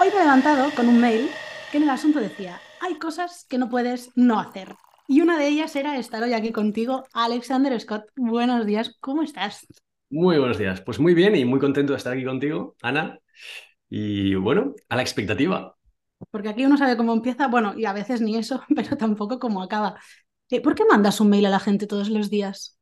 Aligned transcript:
Hoy 0.00 0.10
me 0.10 0.16
he 0.16 0.20
levantado 0.20 0.70
con 0.76 0.88
un 0.88 1.00
mail 1.00 1.28
que 1.72 1.78
en 1.78 1.82
el 1.82 1.90
asunto 1.90 2.20
decía, 2.20 2.60
hay 2.80 2.98
cosas 3.00 3.44
que 3.48 3.58
no 3.58 3.68
puedes 3.68 4.10
no 4.14 4.38
hacer. 4.38 4.76
Y 5.08 5.22
una 5.22 5.36
de 5.36 5.48
ellas 5.48 5.74
era 5.74 5.98
estar 5.98 6.22
hoy 6.22 6.34
aquí 6.34 6.52
contigo, 6.52 7.04
Alexander 7.12 7.78
Scott. 7.80 8.04
Buenos 8.14 8.64
días, 8.64 8.96
¿cómo 9.00 9.22
estás? 9.22 9.66
Muy 10.08 10.38
buenos 10.38 10.56
días. 10.56 10.80
Pues 10.82 11.00
muy 11.00 11.14
bien 11.14 11.34
y 11.34 11.44
muy 11.44 11.58
contento 11.58 11.94
de 11.94 11.96
estar 11.96 12.12
aquí 12.12 12.24
contigo, 12.24 12.76
Ana. 12.80 13.18
Y 13.90 14.36
bueno, 14.36 14.74
a 14.88 14.94
la 14.94 15.02
expectativa. 15.02 15.74
Porque 16.30 16.50
aquí 16.50 16.64
uno 16.64 16.76
sabe 16.76 16.96
cómo 16.96 17.12
empieza, 17.12 17.48
bueno, 17.48 17.76
y 17.76 17.84
a 17.84 17.92
veces 17.92 18.20
ni 18.20 18.36
eso, 18.36 18.62
pero 18.76 18.96
tampoco 18.96 19.40
cómo 19.40 19.64
acaba. 19.64 19.98
Eh, 20.48 20.60
¿Por 20.60 20.76
qué 20.76 20.84
mandas 20.88 21.20
un 21.20 21.30
mail 21.30 21.46
a 21.46 21.50
la 21.50 21.58
gente 21.58 21.88
todos 21.88 22.08
los 22.08 22.30
días? 22.30 22.78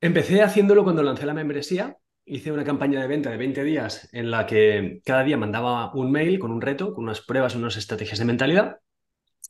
Empecé 0.00 0.42
haciéndolo 0.42 0.84
cuando 0.84 1.02
lancé 1.02 1.26
la 1.26 1.34
membresía. 1.34 1.96
Hice 2.30 2.52
una 2.52 2.64
campaña 2.64 3.00
de 3.00 3.06
venta 3.06 3.30
de 3.30 3.38
20 3.38 3.64
días 3.64 4.08
en 4.12 4.30
la 4.30 4.46
que 4.46 5.00
cada 5.04 5.24
día 5.24 5.38
mandaba 5.38 5.92
un 5.94 6.12
mail 6.12 6.38
con 6.38 6.52
un 6.52 6.60
reto, 6.60 6.92
con 6.92 7.04
unas 7.04 7.22
pruebas, 7.22 7.54
unas 7.54 7.76
estrategias 7.76 8.18
de 8.18 8.26
mentalidad. 8.26 8.76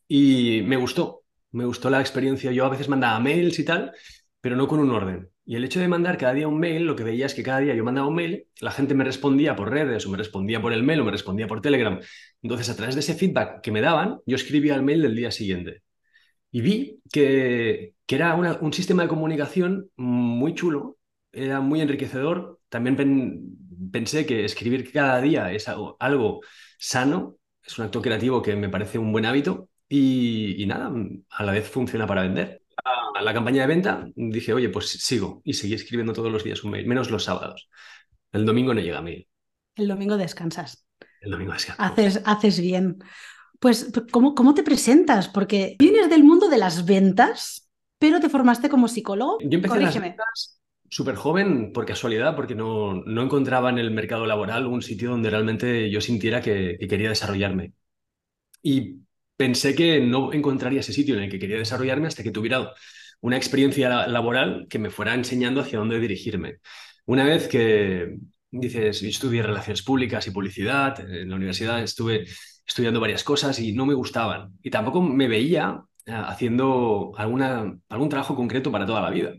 Y 0.06 0.62
me 0.64 0.77
gustó, 0.77 1.24
me 1.50 1.64
gustó 1.64 1.91
la 1.91 2.00
experiencia. 2.00 2.52
Yo 2.52 2.64
a 2.64 2.69
veces 2.69 2.88
mandaba 2.88 3.19
mails 3.19 3.59
y 3.59 3.64
tal, 3.64 3.92
pero 4.41 4.55
no 4.55 4.69
con 4.69 4.78
un 4.78 4.91
orden. 4.91 5.28
Y 5.45 5.56
el 5.56 5.64
hecho 5.64 5.80
de 5.80 5.88
mandar 5.88 6.19
cada 6.19 6.34
día 6.34 6.46
un 6.46 6.60
mail, 6.60 6.84
lo 6.84 6.95
que 6.95 7.02
veía 7.05 7.27
es 7.27 7.34
que 7.34 7.42
cada 7.42 7.59
día 7.60 7.74
yo 7.74 7.83
mandaba 7.83 8.06
un 8.06 8.14
mail, 8.14 8.46
la 8.60 8.70
gente 8.70 8.95
me 8.95 9.02
respondía 9.02 9.56
por 9.56 9.70
redes 9.70 10.06
o 10.06 10.10
me 10.10 10.19
respondía 10.19 10.60
por 10.62 10.72
el 10.72 10.84
mail 10.84 11.00
o 11.00 11.05
me 11.05 11.10
respondía 11.10 11.48
por 11.48 11.60
Telegram. 11.60 11.98
Entonces, 12.42 12.69
a 12.69 12.77
través 12.77 12.95
de 12.95 13.00
ese 13.00 13.14
feedback 13.14 13.60
que 13.60 13.72
me 13.72 13.80
daban, 13.80 14.20
yo 14.24 14.36
escribía 14.36 14.74
el 14.77 14.83
mail 14.83 15.02
del 15.02 15.16
día 15.16 15.30
siguiente. 15.33 15.83
Y 16.50 16.60
vi 16.60 17.00
que, 17.12 17.95
que 18.06 18.14
era 18.14 18.34
un 18.34 18.72
sistema 18.72 19.02
de 19.02 19.08
comunicación 19.08 19.91
muy 19.97 20.55
chulo, 20.55 20.98
era 21.33 21.60
muy 21.60 21.80
enriquecedor. 21.80 22.58
También 22.68 23.56
pensé 23.92 24.27
que 24.27 24.45
escribir 24.45 24.92
cada 24.92 25.20
día 25.20 25.52
es 25.52 25.68
algo, 25.68 25.96
algo, 26.00 26.40
sano, 26.78 27.36
es 27.62 27.78
un 27.78 27.86
acto 27.86 28.02
creativo 28.02 28.42
que 28.42 28.56
me 28.56 28.68
parece 28.68 28.98
un 28.98 29.12
buen 29.12 29.27
hábito 29.27 29.68
y, 29.88 30.62
y 30.62 30.66
nada, 30.66 30.92
a 31.30 31.44
la 31.44 31.52
vez 31.52 31.69
funciona 31.69 32.06
para 32.06 32.22
vender 32.22 32.62
la 33.22 33.34
campaña 33.34 33.62
de 33.62 33.69
venta, 33.69 34.08
dije, 34.14 34.52
oye, 34.52 34.69
pues 34.69 34.91
sigo 34.91 35.41
y 35.44 35.55
seguí 35.55 35.75
escribiendo 35.75 36.12
todos 36.12 36.30
los 36.30 36.44
días 36.44 36.62
un 36.64 36.70
mail, 36.72 36.86
menos 36.86 37.10
los 37.10 37.25
sábados. 37.25 37.69
El 38.33 38.44
domingo 38.44 38.75
no 38.75 38.80
llega 38.80 38.98
a 38.98 39.03
mail. 39.03 39.28
El 39.75 39.88
domingo 39.88 40.16
descansas. 40.16 40.84
El 41.20 41.30
domingo 41.30 41.53
descansas. 41.53 41.92
Haces, 41.92 42.22
haces 42.25 42.60
bien. 42.60 42.98
Pues, 43.58 43.91
¿cómo, 44.12 44.34
¿cómo 44.34 44.55
te 44.55 44.62
presentas? 44.62 45.28
Porque 45.28 45.77
vienes 45.78 46.08
del 46.10 46.25
mundo 46.25 46.48
de 46.48 46.58
las 46.58 46.84
ventas, 46.84 47.69
pero 47.98 48.20
te 48.20 48.28
formaste 48.28 48.69
como 48.69 48.88
psicólogo. 48.88 49.38
Yo 49.41 49.56
empecé 49.56 49.80
las 49.80 50.00
ventas 50.00 50.58
súper 50.91 51.17
joven 51.17 51.72
por 51.72 51.86
casualidad, 51.86 52.36
porque 52.36 52.55
no, 52.55 53.03
no 53.05 53.22
encontraba 53.22 53.70
en 53.70 53.78
el 53.78 53.91
mercado 53.91 54.27
laboral 54.27 54.67
un 54.67 54.83
sitio 54.83 55.11
donde 55.11 55.31
realmente 55.31 55.91
yo 55.91 56.00
sintiera 56.00 56.41
que, 56.42 56.77
que 56.78 56.89
quería 56.89 57.11
desarrollarme. 57.11 57.72
Y 58.62 59.00
pensé 59.36 59.75
que 59.75 60.00
no 60.00 60.33
encontraría 60.33 60.81
ese 60.81 60.92
sitio 60.92 61.16
en 61.16 61.25
el 61.25 61.31
que 61.31 61.39
quería 61.39 61.59
desarrollarme 61.59 62.09
hasta 62.09 62.22
que 62.22 62.31
tuviera 62.31 62.72
una 63.20 63.36
experiencia 63.36 64.06
laboral 64.06 64.66
que 64.69 64.78
me 64.78 64.91
fuera 64.91 65.14
enseñando 65.14 65.61
hacia 65.61 65.78
dónde 65.78 66.00
dirigirme. 66.00 66.59
Una 67.06 67.25
vez 67.25 67.48
que 67.48 68.19
dices, 68.50 69.00
yo 69.00 69.09
estudié 69.09 69.42
relaciones 69.42 69.83
públicas 69.83 70.27
y 70.27 70.31
publicidad, 70.31 71.00
en 71.00 71.31
la 71.31 71.36
universidad 71.36 71.83
estuve 71.83 72.27
estudiando 72.66 73.00
varias 73.00 73.25
cosas 73.25 73.59
y 73.59 73.72
no 73.72 73.86
me 73.86 73.94
gustaban. 73.94 74.59
Y 74.62 74.70
tampoco 74.70 75.03
me 75.03 75.28
veía 75.28 75.83
eh, 76.06 76.12
haciendo 76.12 77.12
alguna, 77.16 77.78
algún 77.89 78.09
trabajo 78.09 78.36
concreto 78.36 78.70
para 78.70 78.86
toda 78.86 79.00
la 79.03 79.11
vida. 79.11 79.34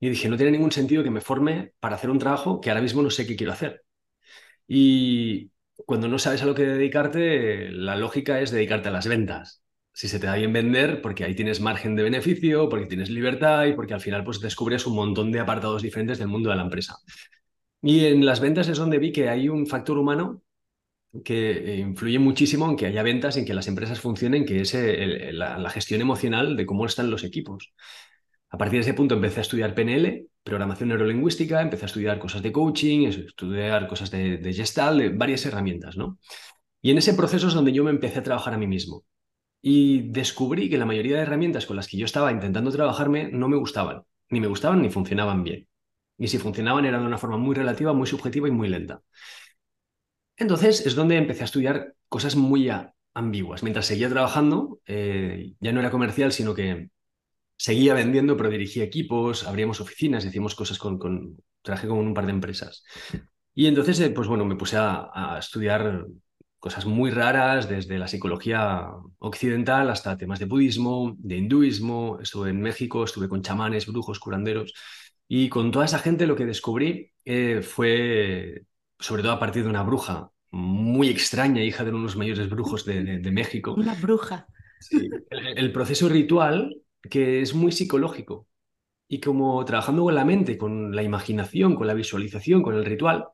Y 0.00 0.10
dije, 0.10 0.28
no 0.28 0.36
tiene 0.36 0.52
ningún 0.52 0.72
sentido 0.72 1.02
que 1.02 1.10
me 1.10 1.20
forme 1.20 1.72
para 1.80 1.96
hacer 1.96 2.10
un 2.10 2.18
trabajo 2.18 2.60
que 2.60 2.70
ahora 2.70 2.82
mismo 2.82 3.02
no 3.02 3.10
sé 3.10 3.26
qué 3.26 3.36
quiero 3.36 3.52
hacer. 3.52 3.84
Y 4.68 5.52
cuando 5.86 6.08
no 6.08 6.18
sabes 6.18 6.42
a 6.42 6.46
lo 6.46 6.54
que 6.54 6.64
dedicarte, 6.64 7.70
la 7.70 7.96
lógica 7.96 8.40
es 8.40 8.50
dedicarte 8.50 8.88
a 8.88 8.92
las 8.92 9.06
ventas 9.08 9.62
si 9.96 10.08
se 10.08 10.18
te 10.20 10.26
da 10.26 10.36
bien 10.36 10.52
vender, 10.52 11.00
porque 11.00 11.24
ahí 11.24 11.34
tienes 11.34 11.62
margen 11.62 11.96
de 11.96 12.02
beneficio, 12.02 12.68
porque 12.68 12.84
tienes 12.84 13.08
libertad 13.08 13.64
y 13.64 13.72
porque 13.72 13.94
al 13.94 14.02
final 14.02 14.24
pues 14.24 14.40
descubres 14.40 14.86
un 14.86 14.94
montón 14.94 15.32
de 15.32 15.40
apartados 15.40 15.80
diferentes 15.80 16.18
del 16.18 16.28
mundo 16.28 16.50
de 16.50 16.56
la 16.56 16.64
empresa. 16.64 16.98
Y 17.80 18.04
en 18.04 18.26
las 18.26 18.40
ventas 18.40 18.68
es 18.68 18.76
donde 18.76 18.98
vi 18.98 19.10
que 19.10 19.30
hay 19.30 19.48
un 19.48 19.66
factor 19.66 19.96
humano 19.96 20.42
que 21.24 21.52
eh, 21.52 21.76
influye 21.78 22.18
muchísimo 22.18 22.68
en 22.68 22.76
que 22.76 22.86
haya 22.86 23.02
ventas, 23.02 23.38
en 23.38 23.46
que 23.46 23.54
las 23.54 23.68
empresas 23.68 23.98
funcionen, 23.98 24.44
que 24.44 24.60
es 24.60 24.74
eh, 24.74 25.32
la, 25.32 25.70
gestión 25.70 26.02
emocional 26.02 26.56
de 26.56 26.66
cómo 26.66 26.84
están 26.84 27.10
los 27.10 27.24
equipos. 27.24 27.72
A 28.50 28.58
partir 28.58 28.78
de 28.78 28.82
ese 28.82 28.94
punto 28.94 29.14
empecé 29.14 29.40
a 29.40 29.42
estudiar 29.42 29.74
PNL, 29.74 30.28
programación 30.42 30.88
neurolingüística, 30.88 31.60
empecé 31.60 31.84
a 31.84 31.86
estudiar 31.86 32.18
cosas 32.18 32.42
de 32.42 32.52
coaching, 32.52 33.08
estudiar 33.08 33.86
cosas 33.88 34.10
de, 34.10 34.38
de 34.38 34.52
gestal, 34.54 34.98
de 34.98 35.08
varias 35.10 35.44
herramientas, 35.46 35.96
¿no? 35.96 36.18
Y 36.80 36.90
en 36.92 36.98
ese 36.98 37.14
proceso 37.14 37.48
es 37.48 37.54
donde 37.54 37.72
yo 37.72 37.82
me 37.82 37.90
empecé 37.90 38.20
a 38.20 38.22
trabajar 38.22 38.54
a 38.54 38.58
mí 38.58 38.66
mismo. 38.66 39.04
Y 39.60 40.10
descubrí 40.12 40.70
que 40.70 40.78
la 40.78 40.86
mayoría 40.86 41.16
de 41.16 41.22
herramientas 41.22 41.66
con 41.66 41.76
las 41.76 41.88
que 41.88 41.96
yo 41.96 42.04
estaba 42.04 42.30
intentando 42.30 42.70
trabajarme 42.70 43.30
no 43.32 43.48
me 43.48 43.56
gustaban. 43.56 44.02
Ni 44.30 44.40
me 44.40 44.46
gustaban 44.46 44.82
ni 44.82 44.90
funcionaban 44.90 45.42
bien. 45.42 45.66
Y 46.18 46.28
si 46.28 46.38
funcionaban 46.38 46.84
eran 46.84 47.00
de 47.00 47.08
una 47.08 47.18
forma 47.18 47.36
muy 47.38 47.54
relativa, 47.54 47.92
muy 47.92 48.06
subjetiva 48.06 48.48
y 48.48 48.52
muy 48.52 48.68
lenta. 48.68 49.02
Entonces 50.36 50.86
es 50.86 50.94
donde 50.94 51.16
empecé 51.16 51.42
a 51.42 51.46
estudiar 51.46 51.94
cosas 52.08 52.36
muy 52.36 52.70
ambiguas. 53.14 53.62
Mientras 53.62 53.86
seguía 53.86 54.08
trabajando, 54.08 54.80
eh, 54.86 55.54
ya 55.60 55.72
no 55.72 55.80
era 55.80 55.90
comercial, 55.90 56.32
sino 56.32 56.54
que 56.54 56.90
seguía 57.56 57.94
vendiendo, 57.94 58.36
pero 58.36 58.50
dirigía 58.50 58.84
equipos, 58.84 59.46
abríamos 59.46 59.80
oficinas, 59.80 60.24
hacíamos 60.24 60.54
cosas 60.54 60.78
con, 60.78 60.98
con 60.98 61.36
trabajé 61.62 61.88
con 61.88 61.98
un 61.98 62.14
par 62.14 62.26
de 62.26 62.32
empresas. 62.32 62.84
Y 63.54 63.66
entonces, 63.66 63.98
eh, 64.00 64.10
pues 64.10 64.28
bueno, 64.28 64.44
me 64.44 64.56
puse 64.56 64.76
a, 64.76 65.10
a, 65.12 65.38
estudiar 65.38 66.06
cosas 66.58 66.86
muy 66.86 67.10
raras, 67.10 67.68
desde 67.68 67.98
la 67.98 68.08
psicología 68.08 68.88
occidental 69.18 69.90
hasta 69.90 70.16
temas 70.16 70.38
de 70.38 70.46
budismo, 70.46 71.14
de 71.18 71.36
hinduismo. 71.36 72.18
Estuve 72.20 72.50
en 72.50 72.60
México, 72.60 73.04
estuve 73.04 73.28
con 73.28 73.42
chamanes, 73.42 73.86
brujos, 73.86 74.18
curanderos. 74.18 74.72
Y 75.28 75.48
con 75.48 75.70
toda 75.70 75.84
esa 75.84 75.98
gente 75.98 76.26
lo 76.26 76.36
que 76.36 76.46
descubrí 76.46 77.12
eh, 77.24 77.62
fue, 77.62 78.64
sobre 78.98 79.22
todo 79.22 79.32
a 79.32 79.40
partir 79.40 79.64
de 79.64 79.70
una 79.70 79.82
bruja 79.82 80.30
muy 80.52 81.08
extraña, 81.08 81.62
hija 81.62 81.84
de 81.84 81.90
uno 81.90 81.98
de 82.00 82.04
los 82.04 82.16
mayores 82.16 82.48
brujos 82.48 82.84
de, 82.84 83.30
México. 83.32 83.74
Una 83.74 83.94
bruja. 83.94 84.46
el, 85.30 85.72
proceso 85.72 86.08
ritual 86.08 86.76
que 87.08 87.42
es 87.42 87.54
muy 87.54 87.72
psicológico. 87.72 88.46
Y 89.08 89.20
como 89.20 89.64
trabajando 89.64 90.04
con 90.04 90.14
la 90.14 90.24
mente, 90.24 90.58
con 90.58 90.94
la 90.94 91.02
imaginación, 91.02 91.76
con 91.76 91.86
la 91.86 91.94
visualización, 91.94 92.62
con 92.62 92.74
el 92.74 92.84
ritual, 92.84 93.26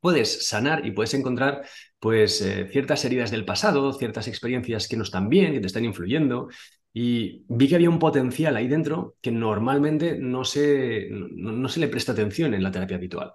puedes 0.00 0.46
sanar 0.46 0.86
y 0.86 0.92
puedes 0.92 1.14
encontrar 1.14 1.62
pues 1.98 2.40
eh, 2.42 2.68
ciertas 2.70 3.04
heridas 3.04 3.30
del 3.30 3.44
pasado, 3.44 3.92
ciertas 3.92 4.28
experiencias 4.28 4.88
que 4.88 4.96
no 4.96 5.04
están 5.04 5.28
bien, 5.28 5.52
que 5.52 5.60
te 5.60 5.66
están 5.66 5.84
influyendo. 5.84 6.48
Y 6.92 7.44
vi 7.48 7.68
que 7.68 7.76
había 7.76 7.90
un 7.90 7.98
potencial 8.00 8.56
ahí 8.56 8.66
dentro 8.66 9.16
que 9.20 9.30
normalmente 9.30 10.18
no 10.18 10.44
se, 10.44 11.08
no, 11.10 11.68
se 11.68 11.80
le 11.80 11.88
presta 11.88 12.12
atención 12.12 12.52
en 12.54 12.62
la 12.62 12.72
terapia 12.72 12.96
habitual. 12.96 13.34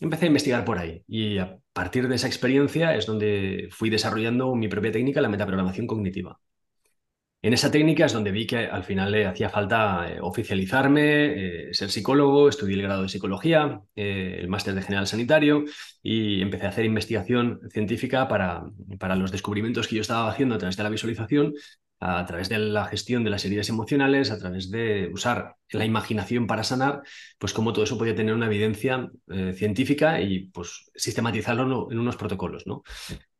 Empecé 0.00 0.24
a 0.26 0.28
investigar 0.28 0.64
por 0.64 0.78
ahí 0.78 1.02
y 1.08 1.38
a 1.38 1.58
partir 1.72 2.08
de 2.08 2.16
esa 2.16 2.26
experiencia 2.28 2.94
es 2.94 3.06
donde 3.06 3.68
fui 3.70 3.90
desarrollando 3.90 4.54
mi 4.54 4.68
propia 4.68 4.92
técnica, 4.92 5.20
la 5.20 5.28
metaprogramación 5.28 5.86
cognitiva. 5.86 6.38
En 7.40 7.52
esa 7.52 7.70
técnica 7.70 8.06
es 8.06 8.12
donde 8.12 8.32
vi 8.32 8.46
que 8.48 8.66
al 8.66 8.82
final 8.82 9.12
le 9.12 9.24
hacía 9.26 9.48
falta 9.48 10.10
eh, 10.10 10.18
oficializarme, 10.20 11.68
eh, 11.68 11.68
ser 11.72 11.88
psicólogo, 11.88 12.48
estudié 12.48 12.74
el 12.74 12.82
grado 12.82 13.02
de 13.02 13.08
psicología, 13.08 13.80
eh, 13.94 14.38
el 14.40 14.48
máster 14.48 14.74
de 14.74 14.82
general 14.82 15.06
sanitario 15.06 15.64
y 16.02 16.42
empecé 16.42 16.66
a 16.66 16.70
hacer 16.70 16.84
investigación 16.84 17.60
científica 17.70 18.26
para, 18.26 18.64
para 18.98 19.14
los 19.14 19.30
descubrimientos 19.30 19.86
que 19.86 19.94
yo 19.94 20.00
estaba 20.00 20.28
haciendo 20.28 20.56
a 20.56 20.58
través 20.58 20.76
de 20.76 20.82
la 20.82 20.88
visualización, 20.88 21.54
a 22.00 22.26
través 22.26 22.48
de 22.48 22.58
la 22.58 22.86
gestión 22.86 23.22
de 23.22 23.30
las 23.30 23.44
heridas 23.44 23.68
emocionales, 23.68 24.32
a 24.32 24.38
través 24.38 24.68
de 24.72 25.08
usar 25.12 25.54
la 25.70 25.84
imaginación 25.84 26.48
para 26.48 26.64
sanar, 26.64 27.02
pues 27.38 27.52
cómo 27.52 27.72
todo 27.72 27.84
eso 27.84 27.98
podía 27.98 28.16
tener 28.16 28.34
una 28.34 28.46
evidencia 28.46 29.10
científica 29.54 30.20
y 30.20 30.46
pues 30.48 30.90
sistematizarlo 30.94 31.88
en 31.90 31.98
unos 31.98 32.16
protocolos, 32.16 32.66
¿no? 32.66 32.82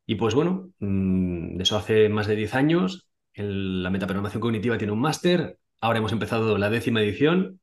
Y 0.05 0.15
pues 0.15 0.35
bueno, 0.35 0.71
mm, 0.79 1.57
de 1.57 1.63
eso 1.63 1.77
hace 1.77 2.09
más 2.09 2.27
de 2.27 2.35
10 2.35 2.55
años, 2.55 3.08
la 3.43 3.89
metaprogramación 3.89 4.41
cognitiva 4.41 4.77
tiene 4.77 4.93
un 4.93 5.01
máster, 5.01 5.59
ahora 5.81 5.99
hemos 5.99 6.11
empezado 6.11 6.57
la 6.57 6.69
décima 6.69 7.01
edición 7.01 7.59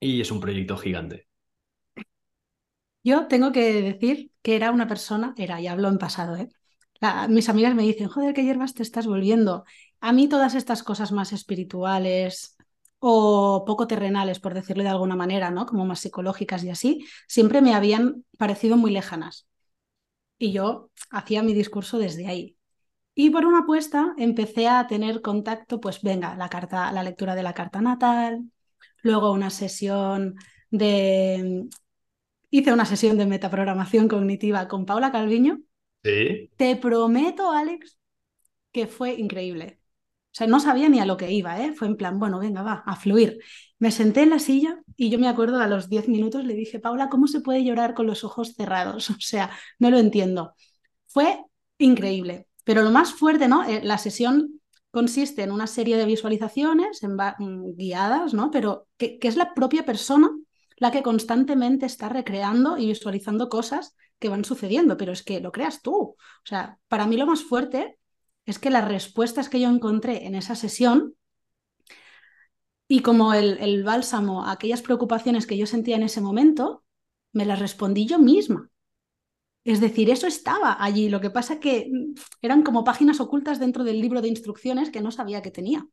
y 0.00 0.20
es 0.20 0.30
un 0.30 0.40
proyecto 0.40 0.76
gigante. 0.76 1.28
Yo 3.04 3.26
tengo 3.26 3.52
que 3.52 3.82
decir 3.82 4.30
que 4.42 4.56
era 4.56 4.70
una 4.70 4.86
persona, 4.86 5.34
era, 5.36 5.60
y 5.60 5.66
hablo 5.66 5.88
en 5.88 5.98
pasado, 5.98 6.36
¿eh? 6.36 6.48
mis 7.28 7.48
amigas 7.48 7.74
me 7.74 7.82
dicen, 7.82 8.08
joder, 8.08 8.32
qué 8.34 8.44
hierbas 8.44 8.74
te 8.74 8.82
estás 8.82 9.06
volviendo. 9.06 9.64
A 10.00 10.12
mí 10.12 10.28
todas 10.28 10.54
estas 10.54 10.82
cosas 10.82 11.12
más 11.12 11.32
espirituales 11.32 12.56
o 13.00 13.64
poco 13.66 13.88
terrenales, 13.88 14.38
por 14.38 14.54
decirlo 14.54 14.84
de 14.84 14.90
alguna 14.90 15.16
manera, 15.16 15.50
¿no? 15.50 15.66
Como 15.66 15.84
más 15.84 16.00
psicológicas 16.00 16.62
y 16.62 16.70
así, 16.70 17.06
siempre 17.26 17.60
me 17.60 17.74
habían 17.74 18.24
parecido 18.38 18.76
muy 18.76 18.92
lejanas. 18.92 19.48
Y 20.38 20.52
yo 20.52 20.90
hacía 21.10 21.42
mi 21.42 21.54
discurso 21.54 21.98
desde 21.98 22.28
ahí. 22.28 22.56
Y 23.14 23.30
por 23.30 23.44
una 23.44 23.60
apuesta 23.60 24.14
empecé 24.16 24.68
a 24.68 24.86
tener 24.86 25.20
contacto, 25.20 25.80
pues 25.80 26.00
venga, 26.02 26.34
la 26.36 26.48
carta, 26.48 26.90
la 26.92 27.02
lectura 27.02 27.34
de 27.34 27.42
la 27.42 27.52
carta 27.52 27.80
natal, 27.80 28.50
luego 29.02 29.32
una 29.32 29.50
sesión 29.50 30.36
de 30.70 31.66
hice 32.50 32.72
una 32.72 32.84
sesión 32.84 33.18
de 33.18 33.26
metaprogramación 33.26 34.08
cognitiva 34.08 34.68
con 34.68 34.86
Paula 34.86 35.12
Calviño 35.12 35.60
Sí. 36.04 36.50
Te 36.56 36.76
prometo, 36.76 37.52
Alex, 37.52 37.98
que 38.72 38.86
fue 38.86 39.14
increíble. 39.14 39.80
O 40.32 40.34
sea, 40.34 40.46
no 40.46 40.60
sabía 40.60 40.88
ni 40.88 40.98
a 40.98 41.06
lo 41.06 41.16
que 41.16 41.30
iba, 41.30 41.62
¿eh? 41.62 41.74
Fue 41.74 41.86
en 41.86 41.96
plan, 41.96 42.18
bueno, 42.18 42.38
venga, 42.38 42.62
va, 42.62 42.82
a 42.86 42.96
fluir. 42.96 43.38
Me 43.78 43.90
senté 43.90 44.22
en 44.22 44.30
la 44.30 44.38
silla 44.38 44.82
y 44.96 45.10
yo 45.10 45.18
me 45.18 45.28
acuerdo 45.28 45.60
a 45.60 45.66
los 45.68 45.88
10 45.88 46.08
minutos 46.08 46.44
le 46.44 46.54
dije, 46.54 46.80
Paula, 46.80 47.08
¿cómo 47.08 47.26
se 47.26 47.40
puede 47.40 47.64
llorar 47.64 47.94
con 47.94 48.06
los 48.06 48.24
ojos 48.24 48.54
cerrados? 48.54 49.10
O 49.10 49.20
sea, 49.20 49.50
no 49.78 49.90
lo 49.90 49.98
entiendo. 49.98 50.54
Fue 51.06 51.44
increíble. 51.78 52.46
Pero 52.64 52.82
lo 52.82 52.90
más 52.90 53.12
fuerte, 53.12 53.48
¿no? 53.48 53.64
Eh, 53.64 53.80
la 53.82 53.98
sesión 53.98 54.60
consiste 54.90 55.42
en 55.42 55.52
una 55.52 55.66
serie 55.66 55.96
de 55.96 56.04
visualizaciones 56.04 57.00
mm, 57.02 57.74
guiadas, 57.76 58.34
¿no? 58.34 58.50
Pero 58.50 58.86
que, 58.96 59.18
que 59.18 59.28
es 59.28 59.36
la 59.36 59.54
propia 59.54 59.84
persona 59.84 60.30
la 60.82 60.90
que 60.90 61.04
constantemente 61.04 61.86
está 61.86 62.08
recreando 62.08 62.76
y 62.76 62.86
visualizando 62.86 63.48
cosas 63.48 63.94
que 64.18 64.28
van 64.28 64.44
sucediendo, 64.44 64.96
pero 64.96 65.12
es 65.12 65.22
que 65.22 65.38
lo 65.38 65.52
creas 65.52 65.80
tú. 65.80 65.94
O 65.94 66.16
sea, 66.44 66.78
para 66.88 67.06
mí 67.06 67.16
lo 67.16 67.24
más 67.26 67.44
fuerte 67.44 67.98
es 68.46 68.58
que 68.58 68.68
las 68.68 68.88
respuestas 68.88 69.48
que 69.48 69.60
yo 69.60 69.68
encontré 69.68 70.26
en 70.26 70.34
esa 70.34 70.56
sesión 70.56 71.14
y 72.88 73.00
como 73.00 73.32
el, 73.32 73.58
el 73.58 73.84
bálsamo 73.84 74.44
a 74.44 74.50
aquellas 74.50 74.82
preocupaciones 74.82 75.46
que 75.46 75.56
yo 75.56 75.66
sentía 75.66 75.94
en 75.94 76.02
ese 76.02 76.20
momento, 76.20 76.84
me 77.32 77.46
las 77.46 77.60
respondí 77.60 78.06
yo 78.06 78.18
misma. 78.18 78.68
Es 79.64 79.80
decir, 79.80 80.10
eso 80.10 80.26
estaba 80.26 80.82
allí. 80.82 81.08
Lo 81.08 81.20
que 81.20 81.30
pasa 81.30 81.60
que 81.60 81.88
mm, 81.90 82.14
eran 82.42 82.62
como 82.62 82.84
páginas 82.84 83.20
ocultas 83.20 83.60
dentro 83.60 83.84
del 83.84 84.00
libro 84.00 84.20
de 84.20 84.28
instrucciones 84.28 84.90
que 84.90 85.00
no 85.00 85.10
sabía 85.10 85.42
que 85.42 85.50
tenía. 85.50 85.86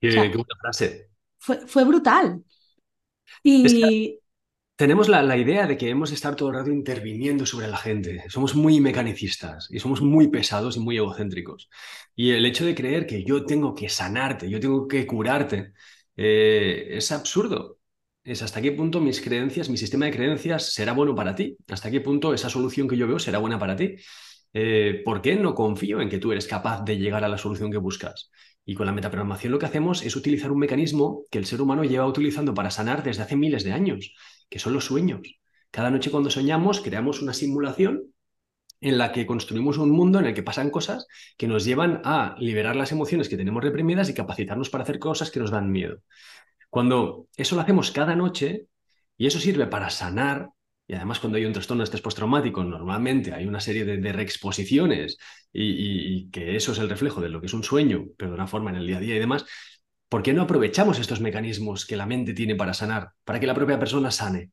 Qué, 0.00 0.10
qué 0.10 0.18
buena 0.18 0.56
frase. 0.60 1.10
Fue, 1.38 1.66
fue 1.66 1.84
brutal. 1.84 2.44
Y, 3.42 4.18
tenemos 4.76 5.08
la, 5.08 5.36
idea 5.36 5.66
de 5.66 5.76
que 5.76 5.88
hemos 5.88 6.10
de 6.10 6.16
estar 6.16 6.34
todo 6.34 6.48
el 6.48 6.56
rato 6.56 6.70
interviniendo 6.70 7.46
sobre 7.46 7.68
la 7.68 7.76
gente. 7.76 8.24
Somos 8.28 8.56
muy 8.56 8.80
mecanicistas 8.80 9.68
y 9.70 9.78
somos 9.78 10.02
muy 10.02 10.28
pesados 10.28 10.76
y 10.76 10.80
muy 10.80 10.96
egocéntricos. 10.96 11.68
Y 12.16 12.32
el 12.32 12.44
hecho 12.44 12.64
de 12.64 12.74
creer 12.74 13.06
que 13.06 13.22
yo 13.24 13.44
tengo 13.46 13.74
que 13.74 13.88
sanarte, 13.88 14.50
yo 14.50 14.58
tengo 14.58 14.88
que 14.88 15.06
curarte, 15.06 15.72
eh, 16.16 16.88
es 16.90 17.12
absurdo. 17.12 17.73
Es 18.24 18.42
hasta 18.42 18.62
qué 18.62 18.72
punto 18.72 19.00
mis 19.00 19.20
creencias, 19.20 19.68
mi 19.68 19.76
sistema 19.76 20.06
de 20.06 20.12
creencias 20.12 20.72
será 20.72 20.92
bueno 20.94 21.14
para 21.14 21.34
ti. 21.34 21.58
Hasta 21.68 21.90
qué 21.90 22.00
punto 22.00 22.32
esa 22.32 22.48
solución 22.48 22.88
que 22.88 22.96
yo 22.96 23.06
veo 23.06 23.18
será 23.18 23.38
buena 23.38 23.58
para 23.58 23.76
ti. 23.76 23.96
Eh, 24.54 25.02
¿Por 25.04 25.20
qué 25.20 25.36
no 25.36 25.54
confío 25.54 26.00
en 26.00 26.08
que 26.08 26.18
tú 26.18 26.32
eres 26.32 26.46
capaz 26.46 26.82
de 26.84 26.96
llegar 26.96 27.22
a 27.24 27.28
la 27.28 27.36
solución 27.36 27.70
que 27.70 27.76
buscas? 27.76 28.30
Y 28.64 28.74
con 28.74 28.86
la 28.86 28.92
metaprogramación 28.92 29.52
lo 29.52 29.58
que 29.58 29.66
hacemos 29.66 30.02
es 30.02 30.16
utilizar 30.16 30.50
un 30.52 30.58
mecanismo 30.58 31.24
que 31.30 31.36
el 31.36 31.44
ser 31.44 31.60
humano 31.60 31.84
lleva 31.84 32.06
utilizando 32.06 32.54
para 32.54 32.70
sanar 32.70 33.02
desde 33.02 33.22
hace 33.22 33.36
miles 33.36 33.62
de 33.62 33.72
años 33.72 34.14
que 34.48 34.58
son 34.58 34.72
los 34.72 34.86
sueños. 34.86 35.20
Cada 35.70 35.90
noche 35.90 36.10
cuando 36.10 36.30
soñamos 36.30 36.80
creamos 36.80 37.20
una 37.20 37.34
simulación 37.34 38.14
en 38.80 38.98
la 38.98 39.12
que 39.12 39.26
construimos 39.26 39.76
un 39.78 39.90
mundo 39.90 40.18
en 40.18 40.26
el 40.26 40.34
que 40.34 40.42
pasan 40.42 40.70
cosas 40.70 41.06
que 41.36 41.48
nos 41.48 41.64
llevan 41.64 42.00
a 42.04 42.36
liberar 42.38 42.76
las 42.76 42.92
emociones 42.92 43.28
que 43.28 43.36
tenemos 43.36 43.62
reprimidas 43.62 44.08
y 44.08 44.14
capacitarnos 44.14 44.70
para 44.70 44.84
hacer 44.84 44.98
cosas 44.98 45.30
que 45.30 45.40
nos 45.40 45.50
dan 45.50 45.70
miedo. 45.70 45.98
Cuando 46.74 47.28
eso 47.36 47.54
lo 47.54 47.60
hacemos 47.60 47.92
cada 47.92 48.16
noche 48.16 48.66
y 49.16 49.28
eso 49.28 49.38
sirve 49.38 49.68
para 49.68 49.90
sanar, 49.90 50.50
y 50.88 50.94
además 50.94 51.20
cuando 51.20 51.38
hay 51.38 51.44
un 51.44 51.52
trastorno 51.52 51.82
de 51.82 51.84
estrés 51.84 52.02
postraumático, 52.02 52.64
normalmente 52.64 53.32
hay 53.32 53.46
una 53.46 53.60
serie 53.60 53.84
de, 53.84 54.12
reexposiciones 54.12 55.16
y, 55.52 55.62
y, 56.16 56.30
que 56.30 56.56
eso 56.56 56.72
es 56.72 56.78
el 56.78 56.88
reflejo 56.88 57.20
de 57.20 57.28
lo 57.28 57.40
que 57.40 57.46
es 57.46 57.54
un 57.54 57.62
sueño, 57.62 58.06
pero 58.18 58.32
de 58.32 58.34
una 58.34 58.48
forma 58.48 58.70
en 58.70 58.76
el 58.78 58.88
día 58.88 58.96
a 58.96 59.00
día 59.00 59.14
y 59.14 59.20
demás, 59.20 59.46
¿Por 60.08 60.24
qué 60.24 60.32
no 60.32 60.42
aprovechamos 60.42 60.98
estos 60.98 61.20
mecanismos 61.20 61.86
que 61.86 61.96
la 61.96 62.06
mente 62.06 62.34
tiene 62.34 62.56
para 62.56 62.74
sanar, 62.74 63.12
para 63.24 63.38
que 63.38 63.46
la 63.46 63.54
propia 63.54 63.78
persona 63.78 64.10
sane? 64.10 64.50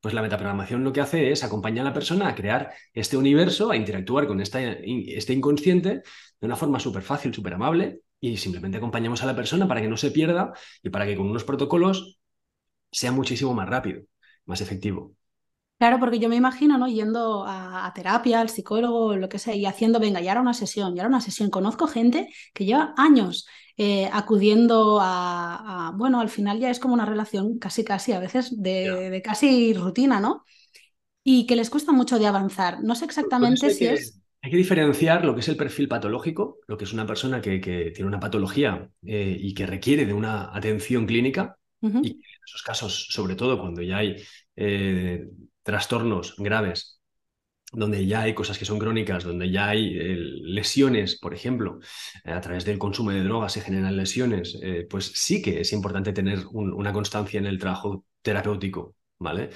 Pues 0.00 0.14
la 0.14 0.22
metaprogramación 0.22 0.82
lo 0.82 0.92
que 0.92 1.00
hace 1.00 1.30
es 1.30 1.44
acompañar 1.44 1.86
a 1.86 1.90
la 1.90 1.94
persona 1.94 2.28
a 2.28 2.34
crear 2.34 2.72
este 2.94 3.16
universo, 3.16 3.70
a 3.70 3.76
interactuar 3.76 4.26
con 4.26 4.40
este 4.40 5.32
inconsciente 5.32 6.02
de 6.40 6.46
una 6.46 6.56
forma 6.56 6.80
súper 6.80 7.02
fácil, 7.02 7.34
súper 7.34 7.54
amable, 7.54 8.00
y 8.20 8.36
simplemente 8.36 8.78
acompañamos 8.78 9.22
a 9.22 9.26
la 9.26 9.36
persona 9.36 9.66
para 9.66 9.80
que 9.80 9.88
no 9.88 9.96
se 9.96 10.10
pierda 10.10 10.52
y 10.82 10.90
para 10.90 11.06
que 11.06 11.16
con 11.16 11.28
unos 11.28 11.44
protocolos 11.44 12.18
sea 12.92 13.12
muchísimo 13.12 13.54
más 13.54 13.68
rápido, 13.68 14.02
más 14.44 14.60
efectivo. 14.60 15.14
Claro, 15.78 15.98
porque 15.98 16.18
yo 16.18 16.28
me 16.28 16.36
imagino, 16.36 16.76
¿no? 16.76 16.88
Yendo 16.88 17.46
a, 17.46 17.90
terapia, 17.94 18.40
al 18.40 18.50
psicólogo, 18.50 19.16
lo 19.16 19.30
que 19.30 19.38
sea, 19.38 19.54
y 19.54 19.64
haciendo, 19.64 19.98
venga, 19.98 20.20
ya 20.20 20.32
era 20.32 20.42
una 20.42 20.52
sesión, 20.52 20.94
ya 20.94 21.02
era 21.02 21.08
una 21.08 21.22
sesión. 21.22 21.48
Conozco 21.48 21.86
gente 21.86 22.28
que 22.52 22.66
lleva 22.66 22.92
años 22.98 23.46
eh, 23.82 24.10
acudiendo 24.12 24.98
a, 25.00 25.94
bueno, 25.96 26.20
al 26.20 26.28
final 26.28 26.60
ya 26.60 26.68
es 26.68 26.78
como 26.78 26.92
una 26.92 27.06
relación 27.06 27.58
casi, 27.58 27.82
casi, 27.82 28.12
a 28.12 28.20
veces 28.20 28.60
de, 28.60 29.22
casi 29.24 29.72
rutina, 29.72 30.20
¿no? 30.20 30.44
Y 31.24 31.46
que 31.46 31.56
les 31.56 31.70
cuesta 31.70 31.90
mucho 31.90 32.18
de 32.18 32.26
avanzar. 32.26 32.84
No 32.84 32.94
sé 32.94 33.06
exactamente 33.06 33.70
si 33.70 33.86
es... 33.86 34.20
Hay 34.42 34.50
que 34.50 34.58
diferenciar 34.58 35.24
lo 35.24 35.32
que 35.32 35.40
es 35.40 35.48
el 35.48 35.56
perfil 35.56 35.88
patológico, 35.88 36.58
lo 36.66 36.76
que 36.76 36.84
es 36.84 36.92
una 36.92 37.06
persona 37.06 37.40
que, 37.40 37.58
tiene 37.58 38.06
una 38.06 38.20
patología 38.20 38.86
eh, 39.02 39.34
y 39.40 39.54
que 39.54 39.64
requiere 39.64 40.04
de 40.04 40.12
una 40.12 40.54
atención 40.54 41.06
clínica, 41.06 41.56
y 41.80 41.86
en 41.86 42.20
esos 42.46 42.62
casos, 42.62 43.06
sobre 43.08 43.34
todo 43.34 43.58
cuando 43.58 43.80
ya 43.80 43.96
hay 43.96 44.16
eh, 44.56 45.26
trastornos 45.62 46.34
graves, 46.36 46.99
donde 47.72 48.06
ya 48.06 48.22
hay 48.22 48.34
cosas 48.34 48.58
que 48.58 48.64
son 48.64 48.78
crónicas, 48.78 49.24
donde 49.24 49.50
ya 49.50 49.68
hay 49.68 49.96
eh, 49.96 50.16
lesiones, 50.42 51.18
por 51.18 51.34
ejemplo, 51.34 51.80
eh, 52.24 52.32
a 52.32 52.40
través 52.40 52.64
del 52.64 52.78
consumo 52.78 53.10
de 53.10 53.22
drogas 53.22 53.52
se 53.52 53.60
generan 53.60 53.96
lesiones, 53.96 54.58
eh, 54.62 54.86
pues 54.88 55.12
sí 55.14 55.40
que 55.42 55.60
es 55.60 55.72
importante 55.72 56.12
tener 56.12 56.40
una 56.52 56.92
constancia 56.92 57.38
en 57.38 57.46
el 57.46 57.58
trabajo 57.58 58.04
terapéutico, 58.22 58.96
¿vale? 59.18 59.50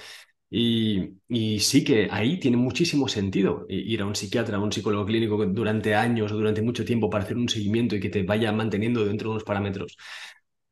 Y, 0.50 1.18
y, 1.28 1.58
sí 1.60 1.84
que 1.84 2.08
ahí 2.10 2.38
tiene 2.38 2.56
muchísimo 2.56 3.08
sentido 3.08 3.66
ir 3.68 4.02
a 4.02 4.06
un 4.06 4.14
psiquiatra, 4.14 4.56
a 4.58 4.60
un 4.60 4.70
psicólogo 4.72 5.04
clínico 5.06 5.44
durante 5.46 5.94
años 5.96 6.30
o 6.30 6.36
durante 6.36 6.62
mucho 6.62 6.84
tiempo 6.84 7.10
para 7.10 7.24
hacer 7.24 7.36
un 7.36 7.48
seguimiento 7.48 7.96
y 7.96 8.00
que 8.00 8.10
te 8.10 8.22
vaya 8.22 8.52
manteniendo 8.52 9.04
dentro 9.04 9.28
de 9.28 9.32
unos 9.32 9.44
parámetros. 9.44 9.96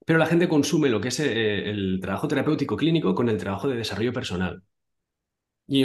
Pero 0.06 0.18
la 0.18 0.26
gente 0.26 0.48
consume 0.48 0.88
lo 0.88 1.00
que 1.00 1.08
es 1.08 1.20
el 1.20 1.98
trabajo 2.00 2.28
terapéutico 2.28 2.76
clínico 2.76 3.14
con 3.14 3.28
el 3.28 3.38
trabajo 3.38 3.68
de 3.68 3.76
desarrollo 3.76 4.12
personal. 4.12 4.62
Y 5.74 5.84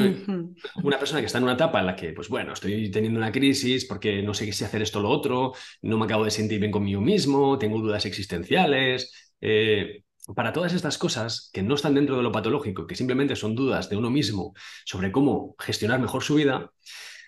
una 0.84 1.00
persona 1.00 1.22
que 1.22 1.28
está 1.28 1.38
en 1.38 1.46
una 1.46 1.54
etapa 1.54 1.80
en 1.80 1.86
la 1.86 1.96
que, 1.96 2.12
pues 2.12 2.28
bueno, 2.28 2.52
estoy 2.52 2.92
teniendo 2.92 3.18
una 3.18 3.32
crisis 3.32 3.86
porque 3.86 4.22
no 4.22 4.34
sé 4.34 4.52
si 4.52 4.66
hacer 4.66 4.82
esto 4.82 5.00
o 5.00 5.02
lo 5.02 5.10
otro, 5.10 5.54
no 5.82 5.98
me 5.98 6.04
acabo 6.04 6.26
de 6.26 6.32
sentir 6.32 6.60
bien 6.60 6.74
conmigo 6.74 7.00
mismo, 7.00 7.58
tengo 7.58 7.80
dudas 7.80 8.06
existenciales. 8.06 9.32
Eh, 9.40 10.04
para 10.36 10.52
todas 10.52 10.74
estas 10.74 10.98
cosas 10.98 11.50
que 11.54 11.64
no 11.64 11.76
están 11.76 11.96
dentro 11.96 12.18
de 12.18 12.24
lo 12.24 12.34
patológico, 12.34 12.86
que 12.86 12.96
simplemente 12.96 13.38
son 13.38 13.56
dudas 13.56 13.90
de 13.90 13.96
uno 13.96 14.10
mismo 14.10 14.54
sobre 14.84 15.10
cómo 15.10 15.56
gestionar 15.58 16.02
mejor 16.02 16.22
su 16.22 16.36
vida, 16.36 16.70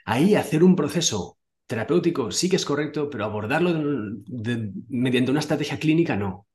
ahí 0.03 0.35
hacer 0.35 0.61
un 0.61 0.75
proceso 0.75 1.38
terapéutico 1.65 2.30
sí 2.30 2.49
que 2.49 2.57
es 2.57 2.66
correcto, 2.66 3.09
pero 3.09 3.23
abordarlo 3.23 3.71
mediante 4.89 5.31
una 5.31 5.39
estrategia 5.39 5.80
clínica 5.80 6.18
no. 6.18 6.48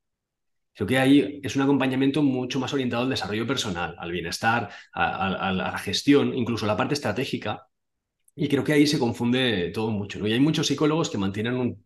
Creo 0.74 0.86
que 0.86 0.98
ahí 0.98 1.40
es 1.42 1.54
un 1.56 1.62
acompañamiento 1.62 2.22
mucho 2.22 2.58
más 2.58 2.72
orientado 2.72 3.04
al 3.04 3.10
desarrollo 3.10 3.46
personal, 3.46 3.94
al 3.98 4.10
bienestar, 4.10 4.70
a, 4.92 5.52
la 5.52 5.78
gestión, 5.78 6.34
incluso 6.34 6.66
la 6.66 6.76
parte 6.76 6.94
estratégica. 6.94 7.68
Y 8.34 8.48
creo 8.48 8.64
que 8.64 8.72
ahí 8.72 8.86
se 8.86 8.98
confunde 8.98 9.70
todo 9.72 9.90
mucho. 9.90 10.18
¿no? 10.18 10.26
Y 10.26 10.32
hay 10.32 10.40
muchos 10.40 10.66
psicólogos 10.66 11.10
que 11.10 11.18
mantienen 11.18 11.54
un 11.54 11.84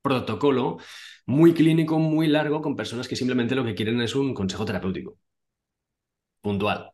protocolo 0.00 0.78
muy 1.26 1.52
clínico, 1.52 1.98
muy 1.98 2.28
largo, 2.28 2.62
con 2.62 2.76
personas 2.76 3.08
que 3.08 3.16
simplemente 3.16 3.54
lo 3.56 3.64
que 3.64 3.74
quieren 3.74 4.00
es 4.00 4.14
un 4.14 4.34
consejo 4.34 4.64
terapéutico. 4.64 5.18
Puntual. 6.40 6.92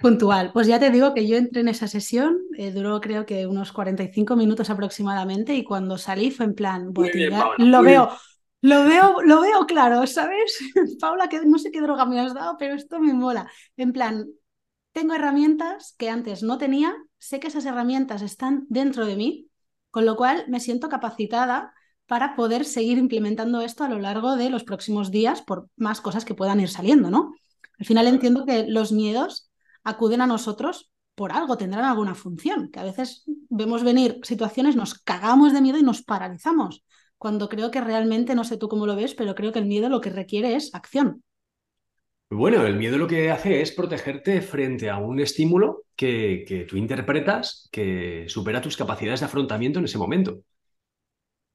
Puntual. 0.00 0.52
Pues 0.52 0.66
ya 0.66 0.78
te 0.78 0.90
digo 0.90 1.14
que 1.14 1.26
yo 1.26 1.36
entré 1.36 1.60
en 1.60 1.68
esa 1.68 1.88
sesión, 1.88 2.38
eh, 2.56 2.70
duró 2.70 3.00
creo 3.00 3.26
que 3.26 3.46
unos 3.46 3.72
45 3.72 4.36
minutos 4.36 4.70
aproximadamente 4.70 5.54
y 5.54 5.64
cuando 5.64 5.98
salí 5.98 6.30
fue 6.30 6.46
en 6.46 6.54
plan, 6.54 6.92
lo 7.58 7.82
veo, 7.82 8.10
lo 8.66 8.84
veo, 8.84 9.22
lo 9.22 9.40
veo 9.42 9.64
claro, 9.66 10.04
¿sabes? 10.08 10.58
Paula, 11.00 11.28
que 11.28 11.40
no 11.46 11.58
sé 11.58 11.70
qué 11.70 11.80
droga 11.80 12.04
me 12.04 12.18
has 12.18 12.34
dado, 12.34 12.56
pero 12.58 12.74
esto 12.74 12.98
me 12.98 13.14
mola. 13.14 13.48
En 13.76 13.92
plan, 13.92 14.26
tengo 14.90 15.14
herramientas 15.14 15.94
que 15.96 16.10
antes 16.10 16.42
no 16.42 16.58
tenía, 16.58 16.92
sé 17.18 17.38
que 17.38 17.46
esas 17.46 17.64
herramientas 17.64 18.22
están 18.22 18.66
dentro 18.68 19.06
de 19.06 19.14
mí, 19.14 19.48
con 19.92 20.04
lo 20.04 20.16
cual 20.16 20.46
me 20.48 20.58
siento 20.58 20.88
capacitada 20.88 21.72
para 22.06 22.34
poder 22.34 22.64
seguir 22.64 22.98
implementando 22.98 23.60
esto 23.60 23.84
a 23.84 23.88
lo 23.88 24.00
largo 24.00 24.34
de 24.34 24.50
los 24.50 24.64
próximos 24.64 25.12
días 25.12 25.42
por 25.42 25.68
más 25.76 26.00
cosas 26.00 26.24
que 26.24 26.34
puedan 26.34 26.58
ir 26.58 26.68
saliendo, 26.68 27.08
¿no? 27.08 27.34
Al 27.78 27.86
final 27.86 28.08
entiendo 28.08 28.44
que 28.46 28.66
los 28.66 28.90
miedos 28.90 29.48
acuden 29.84 30.22
a 30.22 30.26
nosotros 30.26 30.90
por 31.14 31.30
algo, 31.30 31.56
tendrán 31.56 31.84
alguna 31.84 32.16
función, 32.16 32.68
que 32.70 32.80
a 32.80 32.84
veces 32.84 33.22
vemos 33.48 33.84
venir 33.84 34.18
situaciones, 34.24 34.74
nos 34.74 34.94
cagamos 34.94 35.52
de 35.52 35.60
miedo 35.60 35.78
y 35.78 35.84
nos 35.84 36.02
paralizamos 36.02 36.82
cuando 37.18 37.48
creo 37.48 37.70
que 37.70 37.80
realmente, 37.80 38.34
no 38.34 38.44
sé 38.44 38.56
tú 38.56 38.68
cómo 38.68 38.86
lo 38.86 38.96
ves, 38.96 39.14
pero 39.14 39.34
creo 39.34 39.52
que 39.52 39.58
el 39.58 39.66
miedo 39.66 39.88
lo 39.88 40.00
que 40.00 40.10
requiere 40.10 40.54
es 40.54 40.74
acción. 40.74 41.22
Bueno, 42.28 42.66
el 42.66 42.76
miedo 42.76 42.98
lo 42.98 43.06
que 43.06 43.30
hace 43.30 43.60
es 43.62 43.70
protegerte 43.70 44.40
frente 44.42 44.90
a 44.90 44.98
un 44.98 45.20
estímulo 45.20 45.84
que, 45.94 46.44
que 46.46 46.64
tú 46.64 46.76
interpretas 46.76 47.68
que 47.70 48.24
supera 48.28 48.60
tus 48.60 48.76
capacidades 48.76 49.20
de 49.20 49.26
afrontamiento 49.26 49.78
en 49.78 49.84
ese 49.84 49.98
momento. 49.98 50.40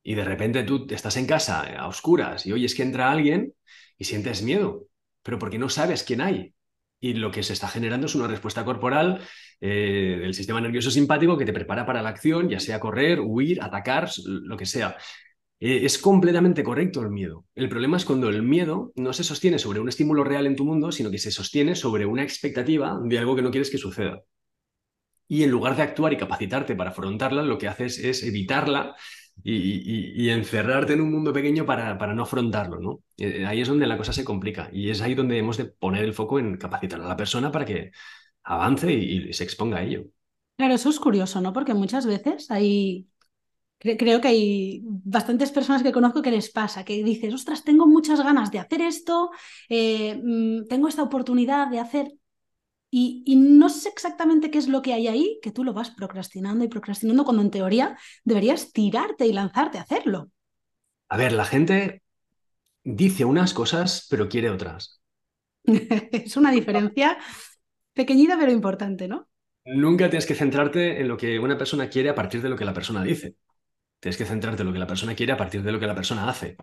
Y 0.03 0.15
de 0.15 0.23
repente 0.23 0.63
tú 0.63 0.87
estás 0.89 1.17
en 1.17 1.27
casa 1.27 1.61
a 1.61 1.87
oscuras 1.87 2.45
y 2.45 2.51
oyes 2.53 2.73
que 2.73 2.83
entra 2.83 3.11
alguien 3.11 3.53
y 3.97 4.05
sientes 4.05 4.41
miedo, 4.41 4.87
pero 5.21 5.37
porque 5.37 5.59
no 5.59 5.69
sabes 5.69 6.03
quién 6.03 6.21
hay. 6.21 6.53
Y 6.99 7.13
lo 7.13 7.31
que 7.31 7.43
se 7.43 7.53
está 7.53 7.67
generando 7.67 8.05
es 8.07 8.15
una 8.15 8.27
respuesta 8.27 8.63
corporal 8.63 9.21
eh, 9.59 10.17
del 10.21 10.33
sistema 10.33 10.61
nervioso 10.61 10.91
simpático 10.91 11.37
que 11.37 11.45
te 11.45 11.53
prepara 11.53 11.85
para 11.85 12.01
la 12.01 12.09
acción, 12.09 12.49
ya 12.49 12.59
sea 12.59 12.79
correr, 12.79 13.19
huir, 13.19 13.61
atacar, 13.61 14.09
lo 14.25 14.57
que 14.57 14.65
sea. 14.65 14.95
Eh, 15.61 15.85
es 15.85 15.99
completamente 15.99 16.63
correcto 16.63 17.01
el 17.03 17.11
miedo. 17.11 17.45
El 17.53 17.69
problema 17.69 17.95
es 17.97 18.03
cuando 18.03 18.29
el 18.29 18.41
miedo 18.41 18.91
no 18.95 19.13
se 19.13 19.23
sostiene 19.23 19.59
sobre 19.59 19.79
un 19.79 19.89
estímulo 19.89 20.23
real 20.23 20.47
en 20.47 20.55
tu 20.55 20.65
mundo, 20.65 20.91
sino 20.91 21.11
que 21.11 21.19
se 21.19 21.31
sostiene 21.31 21.75
sobre 21.75 22.07
una 22.07 22.23
expectativa 22.23 22.99
de 23.03 23.19
algo 23.19 23.35
que 23.35 23.43
no 23.43 23.51
quieres 23.51 23.69
que 23.69 23.77
suceda. 23.77 24.23
Y 25.27 25.43
en 25.43 25.51
lugar 25.51 25.75
de 25.75 25.83
actuar 25.83 26.13
y 26.13 26.17
capacitarte 26.17 26.75
para 26.75 26.89
afrontarla, 26.89 27.43
lo 27.43 27.59
que 27.59 27.67
haces 27.67 27.99
es 27.99 28.23
evitarla 28.23 28.95
y, 29.43 30.29
encerrarte 30.29 30.93
en 30.93 31.01
un 31.01 31.11
mundo 31.11 31.31
pequeño 31.31 31.63
para, 31.65 31.95
para 31.97 32.15
no 32.15 32.23
afrontarlo. 32.23 32.79
¿no? 32.79 33.03
Eh, 33.17 33.45
ahí 33.45 33.61
es 33.61 33.67
donde 33.67 33.85
la 33.85 33.97
cosa 33.97 34.13
se 34.13 34.25
complica 34.25 34.69
y 34.73 34.89
es 34.89 34.99
ahí 35.01 35.13
donde 35.13 35.37
hemos 35.37 35.57
de 35.57 35.65
poner 35.65 36.03
el 36.03 36.13
foco 36.13 36.39
en 36.39 36.57
capacitar 36.57 36.99
a 37.01 37.07
la 37.07 37.15
persona 37.15 37.51
para 37.51 37.65
que 37.65 37.91
avance 38.43 38.91
y, 38.91 39.29
y 39.29 39.33
se 39.33 39.43
exponga 39.43 39.77
a 39.77 39.83
ello. 39.83 40.05
Claro, 40.57 40.73
eso 40.73 40.89
es 40.89 40.99
curioso, 40.99 41.39
¿no? 41.39 41.53
Porque 41.53 41.75
muchas 41.75 42.07
veces 42.07 42.49
hay 42.49 43.10
Creo 43.81 44.21
que 44.21 44.27
hay 44.27 44.81
bastantes 44.83 45.51
personas 45.51 45.81
que 45.81 45.91
conozco 45.91 46.21
que 46.21 46.29
les 46.29 46.51
pasa, 46.51 46.85
que 46.85 47.03
dices, 47.03 47.33
ostras, 47.33 47.63
tengo 47.63 47.87
muchas 47.87 48.23
ganas 48.23 48.51
de 48.51 48.59
hacer 48.59 48.81
esto, 48.81 49.31
eh, 49.69 50.21
mm, 50.23 50.67
tengo 50.67 50.87
esta 50.87 51.01
oportunidad 51.01 51.67
de 51.67 51.79
hacer, 51.79 52.11
y, 52.93 53.35
no 53.37 53.69
sé 53.69 53.89
exactamente 53.89 54.51
qué 54.51 54.57
es 54.57 54.67
lo 54.67 54.81
que 54.81 54.93
hay 54.93 55.07
ahí, 55.07 55.39
que 55.41 55.51
tú 55.51 55.63
lo 55.63 55.73
vas 55.73 55.91
procrastinando 55.91 56.65
y 56.65 56.67
procrastinando 56.67 57.23
cuando 57.23 57.41
en 57.41 57.49
teoría 57.49 57.97
deberías 58.25 58.73
tirarte 58.73 59.25
y 59.25 59.33
lanzarte 59.33 59.77
a 59.77 59.81
hacerlo. 59.81 60.29
A 61.07 61.17
ver, 61.17 61.31
la 61.31 61.45
gente 61.45 62.03
dice 62.83 63.23
unas 63.23 63.53
cosas, 63.53 64.05
pero 64.09 64.27
quiere 64.27 64.49
otras. 64.49 65.01
es 65.63 66.35
una 66.35 66.51
diferencia 66.51 67.17
pequeñita 67.93 68.37
pero 68.37 68.51
importante, 68.51 69.07
¿no? 69.07 69.29
Nunca 69.63 70.09
tienes 70.09 70.25
que 70.25 70.35
centrarte 70.35 70.99
en 70.99 71.07
lo 71.07 71.15
que 71.15 71.39
una 71.39 71.57
persona 71.57 71.89
quiere 71.89 72.09
a 72.09 72.15
partir 72.15 72.41
de 72.41 72.49
lo 72.49 72.57
que 72.57 72.65
la 72.65 72.73
persona 72.73 73.03
dice. 73.03 73.35
Tienes 74.01 74.17
que 74.17 74.25
centrarte 74.25 74.63
en 74.63 74.67
lo 74.67 74.73
que 74.73 74.79
la 74.79 74.87
persona 74.87 75.15
quiere 75.15 75.31
a 75.31 75.37
partir 75.37 75.63
de 75.63 75.71
lo 75.71 75.79
que 75.79 75.87
la 75.87 75.95
persona 75.95 76.27
hace. 76.27 76.57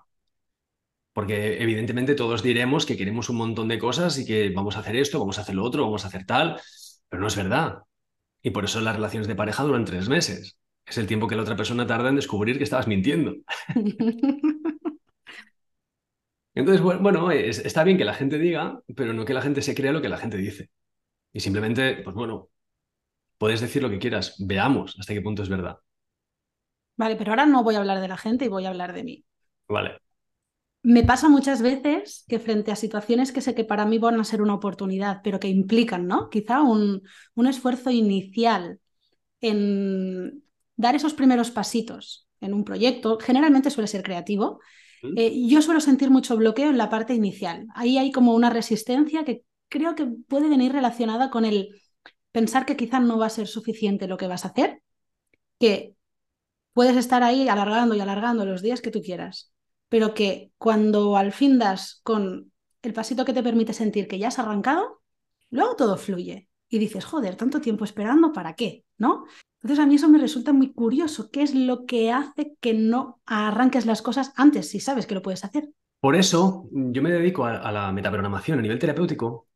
Porque 1.12 1.62
evidentemente 1.62 2.14
todos 2.14 2.42
diremos 2.42 2.84
que 2.84 2.96
queremos 2.96 3.28
un 3.30 3.36
montón 3.36 3.68
de 3.68 3.78
cosas 3.78 4.18
y 4.18 4.26
que 4.26 4.50
vamos 4.50 4.76
a 4.76 4.80
hacer 4.80 4.96
esto, 4.96 5.18
vamos 5.18 5.38
a 5.38 5.42
hacer 5.42 5.54
lo 5.54 5.64
otro, 5.64 5.84
vamos 5.84 6.04
a 6.04 6.08
hacer 6.08 6.26
tal, 6.26 6.60
pero 7.08 7.20
no 7.20 7.28
es 7.28 7.36
verdad. 7.36 7.78
Y 8.42 8.50
por 8.50 8.64
eso 8.64 8.80
las 8.80 8.96
relaciones 8.96 9.28
de 9.28 9.34
pareja 9.36 9.62
duran 9.64 9.84
tres 9.84 10.08
meses. 10.08 10.58
Es 10.86 10.98
el 10.98 11.06
tiempo 11.06 11.28
que 11.28 11.36
la 11.36 11.42
otra 11.42 11.56
persona 11.56 11.86
tarda 11.86 12.08
en 12.08 12.16
descubrir 12.16 12.58
que 12.58 12.64
estabas 12.64 12.88
mintiendo. 12.88 13.36
Entonces, 16.54 16.82
bueno, 16.82 17.30
está 17.30 17.84
bien 17.84 17.98
que 17.98 18.04
la 18.04 18.14
gente 18.14 18.38
diga, 18.38 18.80
pero 18.96 19.12
no 19.12 19.24
que 19.24 19.34
la 19.34 19.42
gente 19.42 19.62
se 19.62 19.74
crea 19.74 19.92
lo 19.92 20.02
que 20.02 20.08
la 20.08 20.18
gente 20.18 20.36
dice. 20.36 20.70
Y 21.32 21.40
simplemente, 21.40 21.96
pues 22.04 22.14
bueno, 22.16 22.50
puedes 23.38 23.60
decir 23.60 23.82
lo 23.82 23.90
que 23.90 23.98
quieras, 23.98 24.36
veamos 24.38 24.96
hasta 24.98 25.14
qué 25.14 25.22
punto 25.22 25.42
es 25.42 25.48
verdad. 25.48 25.78
Vale, 26.98 27.16
pero 27.16 27.30
ahora 27.30 27.46
no 27.46 27.62
voy 27.62 27.76
a 27.76 27.78
hablar 27.78 28.00
de 28.00 28.08
la 28.08 28.18
gente 28.18 28.44
y 28.44 28.48
voy 28.48 28.66
a 28.66 28.68
hablar 28.68 28.92
de 28.92 29.04
mí. 29.04 29.24
Vale. 29.68 29.98
Me 30.82 31.04
pasa 31.04 31.28
muchas 31.28 31.62
veces 31.62 32.24
que 32.28 32.38
frente 32.38 32.72
a 32.72 32.76
situaciones 32.76 33.32
que 33.32 33.40
sé 33.40 33.54
que 33.54 33.64
para 33.64 33.86
mí 33.86 33.98
van 33.98 34.18
a 34.20 34.24
ser 34.24 34.42
una 34.42 34.54
oportunidad, 34.54 35.20
pero 35.22 35.38
que 35.38 35.48
implican, 35.48 36.06
¿no? 36.06 36.28
Quizá 36.28 36.60
un, 36.60 37.02
un 37.34 37.46
esfuerzo 37.46 37.90
inicial 37.90 38.80
en 39.40 40.42
dar 40.76 40.96
esos 40.96 41.14
primeros 41.14 41.50
pasitos 41.50 42.28
en 42.40 42.52
un 42.52 42.64
proyecto, 42.64 43.18
generalmente 43.20 43.70
suele 43.70 43.88
ser 43.88 44.02
creativo, 44.02 44.60
eh, 45.16 45.46
yo 45.46 45.62
suelo 45.62 45.80
sentir 45.80 46.10
mucho 46.10 46.36
bloqueo 46.36 46.70
en 46.70 46.78
la 46.78 46.90
parte 46.90 47.14
inicial. 47.14 47.66
Ahí 47.74 47.98
hay 47.98 48.10
como 48.10 48.34
una 48.34 48.50
resistencia 48.50 49.24
que 49.24 49.42
creo 49.68 49.94
que 49.94 50.06
puede 50.06 50.48
venir 50.48 50.72
relacionada 50.72 51.30
con 51.30 51.44
el 51.44 51.80
pensar 52.32 52.66
que 52.66 52.76
quizá 52.76 52.98
no 52.98 53.18
va 53.18 53.26
a 53.26 53.30
ser 53.30 53.46
suficiente 53.46 54.08
lo 54.08 54.16
que 54.16 54.26
vas 54.26 54.44
a 54.44 54.48
hacer, 54.48 54.82
que 55.60 55.94
puedes 56.78 56.96
estar 56.96 57.24
ahí 57.24 57.48
alargando 57.48 57.96
y 57.96 58.00
alargando 58.00 58.46
los 58.46 58.62
días 58.62 58.80
que 58.80 58.92
tú 58.92 59.02
quieras, 59.02 59.52
pero 59.88 60.14
que 60.14 60.52
cuando 60.58 61.16
al 61.16 61.32
fin 61.32 61.58
das 61.58 62.00
con 62.04 62.52
el 62.82 62.92
pasito 62.92 63.24
que 63.24 63.32
te 63.32 63.42
permite 63.42 63.72
sentir 63.72 64.06
que 64.06 64.20
ya 64.20 64.28
has 64.28 64.38
arrancado, 64.38 65.02
luego 65.50 65.74
todo 65.74 65.96
fluye 65.96 66.48
y 66.68 66.78
dices, 66.78 67.04
joder, 67.04 67.34
tanto 67.34 67.60
tiempo 67.60 67.84
esperando, 67.84 68.32
¿para 68.32 68.54
qué? 68.54 68.84
¿No? 68.96 69.24
Entonces 69.60 69.84
a 69.84 69.88
mí 69.88 69.96
eso 69.96 70.08
me 70.08 70.20
resulta 70.20 70.52
muy 70.52 70.72
curioso. 70.72 71.32
¿Qué 71.32 71.42
es 71.42 71.52
lo 71.52 71.84
que 71.84 72.12
hace 72.12 72.54
que 72.60 72.74
no 72.74 73.20
arranques 73.26 73.84
las 73.84 74.00
cosas 74.00 74.32
antes 74.36 74.70
si 74.70 74.78
sabes 74.78 75.08
que 75.08 75.16
lo 75.16 75.22
puedes 75.22 75.44
hacer? 75.44 75.68
Por 75.98 76.14
eso 76.14 76.68
yo 76.70 77.02
me 77.02 77.10
dedico 77.10 77.44
a, 77.44 77.56
a 77.56 77.72
la 77.72 77.90
metaprogramación 77.90 78.60
a 78.60 78.62
nivel 78.62 78.78
terapéutico 78.78 79.48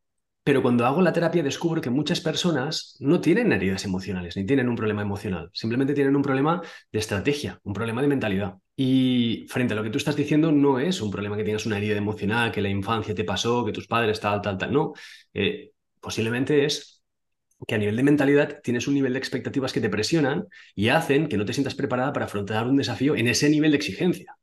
pero 0.44 0.60
cuando 0.60 0.86
hago 0.86 1.02
la 1.02 1.12
terapia 1.12 1.42
descubro 1.42 1.80
que 1.80 1.90
muchas 1.90 2.20
personas 2.20 2.96
no 2.98 3.20
tienen 3.20 3.52
heridas 3.52 3.84
emocionales, 3.84 4.36
ni 4.36 4.44
tienen 4.44 4.68
un 4.68 4.74
problema 4.74 5.02
emocional, 5.02 5.50
simplemente 5.52 5.94
tienen 5.94 6.16
un 6.16 6.22
problema 6.22 6.60
de 6.90 6.98
estrategia, 6.98 7.60
un 7.62 7.72
problema 7.72 8.02
de 8.02 8.08
mentalidad. 8.08 8.54
Y 8.74 9.46
frente 9.48 9.74
a 9.74 9.76
lo 9.76 9.84
que 9.84 9.90
tú 9.90 9.98
estás 9.98 10.16
diciendo, 10.16 10.50
no 10.50 10.80
es 10.80 11.00
un 11.00 11.10
problema 11.12 11.36
que 11.36 11.44
tengas 11.44 11.66
una 11.66 11.76
herida 11.76 11.96
emocional, 11.96 12.50
que 12.50 12.60
la 12.60 12.70
infancia 12.70 13.14
te 13.14 13.22
pasó, 13.22 13.64
que 13.64 13.72
tus 13.72 13.86
padres 13.86 14.18
tal, 14.18 14.42
tal, 14.42 14.58
tal. 14.58 14.72
No, 14.72 14.94
eh, 15.32 15.72
posiblemente 16.00 16.64
es 16.64 17.04
que 17.68 17.76
a 17.76 17.78
nivel 17.78 17.94
de 17.94 18.02
mentalidad 18.02 18.60
tienes 18.62 18.88
un 18.88 18.94
nivel 18.94 19.12
de 19.12 19.20
expectativas 19.20 19.72
que 19.72 19.80
te 19.80 19.88
presionan 19.88 20.48
y 20.74 20.88
hacen 20.88 21.28
que 21.28 21.36
no 21.36 21.44
te 21.44 21.52
sientas 21.52 21.76
preparada 21.76 22.12
para 22.12 22.24
afrontar 22.24 22.66
un 22.66 22.76
desafío 22.76 23.14
en 23.14 23.28
ese 23.28 23.48
nivel 23.48 23.70
de 23.70 23.76
exigencia. 23.76 24.36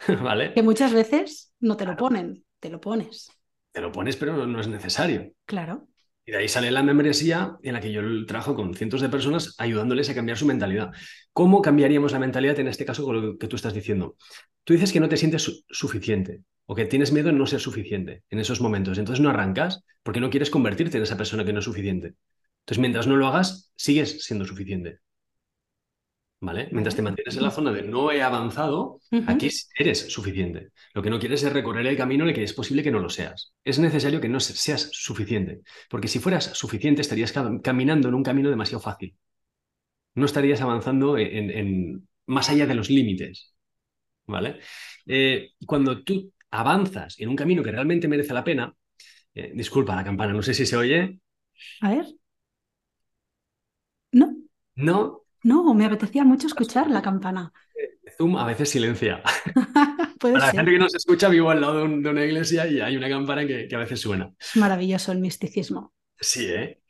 ¿Vale? 0.22 0.52
Que 0.52 0.62
muchas 0.62 0.92
veces 0.92 1.54
no 1.60 1.78
te 1.78 1.86
lo 1.86 1.96
ponen, 1.96 2.44
te 2.58 2.68
lo 2.68 2.78
pones 2.78 3.30
te 3.72 3.80
lo 3.80 3.92
pones, 3.92 4.16
pero 4.16 4.46
no, 4.46 4.60
es 4.60 4.68
necesario. 4.68 5.32
Claro. 5.46 5.88
Y 6.24 6.32
de 6.32 6.38
ahí 6.38 6.48
sale 6.48 6.70
la 6.70 6.82
membresía 6.82 7.56
en 7.62 7.74
la 7.74 7.80
que 7.80 7.92
yo 7.92 8.02
trabajo 8.26 8.54
con 8.54 8.74
cientos 8.74 9.00
de 9.00 9.08
personas 9.08 9.54
ayudándoles 9.58 10.10
a 10.10 10.14
cambiar 10.14 10.36
su 10.36 10.46
mentalidad. 10.46 10.92
¿Cómo 11.32 11.62
cambiaríamos 11.62 12.12
la 12.12 12.18
mentalidad 12.18 12.58
en 12.60 12.68
este 12.68 12.84
caso 12.84 13.04
con 13.04 13.20
lo 13.20 13.38
que 13.38 13.48
tú 13.48 13.56
estás 13.56 13.74
diciendo? 13.74 14.16
Tú 14.64 14.74
dices 14.74 14.92
que 14.92 15.00
no 15.00 15.08
te 15.08 15.16
sientes 15.16 15.64
suficiente 15.68 16.42
o 16.66 16.74
que 16.74 16.84
tienes 16.84 17.12
miedo 17.12 17.30
en 17.30 17.38
no 17.38 17.46
ser 17.46 17.60
suficiente 17.60 18.22
en 18.28 18.38
esos 18.38 18.60
momentos. 18.60 18.98
Entonces 18.98 19.22
no 19.22 19.30
arrancas 19.30 19.82
porque 20.02 20.20
no 20.20 20.30
quieres 20.30 20.50
convertirte 20.50 20.98
en 20.98 21.02
esa 21.02 21.16
persona 21.16 21.44
que 21.44 21.52
no 21.52 21.60
es 21.60 21.64
suficiente. 21.64 22.14
Entonces 22.60 22.80
mientras 22.80 23.06
no 23.06 23.16
lo 23.16 23.26
hagas, 23.26 23.72
sigues 23.76 24.24
siendo 24.24 24.44
suficiente. 24.44 24.98
¿Vale? 26.42 26.68
Mientras 26.72 26.96
te 26.96 27.02
mantienes 27.02 27.36
en 27.36 27.42
la 27.42 27.50
zona 27.50 27.70
de 27.70 27.82
no 27.82 28.10
he 28.10 28.22
avanzado, 28.22 29.00
aquí 29.26 29.50
eres 29.78 30.10
suficiente. 30.10 30.70
Lo 30.94 31.02
que 31.02 31.10
no 31.10 31.18
quieres 31.18 31.42
es 31.42 31.52
recorrer 31.52 31.86
el 31.86 31.98
camino 31.98 32.24
en 32.24 32.30
el 32.30 32.34
que 32.34 32.42
es 32.42 32.54
posible 32.54 32.82
que 32.82 32.90
no 32.90 32.98
lo 32.98 33.10
seas. 33.10 33.52
Es 33.62 33.78
necesario 33.78 34.22
que 34.22 34.28
no 34.30 34.40
seas 34.40 34.88
suficiente, 34.90 35.60
porque 35.90 36.08
si 36.08 36.18
fueras 36.18 36.44
suficiente 36.56 37.02
estarías 37.02 37.34
caminando 37.62 38.08
en 38.08 38.14
un 38.14 38.22
camino 38.22 38.48
demasiado 38.48 38.80
fácil. 38.80 39.14
No 40.14 40.24
estarías 40.24 40.62
avanzando 40.62 41.18
en, 41.18 42.08
más 42.26 42.48
allá 42.48 42.66
de 42.66 42.74
los 42.74 42.88
límites. 42.88 43.54
¿Vale? 44.26 44.60
Eh, 45.06 45.50
cuando 45.66 46.02
tú 46.02 46.32
avanzas 46.50 47.18
en 47.18 47.28
un 47.28 47.36
camino 47.36 47.62
que 47.62 47.72
realmente 47.72 48.08
merece 48.08 48.32
la 48.32 48.44
pena, 48.44 48.74
eh, 49.34 49.52
disculpa 49.54 49.94
la 49.94 50.04
campana, 50.04 50.32
no 50.32 50.42
sé 50.42 50.54
si 50.54 50.64
se 50.64 50.76
oye. 50.76 51.20
A 51.82 51.90
ver. 51.90 52.06
No. 54.12 54.36
No, 54.76 55.19
no, 55.42 55.74
me 55.74 55.86
apetecía 55.86 56.24
mucho 56.24 56.46
escuchar 56.46 56.90
la 56.90 57.02
campana. 57.02 57.52
Zoom 58.16 58.36
a 58.36 58.44
veces 58.44 58.70
silencia. 58.70 59.22
Para 60.20 60.38
la 60.38 60.50
gente 60.50 60.72
que 60.72 60.78
nos 60.78 60.94
escucha, 60.94 61.28
vivo 61.28 61.50
al 61.50 61.60
lado 61.60 61.88
de, 61.88 62.08
una 62.10 62.24
iglesia 62.24 62.66
y 62.66 62.80
hay 62.80 62.96
una 62.96 63.08
campana 63.08 63.46
que, 63.46 63.68
a 63.72 63.78
veces 63.78 64.00
suena. 64.00 64.32
Es 64.38 64.56
maravilloso 64.56 65.12
el 65.12 65.20
misticismo. 65.20 65.94
Sí, 66.18 66.46
¿eh? 66.46 66.82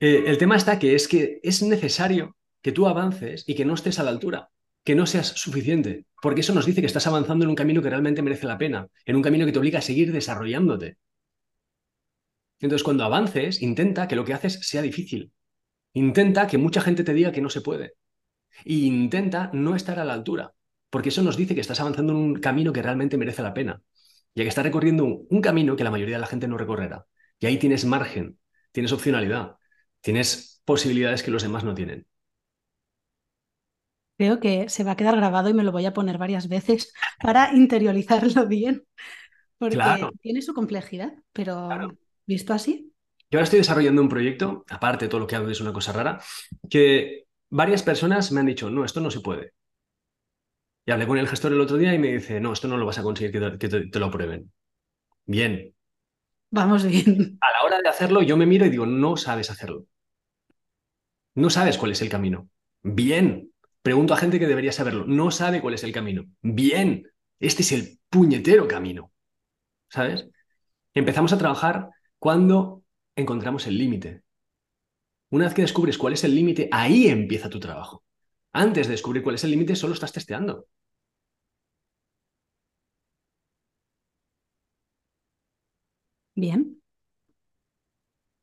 ¿eh? 0.00 0.24
El 0.26 0.38
tema 0.38 0.56
está 0.56 0.78
que 0.78 0.94
es 0.94 1.06
que 1.06 1.40
es 1.42 1.62
necesario 1.62 2.36
que 2.62 2.72
tú 2.72 2.86
avances 2.86 3.44
y 3.46 3.54
que 3.54 3.66
no 3.66 3.74
estés 3.74 3.98
a 3.98 4.04
la 4.04 4.10
altura, 4.10 4.50
que 4.84 4.94
no 4.94 5.04
seas 5.04 5.28
suficiente, 5.28 6.06
porque 6.22 6.40
eso 6.40 6.54
nos 6.54 6.64
dice 6.64 6.80
que 6.80 6.86
estás 6.86 7.06
avanzando 7.06 7.44
en 7.44 7.50
un 7.50 7.56
camino 7.56 7.82
que 7.82 7.90
realmente 7.90 8.22
merece 8.22 8.46
la 8.46 8.56
pena, 8.56 8.88
en 9.04 9.16
un 9.16 9.22
camino 9.22 9.44
que 9.44 9.52
te 9.52 9.58
obliga 9.58 9.80
a 9.80 9.82
seguir 9.82 10.12
desarrollándote. 10.12 10.96
Entonces, 12.60 12.82
cuando 12.82 13.04
avances, 13.04 13.62
intenta 13.62 14.08
que 14.08 14.16
lo 14.16 14.24
que 14.24 14.34
haces 14.34 14.60
sea 14.66 14.82
difícil, 14.82 15.30
Intenta 15.98 16.46
que 16.46 16.58
mucha 16.58 16.80
gente 16.80 17.02
te 17.02 17.12
diga 17.12 17.32
que 17.32 17.40
no 17.40 17.50
se 17.50 17.60
puede. 17.60 17.94
E 18.64 18.74
intenta 18.74 19.50
no 19.52 19.74
estar 19.74 19.98
a 19.98 20.04
la 20.04 20.14
altura, 20.14 20.54
porque 20.90 21.08
eso 21.08 21.22
nos 21.22 21.36
dice 21.36 21.56
que 21.56 21.60
estás 21.60 21.80
avanzando 21.80 22.12
en 22.12 22.18
un 22.18 22.34
camino 22.36 22.72
que 22.72 22.82
realmente 22.82 23.18
merece 23.18 23.42
la 23.42 23.52
pena, 23.52 23.82
ya 24.32 24.44
que 24.44 24.48
estás 24.48 24.64
recorriendo 24.64 25.04
un, 25.04 25.40
camino 25.40 25.74
que 25.74 25.82
la 25.82 25.90
mayoría 25.90 26.14
de 26.16 26.20
la 26.20 26.28
gente 26.28 26.46
no 26.46 26.56
recorrerá. 26.56 27.06
Y 27.40 27.46
ahí 27.46 27.58
tienes 27.58 27.84
margen, 27.84 28.38
tienes 28.70 28.92
opcionalidad, 28.92 29.56
tienes 30.00 30.62
posibilidades 30.64 31.24
que 31.24 31.32
los 31.32 31.42
demás 31.42 31.64
no 31.64 31.74
tienen. 31.74 32.06
Creo 34.16 34.38
que 34.38 34.68
se 34.68 34.84
va 34.84 34.92
a 34.92 34.96
quedar 34.96 35.16
grabado 35.16 35.48
y 35.48 35.54
me 35.54 35.64
lo 35.64 35.72
voy 35.72 35.86
a 35.86 35.94
poner 35.94 36.16
varias 36.16 36.48
veces 36.48 36.92
para 37.20 37.52
interiorizarlo 37.54 38.46
bien, 38.46 38.84
porque 39.58 39.80
tiene 40.20 40.42
su 40.42 40.54
complejidad, 40.54 41.12
pero 41.32 41.68
visto 42.24 42.52
así, 42.52 42.92
yo 43.30 43.38
ahora 43.38 43.44
estoy 43.44 43.58
desarrollando 43.58 44.00
un 44.00 44.08
proyecto, 44.08 44.64
aparte 44.68 45.04
de 45.04 45.08
todo 45.10 45.20
lo 45.20 45.26
que 45.26 45.36
hago 45.36 45.48
es 45.48 45.60
una 45.60 45.72
cosa 45.72 45.92
rara, 45.92 46.20
que 46.70 47.26
varias 47.50 47.82
personas 47.82 48.32
me 48.32 48.40
han 48.40 48.46
dicho, 48.46 48.70
no, 48.70 48.84
esto 48.84 49.00
no 49.00 49.10
se 49.10 49.20
puede. 49.20 49.52
Y 50.86 50.90
hablé 50.90 51.06
con 51.06 51.18
el 51.18 51.28
gestor 51.28 51.52
el 51.52 51.60
otro 51.60 51.76
día 51.76 51.92
y 51.92 51.98
me 51.98 52.14
dice, 52.14 52.40
no, 52.40 52.54
esto 52.54 52.66
no 52.66 52.78
lo 52.78 52.86
vas 52.86 52.98
a 52.98 53.02
conseguir 53.02 53.58
que 53.58 53.68
te, 53.68 53.98
lo 53.98 54.06
aprueben. 54.06 54.50
Bien. 55.26 55.74
Vamos 56.50 56.86
bien. 56.86 57.36
A 57.42 57.50
la 57.50 57.64
hora 57.66 57.82
de 57.82 57.88
hacerlo, 57.90 58.22
yo 58.22 58.38
me 58.38 58.46
miro 58.46 58.64
y 58.64 58.70
digo, 58.70 58.86
no 58.86 59.18
sabes 59.18 59.50
hacerlo. 59.50 59.84
No 61.34 61.50
sabes 61.50 61.76
cuál 61.76 61.92
es 61.92 62.00
el 62.00 62.08
camino. 62.08 62.48
Bien. 62.82 63.52
Pregunto 63.82 64.14
a 64.14 64.16
gente 64.16 64.38
que 64.38 64.46
debería 64.46 64.72
saberlo. 64.72 65.04
No 65.06 65.30
sabe 65.30 65.60
cuál 65.60 65.74
es 65.74 65.84
el 65.84 65.92
camino. 65.92 66.24
Bien. 66.40 67.06
Este 67.38 67.60
es 67.60 67.72
el 67.72 68.00
puñetero 68.08 68.66
camino. 68.66 69.12
¿Sabes? 69.90 70.26
Empezamos 70.94 71.34
a 71.34 71.38
trabajar 71.38 71.90
cuando 72.18 72.77
encontramos 73.18 73.66
el 73.66 73.76
límite. 73.76 74.22
Una 75.30 75.44
vez 75.44 75.54
que 75.54 75.62
descubres 75.62 75.98
cuál 75.98 76.14
es 76.14 76.24
el 76.24 76.34
límite, 76.34 76.68
ahí 76.72 77.08
empieza 77.08 77.50
tu 77.50 77.60
trabajo. 77.60 78.04
Antes 78.52 78.86
de 78.86 78.92
descubrir 78.92 79.22
cuál 79.22 79.34
es 79.34 79.44
el 79.44 79.50
límite, 79.50 79.76
solo 79.76 79.94
estás 79.94 80.12
testeando. 80.12 80.66
Bien. 86.34 86.80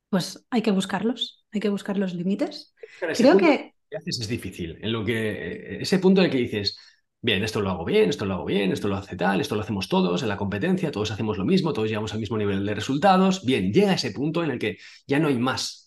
Pues 0.09 0.45
hay 0.49 0.61
que 0.61 0.71
buscarlos, 0.71 1.45
hay 1.51 1.61
que 1.61 1.69
buscar 1.69 1.97
los 1.97 2.13
límites. 2.13 2.75
Creo 3.15 3.37
que... 3.37 3.73
haces 3.95 4.19
es 4.19 4.27
difícil. 4.27 4.77
En 4.81 4.91
lo 4.91 5.03
que 5.03 5.81
ese 5.81 5.99
punto 5.99 6.21
en 6.21 6.25
el 6.25 6.31
que 6.31 6.37
dices, 6.37 6.77
bien, 7.25 7.43
esto 7.43 7.61
lo 7.61 7.69
hago 7.71 7.85
bien, 7.85 8.09
esto 8.09 8.25
lo 8.25 8.35
hago 8.35 8.45
bien, 8.45 8.71
esto 8.71 8.87
lo 8.87 8.95
hace 8.97 9.15
tal, 9.17 9.41
esto 9.41 9.55
lo 9.55 9.61
hacemos 9.61 9.89
todos 9.89 10.21
en 10.23 10.29
la 10.29 10.37
competencia, 10.37 10.91
todos 10.91 11.11
hacemos 11.11 11.37
lo 11.37 11.45
mismo, 11.45 11.73
todos 11.73 11.89
llegamos 11.89 12.13
al 12.13 12.19
mismo 12.19 12.37
nivel 12.37 12.65
de 12.65 12.75
resultados. 12.75 13.43
Bien, 13.45 13.73
llega 13.73 13.93
ese 13.93 14.11
punto 14.11 14.43
en 14.43 14.51
el 14.51 14.59
que 14.59 14.77
ya 15.07 15.19
no 15.19 15.27
hay 15.27 15.37
más 15.37 15.85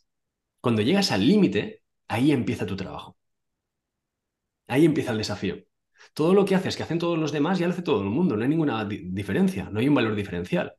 cuando 0.60 0.82
llegas 0.82 1.12
al 1.12 1.26
límite, 1.26 1.82
ahí 2.08 2.32
empieza 2.32 2.66
tu 2.66 2.76
trabajo. 2.76 3.16
Ahí 4.66 4.84
empieza 4.84 5.12
el 5.12 5.18
desafío. 5.18 5.56
Todo 6.14 6.34
lo 6.34 6.44
que 6.44 6.54
haces, 6.54 6.76
que 6.76 6.82
hacen 6.82 6.98
todos 6.98 7.18
los 7.18 7.32
demás, 7.32 7.58
ya 7.58 7.66
lo 7.66 7.72
hace 7.72 7.82
todo 7.82 8.02
el 8.02 8.08
mundo, 8.10 8.36
no 8.36 8.42
hay 8.42 8.48
ninguna 8.48 8.84
diferencia, 8.84 9.68
no 9.70 9.80
hay 9.80 9.88
un 9.88 9.94
valor 9.94 10.14
diferencial. 10.14 10.74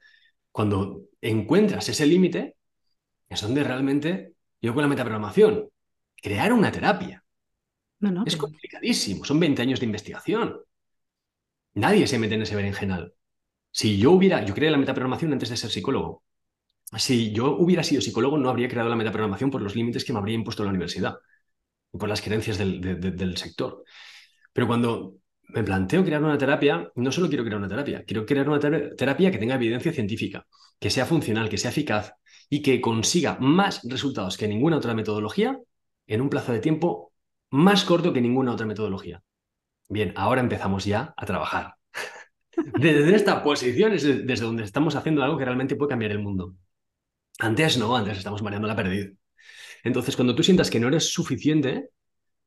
Cuando 0.51 1.03
encuentras 1.21 1.89
ese 1.89 2.05
límite, 2.05 2.55
es 3.29 3.41
donde 3.41 3.63
realmente, 3.63 4.33
yo 4.61 4.73
con 4.73 4.83
la 4.83 4.89
metaprogramación, 4.89 5.69
crear 6.21 6.53
una 6.53 6.71
terapia. 6.71 7.23
Es 8.25 8.37
complicadísimo, 8.37 9.25
son 9.25 9.39
20 9.39 9.61
años 9.61 9.79
de 9.79 9.85
investigación. 9.85 10.57
Nadie 11.73 12.07
se 12.07 12.19
mete 12.19 12.35
en 12.35 12.41
ese 12.41 12.55
berenjenal. 12.55 13.13
Si 13.71 13.97
yo 13.97 14.11
hubiera, 14.11 14.43
yo 14.45 14.53
creé 14.53 14.71
la 14.71 14.77
metaprogramación 14.77 15.33
antes 15.33 15.49
de 15.49 15.57
ser 15.57 15.69
psicólogo 15.69 16.23
si 16.97 17.31
yo 17.31 17.55
hubiera 17.57 17.83
sido 17.83 18.01
psicólogo, 18.01 18.37
no 18.37 18.49
habría 18.49 18.67
creado 18.67 18.89
la 18.89 18.95
metaprogramación 18.95 19.51
por 19.51 19.61
los 19.61 19.75
límites 19.75 20.03
que 20.03 20.13
me 20.13 20.19
habría 20.19 20.35
impuesto 20.35 20.63
la 20.63 20.69
universidad 20.69 21.17
y 21.93 21.97
por 21.97 22.09
las 22.09 22.21
creencias 22.21 22.57
del, 22.57 23.37
sector. 23.37 23.83
Pero 24.53 24.67
cuando 24.67 25.17
me 25.49 25.63
planteo 25.63 26.03
crear 26.03 26.23
una 26.23 26.37
terapia, 26.37 26.91
no 26.95 27.11
solo 27.11 27.27
quiero 27.27 27.43
crear 27.43 27.59
una 27.59 27.67
terapia, 27.67 28.03
quiero 28.05 28.25
crear 28.25 28.49
una 28.49 28.59
terapia 28.59 29.31
que 29.31 29.37
tenga 29.37 29.55
evidencia 29.55 29.93
científica, 29.93 30.45
que 30.79 30.89
sea 30.89 31.05
funcional, 31.05 31.49
que 31.49 31.57
sea 31.57 31.71
eficaz 31.71 32.13
y 32.49 32.61
que 32.61 32.81
consiga 32.81 33.37
más 33.39 33.81
resultados 33.83 34.37
que 34.37 34.47
ninguna 34.47 34.77
otra 34.77 34.95
metodología 34.95 35.59
en 36.07 36.21
un 36.21 36.29
plazo 36.29 36.53
de 36.53 36.59
tiempo 36.59 37.08
más 37.51 37.83
corto 37.83 38.13
que 38.13 38.21
ninguna 38.21 38.53
otra 38.53 38.65
metodología. 38.65 39.21
Bien, 39.89 40.13
ahora 40.15 40.41
empezamos 40.41 40.85
ya 40.85 41.13
a 41.17 41.25
trabajar. 41.25 41.75
Desde 42.55 43.15
esta 43.15 43.43
posición 43.43 43.93
es 43.93 44.03
desde 44.03 44.45
donde 44.45 44.63
estamos 44.63 44.95
haciendo 44.95 45.23
algo 45.23 45.37
que 45.37 45.45
realmente 45.45 45.75
puede 45.75 45.89
cambiar 45.89 46.11
el 46.11 46.19
mundo. 46.19 46.55
Antes 47.39 47.77
no, 47.77 47.95
antes 47.95 48.17
estamos 48.17 48.41
mareando 48.41 48.67
la 48.67 48.75
perdiz. 48.75 49.13
Entonces, 49.83 50.15
cuando 50.15 50.35
tú 50.35 50.43
sientas 50.43 50.69
que 50.69 50.79
no 50.79 50.89
eres 50.89 51.13
suficiente, 51.13 51.89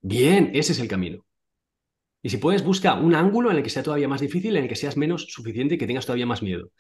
bien, 0.01 0.51
ese 0.55 0.73
es 0.73 0.81
el 0.81 0.89
camino. 0.89 1.25
Y 2.23 2.31
si 2.31 2.37
puedes, 2.37 2.65
busca 2.65 2.95
un 2.95 3.15
ángulo 3.15 3.51
en 3.51 3.57
el 3.59 3.63
que 3.63 3.71
sea 3.71 3.83
todavía 3.83 4.09
más 4.09 4.21
difícil, 4.21 4.57
en 4.57 4.65
el 4.65 4.69
que 4.69 4.77
seas 4.77 4.97
menos 4.97 5.27
suficiente 5.29 5.75
y 5.75 5.79
que 5.79 5.87
tengas 5.87 6.07
todavía 6.07 6.27
más 6.27 6.43
miedo. 6.43 6.71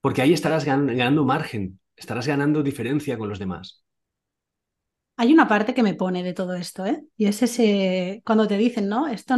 Porque 0.00 0.22
ahí 0.22 0.32
estarás 0.32 0.64
ganando 0.64 1.24
margen, 1.24 1.80
estarás 1.96 2.26
ganando 2.26 2.62
diferencia 2.62 3.18
con 3.18 3.28
los 3.28 3.38
demás. 3.38 3.84
Hay 5.18 5.32
una 5.32 5.46
parte 5.46 5.74
que 5.74 5.82
me 5.82 5.94
pone 5.94 6.22
de 6.22 6.32
todo 6.32 6.54
esto, 6.54 6.86
¿eh? 6.86 7.02
Y 7.16 7.26
es 7.26 7.42
ese, 7.42 8.22
cuando 8.24 8.48
te 8.48 8.56
dicen, 8.56 8.88
¿no? 8.88 9.06
Esto, 9.08 9.34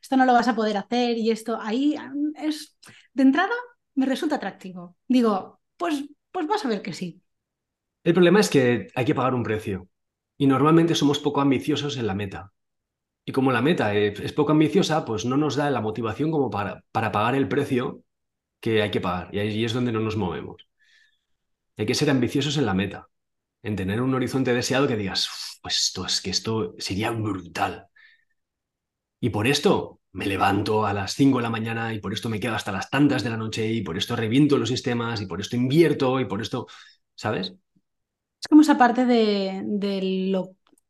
esto 0.00 0.16
no 0.16 0.24
lo 0.24 0.32
vas 0.32 0.48
a 0.48 0.56
poder 0.56 0.78
hacer 0.78 1.18
y 1.18 1.30
esto, 1.30 1.58
ahí 1.60 1.96
es, 2.36 2.78
de 3.12 3.22
entrada 3.24 3.52
me 3.94 4.06
resulta 4.06 4.36
atractivo. 4.36 4.96
Digo, 5.06 5.60
pues 5.76 6.04
pues 6.30 6.46
vas 6.46 6.64
a 6.64 6.68
ver 6.68 6.82
que 6.82 6.92
sí. 6.92 7.20
El 8.04 8.14
problema 8.14 8.40
es 8.40 8.48
que 8.48 8.88
hay 8.94 9.04
que 9.04 9.14
pagar 9.14 9.34
un 9.34 9.42
precio 9.42 9.88
y 10.36 10.46
normalmente 10.46 10.94
somos 10.94 11.18
poco 11.18 11.40
ambiciosos 11.40 11.96
en 11.96 12.06
la 12.06 12.14
meta. 12.14 12.52
Y 13.24 13.32
como 13.32 13.52
la 13.52 13.60
meta 13.60 13.94
es, 13.94 14.32
poco 14.32 14.52
ambiciosa, 14.52 15.04
pues 15.04 15.24
no 15.24 15.36
nos 15.36 15.56
da 15.56 15.70
la 15.70 15.80
motivación 15.80 16.30
como 16.30 16.50
para, 16.50 16.84
para 16.92 17.12
pagar 17.12 17.34
el 17.34 17.48
precio 17.48 18.02
que 18.60 18.82
hay 18.82 18.90
que 18.90 19.00
pagar. 19.00 19.34
Y 19.34 19.40
ahí 19.40 19.64
es 19.64 19.74
donde 19.74 19.92
no 19.92 20.00
nos 20.00 20.16
movemos. 20.16 20.66
Hay 21.76 21.86
que 21.86 21.94
ser 21.94 22.10
ambiciosos 22.10 22.56
en 22.56 22.66
la 22.66 22.74
meta, 22.74 23.08
en 23.62 23.76
tener 23.76 24.00
un 24.00 24.14
horizonte 24.14 24.52
deseado 24.54 24.88
que 24.88 24.96
digas, 24.96 25.58
pues 25.62 25.76
esto 25.76 26.06
es 26.06 26.20
que 26.20 26.30
esto 26.30 26.74
sería 26.78 27.10
brutal. 27.10 27.88
Y 29.20 29.30
por 29.30 29.46
esto 29.46 30.00
me 30.12 30.26
levanto 30.26 30.86
a 30.86 30.92
las 30.92 31.14
5 31.14 31.38
de 31.38 31.42
la 31.42 31.50
mañana 31.50 31.92
y 31.92 32.00
por 32.00 32.12
esto 32.12 32.28
me 32.28 32.40
quedo 32.40 32.54
hasta 32.54 32.72
las 32.72 32.90
tantas 32.90 33.22
de 33.22 33.30
la 33.30 33.36
noche 33.36 33.66
y 33.68 33.82
por 33.82 33.96
esto 33.96 34.16
reviento 34.16 34.58
los 34.58 34.68
sistemas 34.68 35.20
y 35.20 35.26
por 35.26 35.40
esto 35.40 35.56
invierto 35.56 36.20
y 36.20 36.24
por 36.24 36.40
esto, 36.40 36.66
¿sabes? 37.14 37.54
Es 38.40 38.48
como 38.48 38.62
esa 38.62 38.78
parte 38.78 39.04
de, 39.04 39.62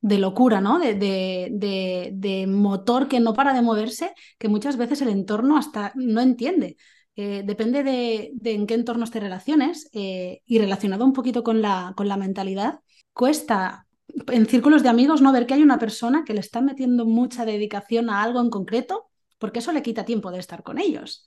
locura, 0.02 0.61
¿no? 0.61 0.78
De, 0.78 2.44
motor 2.48 3.09
que 3.09 3.20
no 3.20 3.33
para 3.33 3.54
de 3.54 3.62
moverse, 3.62 4.12
que 4.38 4.48
muchas 4.48 4.76
veces 4.76 5.02
el 5.02 5.09
entorno 5.09 5.57
hasta 5.57 5.92
no 5.94 6.20
entiende. 6.20 6.76
Eh, 7.20 7.42
depende 7.44 7.83
de, 7.83 8.31
en 8.44 8.68
qué 8.68 8.74
entornos 8.74 9.11
te 9.11 9.18
relaciones 9.18 9.90
eh, 9.92 10.40
y 10.46 10.61
relacionado 10.61 11.04
un 11.04 11.12
poquito 11.12 11.42
con 11.42 11.61
la, 11.61 11.92
con 11.96 12.07
la 12.07 12.16
mentalidad, 12.16 12.78
cuesta 13.12 13.88
en 14.28 14.46
círculos 14.46 14.85
de 14.85 14.88
amigos 14.88 15.20
no 15.20 15.33
ver 15.33 15.44
que 15.44 15.54
hay 15.54 15.64
una 15.64 15.81
persona 15.81 16.22
que 16.24 16.33
le 16.33 16.38
está 16.38 16.61
metiendo 16.61 17.07
mucha 17.07 17.44
dedicación 17.44 18.09
a 18.09 18.22
algo 18.22 18.40
en 18.40 18.50
concreto 18.50 19.11
porque 19.38 19.59
eso 19.59 19.72
le 19.72 19.83
quita 19.83 20.04
tiempo 20.04 20.31
de 20.31 20.38
estar 20.38 20.62
con 20.62 20.78
ellos. 20.78 21.26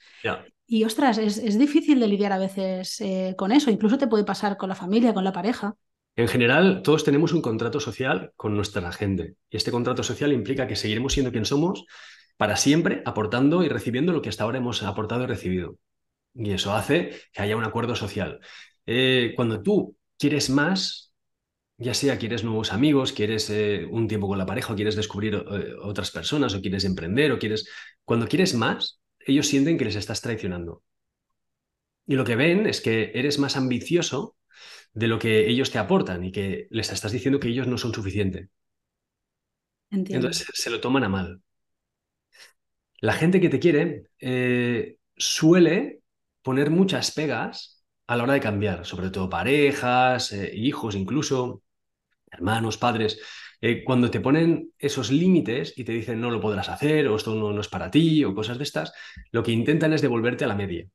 Y 0.66 0.86
ostras, 0.86 1.18
es, 1.18 1.58
difícil 1.60 2.00
de 2.00 2.08
lidiar 2.08 2.32
a 2.32 2.40
veces 2.40 3.02
eh, 3.02 3.36
con 3.38 3.52
eso, 3.52 3.70
incluso 3.70 3.98
te 3.98 4.08
puede 4.08 4.24
pasar 4.24 4.56
con 4.56 4.70
la 4.70 4.76
familia, 4.76 5.14
con 5.14 5.26
la 5.26 5.34
pareja. 5.34 5.76
En 6.16 6.30
general, 6.30 6.84
todos 6.84 7.04
tenemos 7.04 7.34
un 7.34 7.42
contrato 7.42 7.82
social 7.82 8.32
con 8.38 8.56
nuestra 8.56 8.94
gente 8.94 9.36
y 9.50 9.58
este 9.58 9.72
contrato 9.72 10.04
social 10.04 10.32
implica 10.32 10.68
que 10.68 10.78
seguiremos 10.78 11.12
siendo 11.12 11.34
quien 11.34 11.44
somos 11.44 11.84
para 12.42 12.58
siempre, 12.58 13.04
aportando 13.06 13.64
y 13.64 13.70
recibiendo 13.70 14.14
lo 14.14 14.24
que 14.24 14.30
hasta 14.30 14.46
ahora 14.46 14.58
hemos 14.58 14.82
aportado 14.82 15.26
y 15.26 15.28
recibido. 15.28 15.78
Y 16.34 16.50
eso 16.54 16.74
hace 16.74 17.12
que 17.32 17.44
haya 17.44 17.56
un 17.56 17.64
acuerdo 17.64 17.96
social. 17.96 18.40
Eh, 18.88 19.34
cuando 19.36 19.62
tú 19.62 19.96
quieres 20.18 20.50
más, 20.50 21.14
ya 21.78 21.94
sea 21.94 22.18
quieres 22.18 22.44
nuevos 22.44 22.74
amigos, 22.74 23.14
quieres 23.14 23.48
eh, 23.52 23.86
un 23.88 24.08
tiempo 24.08 24.28
con 24.28 24.40
la 24.40 24.48
pareja, 24.48 24.74
o 24.74 24.76
quieres 24.76 24.96
descubrir 24.96 25.36
eh, 25.36 25.74
otras 25.84 26.10
personas, 26.10 26.56
o 26.56 26.62
quieres 26.62 26.84
emprender, 26.84 27.32
o 27.32 27.38
quieres... 27.38 27.70
Cuando 28.06 28.28
quieres 28.28 28.56
más, 28.56 29.00
ellos 29.20 29.46
sienten 29.46 29.78
que 29.78 29.86
les 29.86 29.96
estás 29.96 30.22
traicionando. 30.22 30.82
Y 32.08 32.16
lo 32.16 32.24
que 32.24 32.36
ven 32.36 32.66
es 32.66 32.82
que 32.82 33.12
eres 33.14 33.38
más 33.38 33.56
ambicioso 33.56 34.36
de 34.94 35.08
lo 35.08 35.20
que 35.20 35.48
ellos 35.48 35.70
te 35.70 35.78
aportan 35.78 36.24
y 36.24 36.32
que 36.32 36.66
les 36.72 36.92
estás 36.92 37.12
diciendo 37.12 37.40
que 37.40 37.50
ellos 37.50 37.68
no 37.68 37.78
son 37.78 37.94
suficientes. 37.94 38.50
Entonces 39.92 40.48
se 40.56 40.72
lo 40.72 40.82
toman 40.82 41.04
a 41.04 41.10
mal. 41.10 41.44
La 43.02 43.14
gente 43.14 43.42
que 43.42 43.50
te 43.50 43.60
quiere 43.60 44.04
eh, 44.20 44.98
suele 45.18 46.02
poner 46.42 46.70
muchas 46.70 47.12
pegas 47.12 47.84
a 48.08 48.16
la 48.16 48.24
hora 48.24 48.34
de 48.34 48.40
cambiar, 48.40 48.86
sobre 48.86 49.10
todo 49.10 49.30
parejas, 49.30 50.34
hijos 50.54 50.96
incluso 50.96 51.64
hermanos, 52.32 52.78
padres, 52.78 53.20
eh, 53.62 53.84
cuando 53.84 54.10
te 54.10 54.20
ponen 54.20 54.72
esos 54.78 55.12
límites 55.12 55.74
y 55.78 55.84
te 55.84 55.92
dicen 55.92 56.20
no 56.22 56.32
lo 56.32 56.42
podrás 56.42 56.70
hacer 56.70 57.08
o 57.08 57.16
esto 57.16 57.36
no, 57.36 57.52
no 57.54 57.62
es 57.62 57.68
para 57.68 57.92
ti 57.92 58.24
o 58.24 58.34
cosas 58.34 58.58
de 58.58 58.64
estas, 58.64 58.94
lo 59.32 59.44
que 59.44 59.52
intentan 59.52 59.94
es 59.94 60.02
devolverte 60.02 60.46
a 60.46 60.48
la 60.48 60.56
media. 60.56 60.88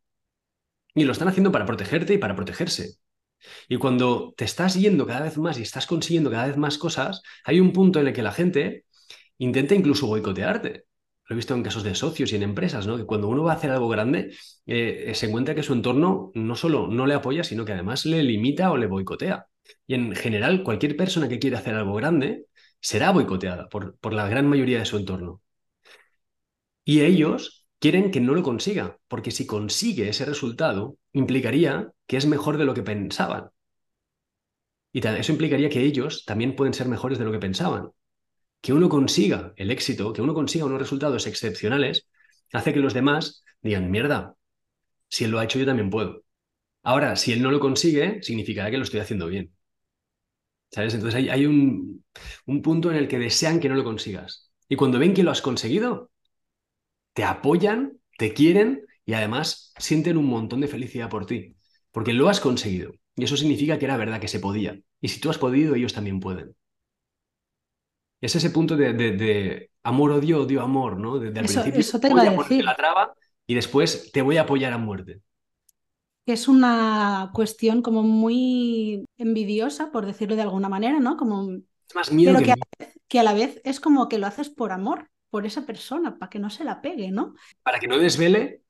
Y 0.94 1.04
lo 1.04 1.12
están 1.12 1.28
haciendo 1.28 1.52
para 1.52 1.66
protegerte 1.66 2.14
y 2.14 2.18
para 2.18 2.34
protegerse. 2.34 2.96
Y 3.68 3.76
cuando 3.76 4.34
te 4.36 4.44
estás 4.44 4.74
yendo 4.74 5.06
cada 5.06 5.22
vez 5.22 5.38
más 5.38 5.58
y 5.58 5.62
estás 5.62 5.86
consiguiendo 5.86 6.30
cada 6.30 6.46
vez 6.46 6.56
más 6.56 6.78
cosas, 6.78 7.22
hay 7.44 7.60
un 7.60 7.72
punto 7.72 8.00
en 8.00 8.08
el 8.08 8.14
que 8.14 8.22
la 8.22 8.32
gente 8.32 8.86
intenta 9.38 9.74
incluso 9.74 10.06
boicotearte. 10.06 10.85
Lo 11.28 11.34
he 11.34 11.36
visto 11.36 11.54
en 11.54 11.62
casos 11.62 11.82
de 11.82 11.94
socios 11.94 12.32
y 12.32 12.36
en 12.36 12.42
empresas, 12.42 12.86
¿no? 12.86 12.96
Que 12.96 13.04
cuando 13.04 13.28
uno 13.28 13.42
va 13.42 13.52
a 13.52 13.56
hacer 13.56 13.70
algo 13.70 13.88
grande, 13.88 14.34
eh, 14.66 15.12
se 15.14 15.26
encuentra 15.26 15.54
que 15.54 15.62
su 15.62 15.72
entorno 15.72 16.30
no 16.34 16.56
solo 16.56 16.86
no 16.88 17.06
le 17.06 17.14
apoya, 17.14 17.42
sino 17.44 17.64
que 17.64 17.72
además 17.72 18.06
le 18.06 18.22
limita 18.22 18.70
o 18.70 18.76
le 18.76 18.86
boicotea. 18.86 19.46
Y 19.86 19.94
en 19.94 20.14
general, 20.14 20.62
cualquier 20.62 20.96
persona 20.96 21.28
que 21.28 21.38
quiera 21.38 21.58
hacer 21.58 21.74
algo 21.74 21.94
grande 21.94 22.46
será 22.80 23.10
boicoteada 23.10 23.68
por, 23.68 23.98
por 23.98 24.12
la 24.12 24.28
gran 24.28 24.46
mayoría 24.48 24.78
de 24.78 24.86
su 24.86 24.96
entorno. 24.96 25.42
Y 26.84 27.02
ellos 27.02 27.66
quieren 27.78 28.10
que 28.10 28.20
no 28.20 28.34
lo 28.34 28.42
consiga, 28.42 28.98
porque 29.08 29.30
si 29.30 29.46
consigue 29.46 30.08
ese 30.08 30.24
resultado, 30.24 30.96
implicaría 31.12 31.92
que 32.06 32.16
es 32.16 32.26
mejor 32.26 32.56
de 32.58 32.64
lo 32.64 32.74
que 32.74 32.82
pensaban. 32.82 33.50
Y 34.92 35.06
eso 35.06 35.32
implicaría 35.32 35.68
que 35.68 35.82
ellos 35.82 36.24
también 36.24 36.56
pueden 36.56 36.74
ser 36.74 36.88
mejores 36.88 37.18
de 37.18 37.24
lo 37.24 37.32
que 37.32 37.38
pensaban. 37.38 37.90
Que 38.66 38.72
uno 38.72 38.88
consiga 38.88 39.52
el 39.54 39.70
éxito, 39.70 40.12
que 40.12 40.20
uno 40.22 40.34
consiga 40.34 40.64
unos 40.64 40.80
resultados 40.80 41.28
excepcionales, 41.28 42.08
hace 42.52 42.74
que 42.74 42.80
los 42.80 42.94
demás 42.94 43.44
digan, 43.62 43.92
mierda, 43.92 44.34
si 45.08 45.22
él 45.22 45.30
lo 45.30 45.38
ha 45.38 45.44
hecho 45.44 45.60
yo 45.60 45.66
también 45.66 45.88
puedo. 45.88 46.24
Ahora, 46.82 47.14
si 47.14 47.32
él 47.32 47.40
no 47.44 47.52
lo 47.52 47.60
consigue, 47.60 48.20
significará 48.24 48.68
que 48.68 48.78
lo 48.78 48.82
estoy 48.82 48.98
haciendo 48.98 49.28
bien. 49.28 49.54
¿Sabes? 50.72 50.94
Entonces 50.94 51.30
hay, 51.30 51.46
un 51.46 52.02
punto 52.64 52.90
en 52.90 52.96
el 52.96 53.06
que 53.06 53.20
desean 53.20 53.60
que 53.60 53.68
no 53.68 53.76
lo 53.76 53.84
consigas. 53.84 54.50
Y 54.68 54.74
cuando 54.74 54.98
ven 54.98 55.14
que 55.14 55.22
lo 55.22 55.30
has 55.30 55.42
conseguido, 55.42 56.10
te 57.12 57.22
apoyan, 57.22 58.00
te 58.18 58.34
quieren 58.34 58.84
y 59.04 59.12
además 59.12 59.74
sienten 59.78 60.16
un 60.16 60.26
montón 60.26 60.60
de 60.60 60.66
felicidad 60.66 61.08
por 61.08 61.24
ti, 61.24 61.54
porque 61.92 62.14
lo 62.14 62.28
has 62.28 62.40
conseguido. 62.40 62.94
Y 63.14 63.22
eso 63.22 63.36
significa 63.36 63.78
que 63.78 63.84
era 63.84 63.96
verdad 63.96 64.20
que 64.20 64.26
se 64.26 64.40
podía. 64.40 64.76
Y 65.00 65.06
si 65.06 65.20
tú 65.20 65.30
has 65.30 65.38
podido, 65.38 65.76
ellos 65.76 65.94
también 65.94 66.18
pueden. 66.18 66.56
Es 68.26 68.34
ese 68.34 68.50
punto 68.50 68.76
de, 68.76 69.70
amor, 69.84 70.10
odio, 70.10 70.42
odio, 70.42 70.60
amor, 70.60 70.98
¿no? 70.98 71.20
De, 71.20 71.40
eso, 71.42 71.62
eso 71.62 72.00
te 72.00 72.08
voy 72.08 72.26
a 72.26 72.30
decir. 72.32 72.64
la 72.64 72.74
traba 72.74 73.14
y 73.46 73.54
después 73.54 74.10
te 74.10 74.20
voy 74.20 74.36
a 74.36 74.42
apoyar 74.42 74.72
a 74.72 74.78
muerte. 74.78 75.20
Es 76.26 76.48
una 76.48 77.30
cuestión 77.32 77.82
como 77.82 78.02
muy 78.02 79.04
envidiosa, 79.16 79.92
por 79.92 80.06
decirlo 80.06 80.34
de 80.34 80.42
alguna 80.42 80.68
manera, 80.68 80.98
¿no? 80.98 81.16
Como... 81.16 81.52
Es 81.52 81.94
más 81.94 82.10
miedo 82.10 82.36
que, 82.40 82.54
que 83.06 83.20
a 83.20 83.22
la 83.22 83.32
vez 83.32 83.60
es 83.62 83.78
como 83.78 84.08
que 84.08 84.18
lo 84.18 84.26
haces 84.26 84.50
por 84.50 84.72
amor, 84.72 85.08
por 85.30 85.46
esa 85.46 85.64
persona, 85.64 86.18
para 86.18 86.28
que 86.28 86.40
no 86.40 86.50
se 86.50 86.64
la 86.64 86.82
pegue, 86.82 87.12
¿no? 87.12 87.36
Para 87.62 87.78
que 87.78 87.86
no 87.86 87.96
desvele 87.96 88.62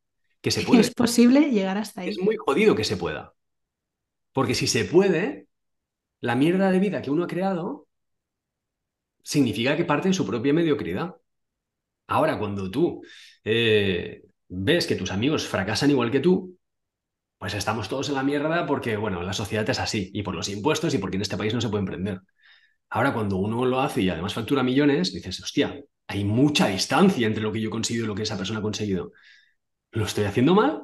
que 0.43 0.51
se 0.51 0.61
puede. 0.67 0.83
Es 0.83 0.93
posible 0.93 1.51
llegar 1.51 1.79
hasta 1.79 2.03
ahí. 2.03 2.11
Es 2.11 2.21
muy 2.21 2.37
jodido 2.37 2.77
que 2.77 2.85
se 2.85 2.99
pueda. 2.99 3.33
Porque 4.35 4.55
si 4.55 4.67
se 4.67 4.85
puede, 4.85 5.49
la 6.21 6.35
mierda 6.35 6.71
de 6.71 6.79
vida 6.79 7.01
que 7.01 7.11
uno 7.11 7.25
ha 7.25 7.27
creado 7.27 7.86
significa 9.27 9.77
que 9.77 9.85
parte 9.85 10.09
de 10.09 10.15
su 10.15 10.25
propia 10.25 10.53
mediocridad. 10.53 11.17
Ahora, 12.07 12.39
cuando 12.39 12.71
tú 12.71 13.03
eh, 13.45 14.23
ves 14.49 14.87
que 14.87 14.95
tus 14.95 15.11
amigos 15.11 15.47
fracasan 15.49 15.91
igual 15.91 16.13
que 16.13 16.21
tú, 16.21 16.57
pues 17.39 17.55
estamos 17.55 17.89
todos 17.89 18.09
en 18.09 18.15
la 18.15 18.23
mierda 18.23 18.67
porque, 18.67 18.97
bueno, 18.97 19.23
la 19.23 19.33
sociedad 19.33 19.69
es 19.69 19.81
así, 19.81 20.11
y 20.15 20.23
por 20.23 20.35
los 20.37 20.49
impuestos 20.49 20.95
y 20.95 20.99
porque 20.99 21.17
en 21.17 21.23
este 21.23 21.37
país 21.37 21.53
no 21.55 21.61
se 21.61 21.69
puede 21.69 21.81
emprender. 21.81 22.21
Ahora, 22.91 23.13
cuando 23.13 23.37
uno 23.37 23.65
lo 23.67 23.81
hace 23.81 24.03
y 24.03 24.11
además 24.11 24.35
factura 24.35 24.63
millones, 24.63 25.13
dices, 25.13 25.41
hostia, 25.43 25.83
hay 26.07 26.25
mucha 26.25 26.69
distancia 26.69 27.27
entre 27.27 27.43
lo 27.43 27.53
que 27.53 27.61
yo 27.61 27.71
consigo 27.71 28.05
y 28.05 28.07
lo 28.07 28.15
que 28.15 28.23
esa 28.23 28.37
persona 28.39 28.61
ha 28.61 28.63
conseguido. 28.63 29.13
¿Lo 29.91 30.05
estoy 30.05 30.25
haciendo 30.25 30.55
mal? 30.55 30.83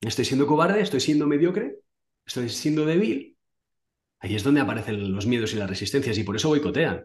¿Estoy 0.00 0.24
siendo 0.24 0.46
cobarde? 0.46 0.80
¿Estoy 0.80 1.00
siendo 1.00 1.26
mediocre? 1.26 1.76
¿Estoy 2.24 2.48
siendo 2.50 2.86
débil? 2.86 3.36
Ahí 4.20 4.36
es 4.36 4.44
donde 4.44 4.60
aparecen 4.60 5.12
los 5.12 5.26
miedos 5.26 5.52
y 5.54 5.56
las 5.56 5.68
resistencias 5.68 6.18
y 6.18 6.24
por 6.24 6.36
eso 6.36 6.48
boicotean. 6.48 7.04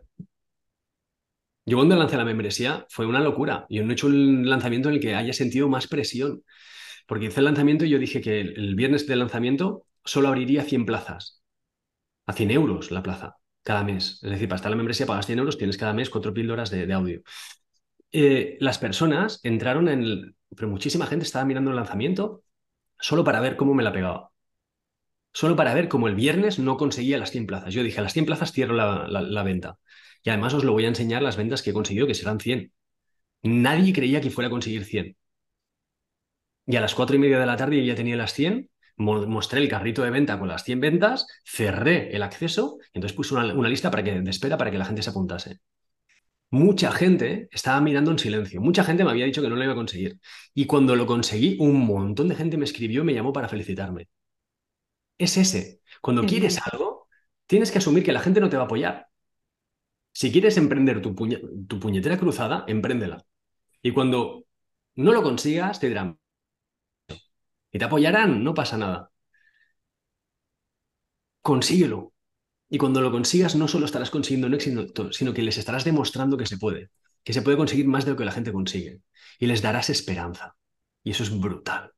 Yo 1.66 1.78
cuando 1.78 1.96
lancé 1.96 2.18
la 2.18 2.26
membresía 2.26 2.86
fue 2.90 3.06
una 3.06 3.22
locura. 3.22 3.66
Yo 3.70 3.84
no 3.84 3.92
he 3.92 3.94
hecho 3.94 4.08
un 4.08 4.50
lanzamiento 4.50 4.90
en 4.90 4.96
el 4.96 5.02
que 5.02 5.16
haya 5.16 5.34
sentido 5.34 5.70
más 5.70 5.88
presión. 5.88 6.44
Porque 7.08 7.26
hice 7.26 7.40
el 7.40 7.46
lanzamiento 7.46 7.86
y 7.86 7.90
yo 7.90 8.00
dije 8.00 8.22
que 8.22 8.42
el 8.42 8.76
viernes 8.76 9.08
del 9.08 9.20
lanzamiento 9.20 9.86
solo 10.04 10.30
abriría 10.30 10.64
100 10.64 10.86
plazas. 10.86 11.42
A 12.26 12.34
100 12.34 12.52
euros 12.52 12.92
la 12.92 13.04
plaza 13.04 13.38
cada 13.64 13.84
mes. 13.84 14.20
Es 14.22 14.30
decir, 14.30 14.48
para 14.48 14.58
estar 14.58 14.70
en 14.70 14.74
la 14.74 14.78
membresía 14.78 15.06
pagas 15.06 15.26
100 15.26 15.40
euros, 15.40 15.58
tienes 15.58 15.78
cada 15.78 15.94
mes 15.94 16.10
cuatro 16.10 16.34
píldoras 16.34 16.70
de, 16.70 16.86
de 16.86 16.94
audio. 16.94 17.22
Eh, 18.12 18.58
las 18.60 18.78
personas 18.78 19.40
entraron 19.44 19.90
en. 19.90 20.36
Pero 20.56 20.70
muchísima 20.70 21.08
gente 21.08 21.26
estaba 21.26 21.46
mirando 21.46 21.72
el 21.72 21.78
lanzamiento 21.78 22.44
solo 23.00 23.24
para 23.24 23.40
ver 23.42 23.58
cómo 23.58 23.74
me 23.74 23.84
la 23.84 23.92
pegaba. 23.92 24.32
Solo 25.34 25.56
para 25.56 25.74
ver 25.74 25.90
cómo 25.90 26.08
el 26.08 26.16
viernes 26.16 26.60
no 26.60 26.78
conseguía 26.78 27.18
las 27.18 27.32
100 27.32 27.48
plazas. 27.48 27.74
Yo 27.74 27.84
dije, 27.84 28.00
a 28.00 28.04
las 28.04 28.14
100 28.14 28.26
plazas 28.26 28.52
cierro 28.52 28.76
la, 28.76 29.08
la, 29.08 29.44
venta. 29.44 29.80
Y 30.24 30.30
además 30.30 30.54
os 30.54 30.64
lo 30.64 30.74
voy 30.74 30.86
a 30.86 30.90
enseñar 30.90 31.22
las 31.22 31.38
ventas 31.38 31.62
que 31.62 31.72
he 31.72 31.74
conseguido, 31.74 32.08
que 32.08 32.16
serán 32.16 32.40
100. 32.40 32.72
Nadie 33.44 33.94
creía 33.94 34.22
que 34.22 34.32
fuera 34.32 34.48
a 34.48 34.52
conseguir 34.52 34.86
100. 34.86 35.18
Y 36.66 36.76
a 36.76 36.82
las 36.82 36.96
cuatro 36.96 37.16
y 37.16 37.20
media 37.20 37.40
de 37.40 37.46
la 37.46 37.58
tarde 37.58 37.86
ya 37.86 37.96
tenía 37.96 38.16
las 38.16 38.34
100 38.34 38.70
mostré 38.98 39.60
el 39.60 39.70
carrito 39.70 40.04
de 40.04 40.12
venta 40.12 40.40
con 40.40 40.48
las 40.48 40.64
100 40.64 40.80
ventas, 40.80 41.28
cerré 41.44 42.16
el 42.16 42.24
acceso 42.24 42.78
y 42.94 42.98
entonces 42.98 43.16
puse 43.16 43.34
una, 43.34 43.70
lista 43.70 43.92
para 43.92 44.04
que, 44.04 44.22
de 44.22 44.30
espera 44.30 44.58
para 44.58 44.72
que 44.72 44.78
la 44.78 44.86
gente 44.86 45.02
se 45.02 45.10
apuntase. 45.10 45.60
Mucha 46.52 46.92
gente 46.92 47.50
estaba 47.52 47.82
mirando 47.82 48.12
en 48.12 48.20
silencio, 48.20 48.62
mucha 48.62 48.84
gente 48.84 49.04
me 49.04 49.10
había 49.10 49.26
dicho 49.26 49.42
que 49.42 49.50
no 49.50 49.56
lo 49.56 49.64
iba 49.64 49.74
a 49.74 49.76
conseguir. 49.76 50.20
Y 50.54 50.66
cuando 50.66 50.96
lo 50.96 51.08
conseguí, 51.08 51.58
un 51.60 51.86
montón 51.86 52.28
de 52.28 52.36
gente 52.36 52.58
me 52.58 52.66
escribió 52.66 53.02
y 53.02 53.06
me 53.06 53.14
llamó 53.14 53.34
para 53.34 53.50
felicitarme. 53.50 54.08
Es 55.18 55.38
ese. 55.38 55.82
Cuando 56.02 56.26
quieres 56.26 56.60
algo, 56.72 57.08
tienes 57.48 57.72
que 57.72 57.80
asumir 57.80 58.04
que 58.04 58.12
la 58.12 58.20
gente 58.20 58.40
no 58.40 58.50
te 58.50 58.58
va 58.58 58.64
a 58.64 58.66
apoyar. 58.66 59.08
Si 60.14 60.32
quieres 60.32 60.58
emprender 60.58 61.02
tu, 61.02 61.14
tu 61.68 61.80
puñetera 61.80 62.18
cruzada, 62.18 62.66
empréndela. 62.68 63.26
Y 63.82 63.92
cuando 63.92 64.46
no 64.96 65.14
lo 65.14 65.24
consigas, 65.24 65.80
te 65.80 65.90
dirán, 65.90 66.20
y 67.74 67.80
te 67.80 67.86
apoyarán, 67.86 68.44
no 68.44 68.54
pasa 68.54 68.78
nada. 68.78 69.12
Consíguelo. 71.42 72.14
Y 72.70 72.78
cuando 72.80 73.02
lo 73.02 73.12
consigas, 73.12 73.56
no 73.56 73.68
solo 73.70 73.86
estarás 73.88 74.12
consiguiendo 74.12 74.48
un 74.48 74.56
éxito, 74.56 75.14
sino 75.14 75.34
que 75.34 75.44
les 75.44 75.58
estarás 75.58 75.86
demostrando 75.86 76.38
que 76.38 76.46
se 76.48 76.58
puede, 76.58 76.92
que 77.24 77.34
se 77.34 77.42
puede 77.44 77.58
conseguir 77.58 77.88
más 77.88 78.06
de 78.06 78.12
lo 78.12 78.18
que 78.18 78.26
la 78.26 78.34
gente 78.34 78.54
consigue. 78.54 79.02
Y 79.40 79.48
les 79.48 79.62
darás 79.64 79.90
esperanza. 79.90 80.58
Y 81.04 81.12
eso 81.12 81.24
es 81.24 81.40
brutal. 81.40 81.93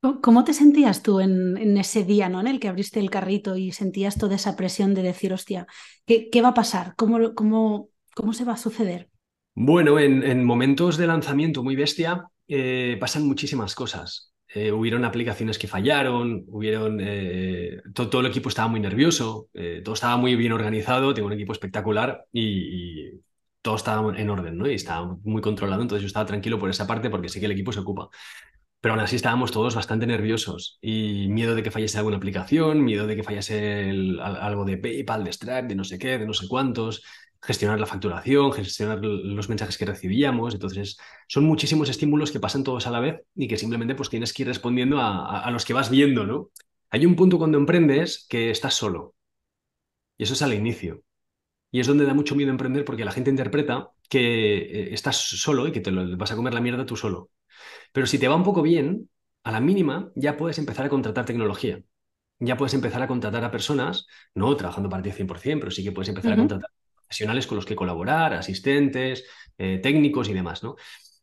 ¿Cómo 0.00 0.44
te 0.44 0.54
sentías 0.54 1.02
tú 1.02 1.20
en, 1.20 1.76
ese 1.78 2.04
día 2.04 2.28
¿no? 2.28 2.40
en 2.40 2.46
el 2.46 2.60
que 2.60 2.68
abriste 2.68 3.00
el 3.00 3.10
carrito 3.10 3.56
y 3.56 3.72
sentías 3.72 4.16
toda 4.18 4.36
esa 4.36 4.56
presión 4.56 4.94
de 4.94 5.02
decir, 5.02 5.32
hostia, 5.32 5.66
¿qué, 6.06 6.42
va 6.42 6.48
a 6.48 6.54
pasar? 6.54 6.94
¿Cómo, 6.96 7.34
cómo, 7.34 7.88
¿Cómo 8.14 8.32
se 8.32 8.44
va 8.44 8.52
a 8.52 8.56
suceder? 8.56 9.08
Bueno, 9.54 9.98
en, 9.98 10.22
en 10.22 10.44
momentos 10.44 10.96
de 10.96 11.06
lanzamiento 11.06 11.64
muy 11.64 11.74
bestia, 11.76 12.28
eh, 12.48 12.96
pasan 13.00 13.26
muchísimas 13.26 13.74
cosas. 13.74 14.32
Eh, 14.48 14.70
hubieron 14.70 15.04
aplicaciones 15.04 15.58
que 15.58 15.66
fallaron, 15.66 16.44
hubieron, 16.48 16.98
eh, 17.00 17.80
todo, 17.92 18.20
el 18.20 18.26
equipo 18.26 18.48
estaba 18.48 18.68
muy 18.68 18.80
nervioso, 18.80 19.48
todo 19.84 19.94
estaba 19.94 20.16
muy 20.16 20.36
bien 20.36 20.52
organizado, 20.52 21.12
tengo 21.12 21.26
un 21.26 21.32
equipo 21.34 21.52
espectacular 21.52 22.24
y, 22.32 23.20
todo 23.62 23.74
estaba 23.74 24.16
en 24.16 24.30
orden, 24.30 24.56
¿no? 24.56 24.70
Y 24.70 24.74
estaba 24.74 25.16
muy 25.24 25.42
controlado, 25.42 25.82
entonces 25.82 26.02
yo 26.02 26.06
estaba 26.06 26.24
tranquilo 26.24 26.56
por 26.56 26.70
esa 26.70 26.86
parte 26.86 27.10
porque 27.10 27.28
sé 27.28 27.40
que 27.40 27.46
el 27.46 27.52
equipo 27.52 27.72
se 27.72 27.80
ocupa. 27.80 28.08
Pero 28.80 28.94
aún 28.94 29.02
así 29.02 29.16
estábamos 29.16 29.52
todos 29.52 29.74
bastante 29.74 30.06
nerviosos 30.06 30.78
y 30.80 31.28
miedo 31.28 31.54
de 31.54 31.62
que 31.62 31.70
fallase 31.70 31.98
alguna 31.98 32.18
aplicación, 32.18 32.84
miedo 32.84 33.06
de 33.06 33.16
que 33.16 33.22
fallase 33.22 33.90
algo 34.20 34.64
de 34.64 34.76
PayPal, 34.76 35.24
de 35.24 35.32
Stripe, 35.32 35.68
de 35.68 35.74
no 35.74 35.84
sé 35.84 35.98
qué, 35.98 36.18
de 36.18 36.26
no 36.26 36.34
sé 36.34 36.46
cuántos 36.46 37.02
gestionar 37.46 37.78
la 37.78 37.86
facturación, 37.86 38.52
gestionar 38.52 38.98
los 39.02 39.48
mensajes 39.48 39.78
que 39.78 39.86
recibíamos. 39.86 40.54
Entonces, 40.54 40.98
son 41.28 41.44
muchísimos 41.44 41.88
estímulos 41.88 42.32
que 42.32 42.40
pasan 42.40 42.64
todos 42.64 42.86
a 42.86 42.90
la 42.90 43.00
vez 43.00 43.22
y 43.34 43.48
que 43.48 43.56
simplemente 43.56 43.94
pues 43.94 44.10
tienes 44.10 44.32
que 44.32 44.42
ir 44.42 44.48
respondiendo 44.48 45.00
a, 45.00 45.48
los 45.50 45.64
que 45.64 45.72
vas 45.72 45.90
viendo, 45.90 46.26
¿no? 46.26 46.50
Hay 46.90 47.06
un 47.06 47.16
punto 47.16 47.38
cuando 47.38 47.58
emprendes 47.58 48.26
que 48.28 48.50
estás 48.50 48.74
solo. 48.74 49.14
Y 50.18 50.24
eso 50.24 50.34
es 50.34 50.42
al 50.42 50.54
inicio. 50.54 51.02
Y 51.70 51.80
es 51.80 51.86
donde 51.86 52.06
da 52.06 52.14
mucho 52.14 52.34
miedo 52.34 52.50
emprender 52.50 52.84
porque 52.84 53.04
la 53.04 53.12
gente 53.12 53.30
interpreta 53.30 53.90
que 54.08 54.56
eh, 54.58 54.94
estás 54.94 55.16
solo 55.16 55.66
y 55.68 55.72
que 55.72 55.80
te 55.80 55.90
lo, 55.90 56.16
vas 56.16 56.32
a 56.32 56.36
comer 56.36 56.54
la 56.54 56.60
mierda 56.60 56.86
tú 56.86 56.96
solo. 56.96 57.30
Pero 57.96 58.06
si 58.06 58.18
te 58.18 58.28
va 58.28 58.36
un 58.36 58.44
poco 58.44 58.60
bien, 58.60 59.08
a 59.42 59.50
la 59.50 59.58
mínima 59.58 60.12
ya 60.14 60.36
puedes 60.36 60.58
empezar 60.58 60.84
a 60.84 60.90
contratar 60.90 61.24
tecnología. 61.24 61.80
Ya 62.38 62.58
puedes 62.58 62.74
empezar 62.74 63.00
a 63.00 63.08
contratar 63.08 63.42
a 63.42 63.50
personas, 63.50 64.06
no 64.34 64.54
trabajando 64.54 64.90
para 64.90 65.02
ti 65.02 65.12
100%, 65.12 65.60
pero 65.60 65.70
sí 65.70 65.82
que 65.82 65.92
puedes 65.92 66.10
empezar 66.10 66.34
a 66.34 66.36
contratar 66.36 66.70
profesionales 66.94 67.46
con 67.46 67.56
los 67.56 67.64
que 67.64 67.74
colaborar, 67.74 68.34
asistentes, 68.34 69.24
eh, 69.56 69.80
técnicos 69.82 70.28
y 70.28 70.34
demás, 70.34 70.62
¿no? 70.62 70.76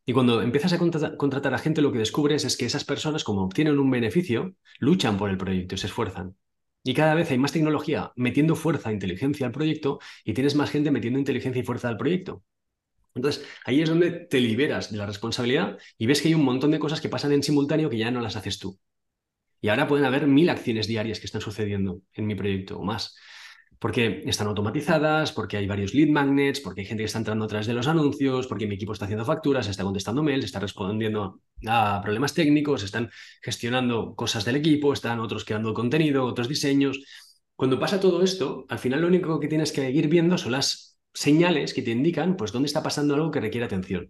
Y 0.04 0.14
cuando 0.14 0.42
empiezas 0.42 0.74
a 0.74 0.80
contratar, 0.80 1.54
a 1.54 1.60
gente, 1.60 1.84
lo 1.84 1.92
que 1.92 2.00
descubres 2.00 2.44
es 2.44 2.58
que 2.58 2.66
esas 2.66 2.86
personas, 2.86 3.24
como 3.24 3.44
obtienen 3.44 3.78
un 3.78 3.92
beneficio, 3.92 4.56
luchan 4.80 5.16
por 5.20 5.30
el 5.30 5.38
proyecto 5.38 5.76
y 5.76 5.78
se 5.78 5.86
esfuerzan. 5.86 6.36
Y 6.84 6.96
cada 6.96 7.14
vez 7.14 7.30
hay 7.30 7.38
más 7.38 7.52
tecnología 7.52 8.14
metiendo 8.16 8.56
fuerza, 8.56 8.90
e 8.90 8.94
inteligencia 8.94 9.46
al 9.46 9.52
proyecto 9.52 10.00
y 10.26 10.34
tienes 10.34 10.56
más 10.56 10.72
gente 10.72 10.90
metiendo 10.90 11.20
inteligencia 11.20 11.62
y 11.62 11.66
fuerza 11.66 11.90
al 11.90 11.98
proyecto. 11.98 12.42
Entonces, 13.16 13.46
ahí 13.66 13.82
es 13.82 13.90
donde 13.90 14.12
te 14.12 14.40
liberas 14.40 14.92
de 14.92 14.98
la 14.98 15.06
responsabilidad 15.06 15.78
y 15.98 16.08
ves 16.08 16.22
que 16.22 16.30
hay 16.30 16.34
un 16.34 16.44
montón 16.44 16.72
de 16.72 16.80
cosas 16.80 17.00
que 17.02 17.10
pasan 17.10 17.32
en 17.32 17.44
simultáneo 17.44 17.90
que 17.90 17.98
ya 17.98 18.12
no 18.12 18.22
las 18.22 18.36
haces 18.36 18.60
tú. 18.60 18.80
Y 19.62 19.70
ahora 19.70 19.88
pueden 19.88 20.06
haber 20.06 20.28
mil 20.28 20.50
acciones 20.50 20.88
diarias 20.88 21.20
que 21.20 21.28
están 21.28 21.42
sucediendo 21.42 22.02
en 22.14 22.28
mi 22.28 22.36
proyecto 22.36 22.78
o 22.80 22.84
más 22.84 23.16
porque 23.84 24.24
están 24.28 24.48
automatizadas, 24.48 25.34
porque 25.34 25.58
hay 25.58 25.68
varios 25.68 25.94
lead 25.94 26.08
magnets, 26.08 26.62
porque 26.62 26.80
hay 26.80 26.88
gente 26.88 27.02
que 27.02 27.08
está 27.08 27.18
entrando 27.18 27.44
a 27.44 27.50
través 27.50 27.68
de 27.68 27.74
los 27.74 27.86
anuncios, 27.86 28.48
porque 28.48 28.66
mi 28.66 28.76
equipo 28.76 28.94
está 28.94 29.04
haciendo 29.04 29.26
facturas, 29.26 29.68
está 29.68 29.84
contestando 29.84 30.24
mails, 30.24 30.46
está 30.46 30.62
respondiendo 30.62 31.42
a 31.68 32.00
problemas 32.02 32.34
técnicos, 32.34 32.82
están 32.84 33.12
gestionando 33.42 34.16
cosas 34.16 34.46
del 34.46 34.56
equipo, 34.56 34.94
están 34.94 35.20
otros 35.20 35.44
creando 35.44 35.74
contenido, 35.74 36.24
otros 36.24 36.48
diseños. 36.48 37.04
Cuando 37.58 37.78
pasa 37.78 38.00
todo 38.00 38.24
esto, 38.24 38.66
al 38.70 38.80
final 38.80 39.02
lo 39.02 39.08
único 39.08 39.38
que 39.38 39.50
tienes 39.50 39.74
que 39.74 39.92
ir 39.92 40.08
viendo 40.08 40.38
son 40.38 40.54
las 40.54 40.93
señales 41.14 41.74
que 41.74 41.82
te 41.82 41.92
indican 41.92 42.36
pues 42.36 42.52
dónde 42.52 42.68
está 42.68 42.84
pasando 42.84 43.16
algo 43.16 43.32
que 43.32 43.42
requiere 43.42 43.66
atención. 43.66 44.10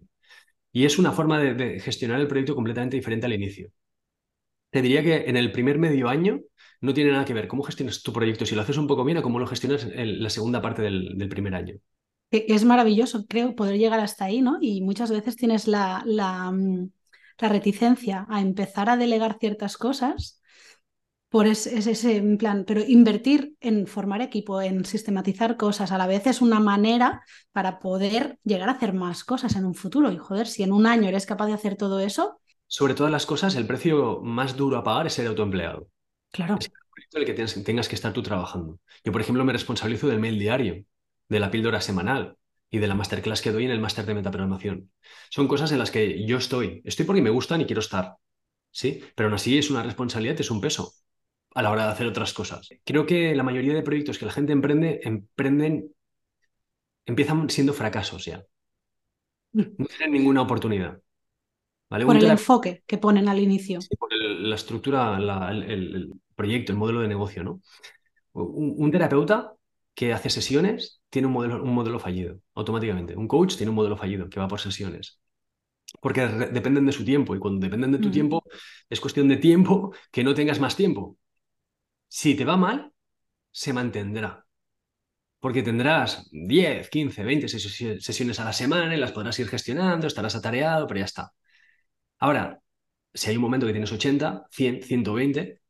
Y 0.71 0.85
es 0.85 0.97
una 0.97 1.11
forma 1.11 1.39
de 1.39 1.79
gestionar 1.79 2.19
el 2.19 2.27
proyecto 2.27 2.55
completamente 2.55 2.97
diferente 2.97 3.25
al 3.27 3.33
inicio. 3.33 3.71
Te 4.73 4.81
diría 4.81 5.03
que 5.03 5.29
en 5.29 5.37
el 5.37 5.51
primer 5.51 5.77
medio 5.77 6.09
año 6.09 6.41
no 6.81 6.95
tiene 6.95 7.11
nada 7.11 7.25
que 7.25 7.35
ver 7.35 7.47
cómo 7.47 7.61
gestionas 7.61 8.01
tu 8.01 8.11
proyecto, 8.11 8.43
si 8.43 8.55
lo 8.55 8.61
haces 8.61 8.77
un 8.77 8.87
poco 8.87 9.05
bien 9.05 9.19
o 9.19 9.21
cómo 9.21 9.37
lo 9.37 9.45
gestionas 9.45 9.85
en 9.85 10.21
la 10.21 10.31
segunda 10.31 10.63
parte 10.63 10.81
del, 10.81 11.29
primer 11.29 11.53
año. 11.53 11.75
E, 12.31 12.45
es 12.49 12.65
maravilloso, 12.65 13.27
creo, 13.27 13.55
poder 13.55 13.77
llegar 13.77 13.99
hasta 13.99 14.25
ahí, 14.25 14.41
¿no? 14.41 14.57
Y 14.59 14.81
muchas 14.81 15.11
veces 15.11 15.35
tienes 15.35 15.67
la, 15.67 16.01
la, 16.07 16.51
mm, 16.51 16.89
la 17.39 17.49
reticencia 17.49 18.25
a 18.27 18.41
empezar 18.41 18.89
a 18.89 18.97
delegar 18.97 19.37
ciertas 19.39 19.77
cosas 19.77 20.41
por 21.33 21.47
ese, 21.47 21.79
ese 21.79 22.21
plan, 22.37 22.63
pero 22.63 22.81
invertir 22.87 23.55
en 23.59 23.87
formar 23.87 24.21
equipo, 24.21 24.61
en 24.61 24.85
sistematizar 24.85 25.57
cosas, 25.57 25.91
a 25.91 25.97
la 25.97 26.05
vez 26.05 26.27
es 26.27 26.41
una 26.41 26.59
manera 26.59 27.23
para 27.51 27.79
poder 27.79 28.37
llegar 28.43 28.69
a 28.69 28.73
hacer 28.73 28.93
más 28.93 29.23
cosas 29.23 29.55
en 29.55 29.65
un 29.65 29.73
futuro. 29.73 30.11
Y 30.11 30.19
joder, 30.19 30.45
si 30.45 30.61
en 30.61 30.71
un 30.71 30.85
año 30.85 31.09
eres 31.09 31.25
capaz 31.25 31.47
de 31.47 31.53
hacer 31.53 31.75
todo 31.75 31.99
eso. 31.99 32.39
Sobre 32.67 32.93
todas 32.93 33.11
las 33.11 33.25
cosas, 33.25 33.55
el 33.55 33.65
precio 33.65 34.21
más 34.21 34.55
duro 34.55 34.77
a 34.77 34.83
pagar 34.83 35.07
es 35.07 35.13
ser 35.13 35.25
autoempleado. 35.25 35.87
Claro. 36.31 36.57
Es 36.59 36.67
el 36.67 36.73
proyecto 36.91 37.17
en 37.17 37.21
el 37.21 37.25
que 37.55 37.63
tengas, 37.63 37.89
que 37.89 37.95
estar 37.95 38.13
tú 38.13 38.21
trabajando. 38.21 38.79
Yo, 39.03 39.11
por 39.11 39.21
ejemplo, 39.21 39.43
me 39.43 39.53
responsabilizo 39.53 40.05
del 40.05 40.19
mail 40.19 40.37
diario, 40.37 40.85
de 41.29 41.39
la 41.39 41.49
píldora 41.49 41.81
semanal 41.81 42.37
y 42.69 42.77
de 42.77 42.87
la 42.87 42.93
masterclass 42.93 43.41
que 43.41 43.51
doy 43.51 43.65
en 43.65 43.71
el 43.71 43.81
máster 43.81 44.05
de 44.05 44.13
metaprogramación. 44.13 44.91
Son 45.31 45.47
cosas 45.47 45.71
en 45.71 45.79
las 45.79 45.89
que 45.89 46.27
yo 46.27 46.37
estoy. 46.37 46.83
Estoy 46.85 47.07
porque 47.07 47.23
me 47.23 47.31
gustan 47.31 47.61
y 47.61 47.65
quiero 47.65 47.79
estar. 47.79 48.17
¿Sí? 48.69 49.03
Pero 49.15 49.29
aún 49.29 49.35
así 49.35 49.57
es 49.57 49.71
una 49.71 49.81
responsabilidad, 49.81 50.39
es 50.39 50.51
un 50.51 50.61
peso 50.61 50.93
a 51.55 51.61
la 51.61 51.71
hora 51.71 51.85
de 51.85 51.91
hacer 51.91 52.07
otras 52.07 52.33
cosas. 52.33 52.69
Creo 52.83 53.05
que 53.05 53.35
la 53.35 53.43
mayoría 53.43 53.73
de 53.73 53.83
proyectos 53.83 54.17
que 54.17 54.25
la 54.25 54.31
gente 54.31 54.53
emprende, 54.53 54.99
emprenden, 55.03 55.93
empiezan 57.05 57.49
siendo 57.49 57.73
fracasos 57.73 58.25
ya. 58.25 58.43
No 59.51 59.85
tienen 59.85 60.13
ninguna 60.13 60.41
oportunidad. 60.41 60.99
Por 61.89 62.17
el 62.17 62.25
enfoque 62.25 62.83
que 62.87 62.97
ponen 62.97 63.29
al 63.29 63.39
inicio. 63.39 63.79
Sí, 63.81 63.95
por 63.95 64.11
la 64.11 64.55
estructura, 64.55 65.15
el, 65.17 66.11
proyecto, 66.35 66.71
el 66.71 66.77
modelo 66.79 67.01
de 67.01 67.07
negocio, 67.07 67.43
¿no? 67.43 67.61
Un, 68.33 68.89
terapeuta 68.89 69.53
que 69.93 70.11
hace 70.11 70.31
sesiones 70.31 71.01
tiene 71.11 71.27
un 71.27 71.33
modelo, 71.33 71.63
un 71.63 71.71
modelo 71.71 71.99
fallido, 71.99 72.39
automáticamente. 72.55 73.15
Un 73.15 73.27
coach 73.27 73.57
tiene 73.57 73.69
un 73.69 73.75
modelo 73.75 73.95
fallido 73.95 74.27
que 74.27 74.39
va 74.39 74.47
por 74.47 74.59
sesiones 74.59 75.19
porque 76.01 76.21
dependen 76.27 76.85
de 76.85 76.91
su 76.91 77.05
tiempo 77.05 77.35
y 77.35 77.39
cuando 77.39 77.59
dependen 77.59 77.91
de 77.91 77.99
tu 77.99 78.09
mm. 78.09 78.11
tiempo 78.11 78.43
es 78.89 78.99
cuestión 78.99 79.27
de 79.27 79.37
tiempo 79.37 79.93
que 80.11 80.23
no 80.23 80.33
tengas 80.33 80.59
más 80.59 80.75
tiempo. 80.75 81.17
Si 82.19 82.35
te 82.35 82.45
va 82.45 82.55
mal, 82.57 82.91
se 83.51 83.73
mantendrá. 83.73 84.45
Porque 85.39 85.63
tendrás 85.63 86.29
10, 86.31 86.89
15, 86.89 87.23
20 87.23 87.47
sesiones 87.49 88.39
a 88.39 88.45
la 88.45 88.53
semana 88.53 88.95
y 88.95 88.99
las 88.99 89.11
podrás 89.11 89.39
ir 89.39 89.47
gestionando, 89.49 90.07
estarás 90.07 90.35
atareado, 90.35 90.87
pero 90.87 90.99
ya 90.99 91.05
está. 91.05 91.33
Ahora, 92.19 92.61
si 93.13 93.29
hay 93.29 93.37
un 93.37 93.43
momento 93.43 93.67
que 93.67 93.73
tienes 93.73 93.91
80, 93.91 94.47
100, 94.51 94.83
120, 94.83 95.61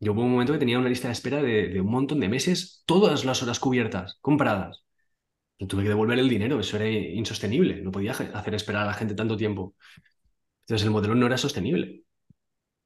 yo 0.00 0.12
hubo 0.12 0.22
un 0.22 0.32
momento 0.32 0.52
que 0.52 0.58
tenía 0.58 0.78
una 0.78 0.88
lista 0.88 1.08
de 1.08 1.12
espera 1.12 1.42
de, 1.42 1.80
un 1.80 1.90
montón 1.90 2.20
de 2.20 2.28
meses, 2.28 2.82
todas 2.86 3.24
las 3.24 3.42
horas 3.42 3.58
cubiertas, 3.58 4.18
compradas. 4.20 4.84
Tuve 5.68 5.84
que 5.84 5.88
devolver 5.90 6.18
el 6.18 6.28
dinero, 6.28 6.60
eso 6.60 6.76
era 6.76 6.88
insostenible, 6.90 7.82
no 7.82 7.92
podía 7.92 8.12
hacer 8.12 8.54
esperar 8.54 8.82
a 8.84 8.86
la 8.86 8.94
gente 8.94 9.14
tanto 9.14 9.36
tiempo. 9.36 9.74
Entonces 10.62 10.84
el 10.86 10.92
modelo 10.92 11.14
no 11.14 11.26
era 11.26 11.38
sostenible. 11.38 12.03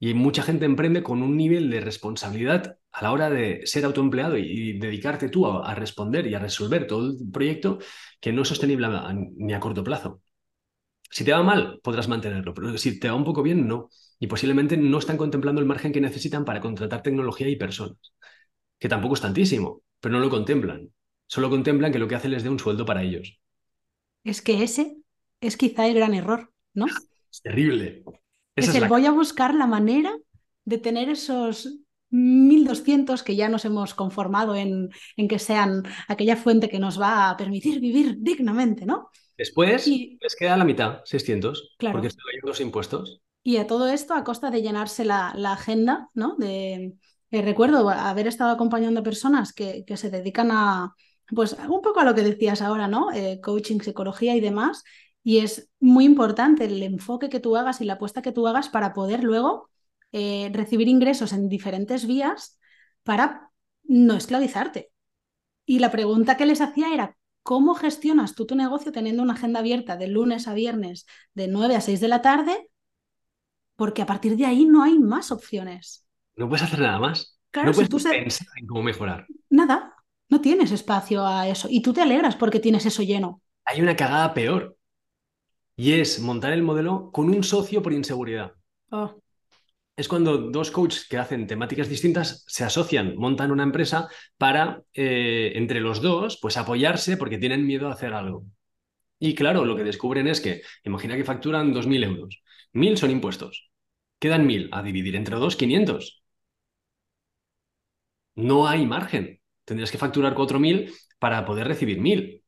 Y 0.01 0.15
mucha 0.15 0.43
gente 0.43 0.65
emprende 0.65 1.03
con 1.03 1.23
un 1.23 1.37
nivel 1.37 1.71
de 1.71 1.81
responsabilidad 1.81 2.79
a 2.93 3.03
la 3.03 3.13
hora 3.13 3.31
de 3.31 3.67
ser 3.67 3.85
autoempleado 3.85 4.37
y, 4.37 4.79
dedicarte 4.79 5.29
tú 5.29 5.47
a, 5.47 5.75
responder 5.75 6.27
y 6.27 6.35
a 6.35 6.39
resolver 6.39 6.87
todo 6.87 7.11
el 7.11 7.31
proyecto 7.33 7.79
que 8.21 8.33
no 8.33 8.43
es 8.43 8.49
sostenible 8.49 8.89
ni 9.37 9.53
a 9.55 9.61
corto 9.61 9.83
plazo. 9.83 10.23
Si 11.11 11.25
te 11.25 11.33
va 11.33 11.43
mal, 11.43 11.81
podrás 11.83 12.07
mantenerlo, 12.07 12.55
pero 12.55 12.77
si 12.79 13.01
te 13.01 13.09
va 13.09 13.15
un 13.15 13.25
poco 13.25 13.43
bien, 13.43 13.67
no. 13.67 13.89
Y 14.21 14.27
posiblemente 14.27 14.77
no 14.77 14.99
están 14.99 15.17
contemplando 15.17 15.61
el 15.61 15.67
margen 15.67 15.93
que 15.93 16.01
necesitan 16.01 16.45
para 16.45 16.61
contratar 16.61 17.03
tecnología 17.03 17.49
y 17.49 17.57
personas, 17.57 17.99
que 18.79 18.89
tampoco 18.89 19.15
es 19.15 19.21
tantísimo, 19.21 19.83
pero 20.01 20.15
no 20.15 20.21
lo 20.21 20.31
contemplan. 20.31 20.93
Solo 21.27 21.51
contemplan 21.51 21.93
que 21.93 21.99
lo 21.99 22.09
que 22.09 22.15
hacen 22.15 22.31
les 22.31 22.43
dé 22.43 22.51
un 22.51 22.59
sueldo 22.59 22.85
para 22.85 23.03
ellos. 23.03 23.41
Es 24.23 24.43
que 24.43 24.63
ese 24.63 24.99
es 25.41 25.57
quizá 25.57 25.87
el 25.87 25.95
gran 25.95 26.15
error, 26.15 26.53
¿no? 26.75 26.87
Es 26.87 27.43
terrible 27.43 28.05
es, 28.59 28.75
el 28.75 28.89
voy 28.89 29.07
a 29.07 29.11
buscar 29.11 29.55
la 29.55 29.67
manera 29.67 30.17
de 30.65 30.79
tener 30.79 31.09
esos 31.09 31.79
1.200 32.11 33.23
que 33.23 33.37
ya 33.37 33.49
nos 33.49 33.65
hemos 33.65 33.95
conformado 33.95 34.55
en, 34.55 34.91
en, 35.17 35.29
que 35.29 35.39
sean 35.39 35.83
aquella 36.09 36.37
fuente 36.37 36.69
que 36.69 36.79
nos 36.79 37.01
va 37.01 37.31
a 37.31 37.37
permitir 37.37 37.81
vivir 37.81 38.17
dignamente, 38.19 38.87
¿no? 38.87 39.11
Después 39.37 39.87
les 39.87 40.37
queda 40.37 40.57
la 40.57 40.65
mitad, 40.65 41.01
600, 41.05 41.77
claro. 41.79 41.95
porque 41.95 42.09
están 42.09 42.25
los 42.43 42.61
impuestos. 42.61 43.21
Y 43.45 43.59
a 43.59 43.67
todo 43.67 43.89
esto 43.89 44.15
a 44.15 44.25
costa 44.25 44.51
de 44.51 44.63
llenarse 44.63 45.05
la, 45.05 45.31
agenda, 45.31 46.09
¿no? 46.13 46.35
De, 46.37 46.95
eh, 47.31 47.43
recuerdo 47.43 47.89
haber 47.89 48.27
estado 48.27 48.51
acompañando 48.51 49.01
a 49.01 49.05
personas 49.05 49.53
que, 49.53 49.85
que, 49.87 49.97
se 49.97 50.11
dedican 50.11 50.51
a, 50.51 50.93
pues 51.35 51.57
un 51.69 51.81
poco 51.83 52.01
a 52.01 52.05
lo 52.05 52.15
que 52.15 52.23
decías 52.23 52.63
ahora, 52.63 52.89
¿no? 52.89 53.13
Eh, 53.13 53.41
coaching, 53.41 53.81
psicología 53.81 54.35
y 54.35 54.41
demás, 54.41 54.83
y 55.29 55.41
es 55.41 55.69
muy 55.79 56.07
importante 56.07 56.65
el 56.65 56.83
enfoque 56.83 57.29
que 57.29 57.39
tú 57.39 57.55
hagas 57.55 57.83
y 57.83 57.85
la 57.85 57.93
apuesta 57.93 58.23
que 58.23 58.33
tú 58.33 58.47
hagas 58.49 58.71
para 58.71 58.95
poder 58.95 59.23
luego 59.23 59.69
eh, 60.11 60.51
recibir 60.55 60.89
ingresos 60.89 61.35
en 61.35 61.51
diferentes 61.51 62.07
vías 62.07 62.59
para 63.03 63.51
no 63.83 64.15
esclavizarte. 64.15 64.91
Y 65.67 65.81
la 65.81 65.91
pregunta 65.91 66.39
que 66.39 66.47
les 66.47 66.63
hacía 66.63 66.95
era, 66.95 67.15
¿cómo 67.43 67.75
gestionas 67.75 68.35
tú 68.35 68.47
tu 68.47 68.57
negocio 68.57 68.91
teniendo 68.91 69.23
una 69.23 69.35
agenda 69.35 69.61
abierta 69.61 69.99
de 69.99 70.09
lunes 70.09 70.49
a 70.49 70.55
viernes 70.55 71.05
de 71.35 71.47
9 71.47 71.77
a 71.77 71.83
6 71.83 72.01
de 72.01 72.09
la 72.09 72.23
tarde? 72.23 72.71
Porque 73.77 74.01
a 74.01 74.07
partir 74.07 74.35
de 74.35 74.47
ahí 74.47 74.65
no 74.65 74.83
hay 74.83 74.99
más 74.99 75.31
opciones. 75.31 76.07
No 76.37 76.49
puedes 76.49 76.63
hacer 76.63 76.79
nada 76.79 77.01
más. 77.01 77.39
no 77.55 77.73
puedes 77.73 77.91
pensar 77.91 78.49
en 78.57 78.67
cómo 78.67 78.83
mejorar. 78.83 79.27
Nada, 79.51 79.95
no 80.31 80.41
tienes 80.41 80.73
espacio 80.73 81.27
a 81.27 81.47
eso. 81.49 81.69
Y 81.71 81.83
tú 81.83 81.93
te 81.93 82.01
alegras 82.01 82.35
porque 82.35 82.61
tienes 82.61 82.87
eso 82.87 83.03
lleno. 83.03 83.43
Hay 83.67 83.83
una 83.83 83.95
cagada 83.95 84.33
peor 84.33 84.78
y 85.79 85.93
es 85.93 86.19
montar 86.21 86.53
el 86.53 86.65
modelo 86.65 87.11
con 87.13 87.31
un 87.31 87.45
socio 87.45 87.83
por 87.83 87.93
inseguridad. 87.93 88.53
Oh. 88.91 89.23
Es 89.97 90.09
cuando 90.09 90.39
dos 90.39 90.73
coaches 90.73 91.07
que 91.09 91.19
hacen 91.19 91.47
temáticas 91.47 91.89
distintas 91.89 92.45
se 92.49 92.65
asocian, 92.65 93.17
montan 93.17 93.53
una 93.53 93.63
empresa 93.63 94.09
para, 94.39 94.83
eh, 94.93 95.53
entre 95.55 95.81
los 95.81 96.03
dos, 96.03 96.39
pues 96.43 96.57
apoyarse 96.57 97.17
porque 97.17 97.39
tienen 97.39 97.65
miedo 97.67 97.89
a 97.89 97.93
hacer 97.93 98.13
algo. 98.13 98.45
Y 99.21 99.35
claro, 99.37 99.65
lo 99.65 99.77
que 99.77 99.85
descubren 99.85 100.27
es 100.29 100.41
que, 100.41 100.63
imagina 100.85 101.17
que 101.17 101.25
facturan 101.25 101.73
2.000 101.73 102.05
euros. 102.05 102.43
1.000 102.73 102.97
son 102.97 103.11
impuestos. 103.13 103.71
Quedan 104.19 104.47
1.000 104.49 104.71
a 104.73 104.83
dividir 104.83 105.17
entre 105.17 105.37
dos, 105.37 105.57
500. 105.57 106.23
No 108.37 108.67
hay 108.67 108.87
margen. 108.87 109.41
Tendrías 109.65 109.91
que 109.91 109.99
facturar 109.99 110.35
4.000 110.35 110.93
para 111.19 111.45
poder 111.45 111.69
recibir 111.69 112.01
1.000. 112.01 112.43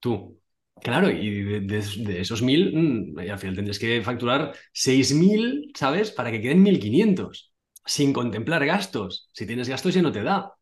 Tú. 0.00 0.37
Claro, 0.82 1.10
y 1.10 1.60
de, 1.60 2.20
esos 2.20 2.42
mil, 2.42 2.72
mm, 2.74 3.18
al 3.18 3.38
final 3.38 3.56
tendrías 3.56 3.78
que 3.78 4.02
facturar 4.02 4.54
seis 4.72 5.12
mil, 5.12 5.72
¿sabes? 5.74 6.10
Para 6.10 6.30
que 6.30 6.40
queden 6.40 6.62
mil 6.62 6.78
quinientos, 6.78 7.52
sin 7.84 8.12
contemplar 8.12 8.64
gastos. 8.66 9.28
Si 9.32 9.46
tienes 9.46 9.68
gastos 9.68 9.94
ya 9.94 10.02
no 10.02 10.12
te 10.12 10.22
da. 10.22 10.52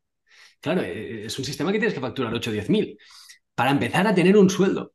Claro, 0.60 0.82
e, 0.82 1.22
e, 1.22 1.26
es 1.26 1.38
un 1.38 1.44
sistema 1.44 1.72
que 1.72 1.78
tienes 1.78 1.94
que 1.94 2.00
facturar 2.00 2.34
8 2.34 2.50
o 2.50 2.52
10 2.52 2.70
mil 2.70 2.98
para 3.54 3.70
empezar 3.70 4.06
a 4.06 4.14
tener 4.14 4.36
un 4.36 4.50
sueldo. 4.50 4.94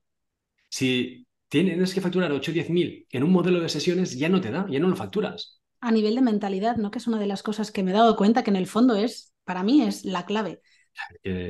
Si 0.69 1.25
tienes 1.49 1.93
que 1.93 2.01
facturar 2.01 2.31
8 2.31 2.51
o 2.51 2.53
10 2.53 2.69
mil 2.69 3.07
en 3.09 3.23
un 3.23 3.31
modelo 3.31 3.59
de 3.59 3.69
sesiones, 3.69 4.17
ya 4.17 4.29
no 4.29 4.41
te 4.41 4.51
da, 4.51 4.65
ya 4.69 4.79
no 4.79 4.87
lo 4.87 4.95
facturas. 4.95 5.61
A 5.79 5.91
nivel 5.91 6.15
de 6.15 6.21
mentalidad, 6.21 6.77
¿no? 6.77 6.91
Que 6.91 6.99
es 6.99 7.07
una 7.07 7.19
de 7.19 7.27
las 7.27 7.43
cosas 7.43 7.71
que 7.71 7.83
me 7.83 7.91
he 7.91 7.93
dado 7.93 8.15
cuenta 8.15 8.43
que 8.43 8.51
en 8.51 8.55
el 8.55 8.67
fondo 8.67 8.95
es, 8.95 9.33
para 9.43 9.63
mí, 9.63 9.81
es 9.81 10.05
la 10.05 10.25
clave. 10.25 10.61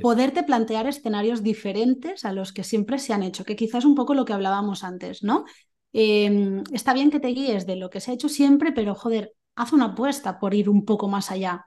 Poderte 0.02 0.44
plantear 0.44 0.88
escenarios 0.88 1.44
diferentes 1.44 2.26
a 2.26 2.34
los 2.34 2.54
que 2.54 2.64
siempre 2.64 2.98
se 3.00 3.14
han 3.14 3.24
hecho, 3.24 3.46
que 3.46 3.56
quizás 3.56 3.86
un 3.86 3.96
poco 3.96 4.14
lo 4.14 4.26
que 4.26 4.34
hablábamos 4.34 4.84
antes, 4.84 5.24
¿no? 5.24 5.46
Em, 5.94 6.64
está 6.74 6.94
bien 6.94 7.12
que 7.12 7.20
te 7.20 7.28
guíes 7.30 7.66
de 7.68 7.76
lo 7.76 7.90
que 7.90 8.00
se 8.00 8.12
ha 8.12 8.14
hecho 8.14 8.30
siempre, 8.30 8.72
pero 8.72 8.96
joder, 8.96 9.34
haz 9.56 9.74
una 9.74 9.86
apuesta 9.86 10.40
por 10.40 10.54
ir 10.54 10.70
un 10.70 10.86
poco 10.86 11.08
más 11.08 11.30
allá, 11.32 11.66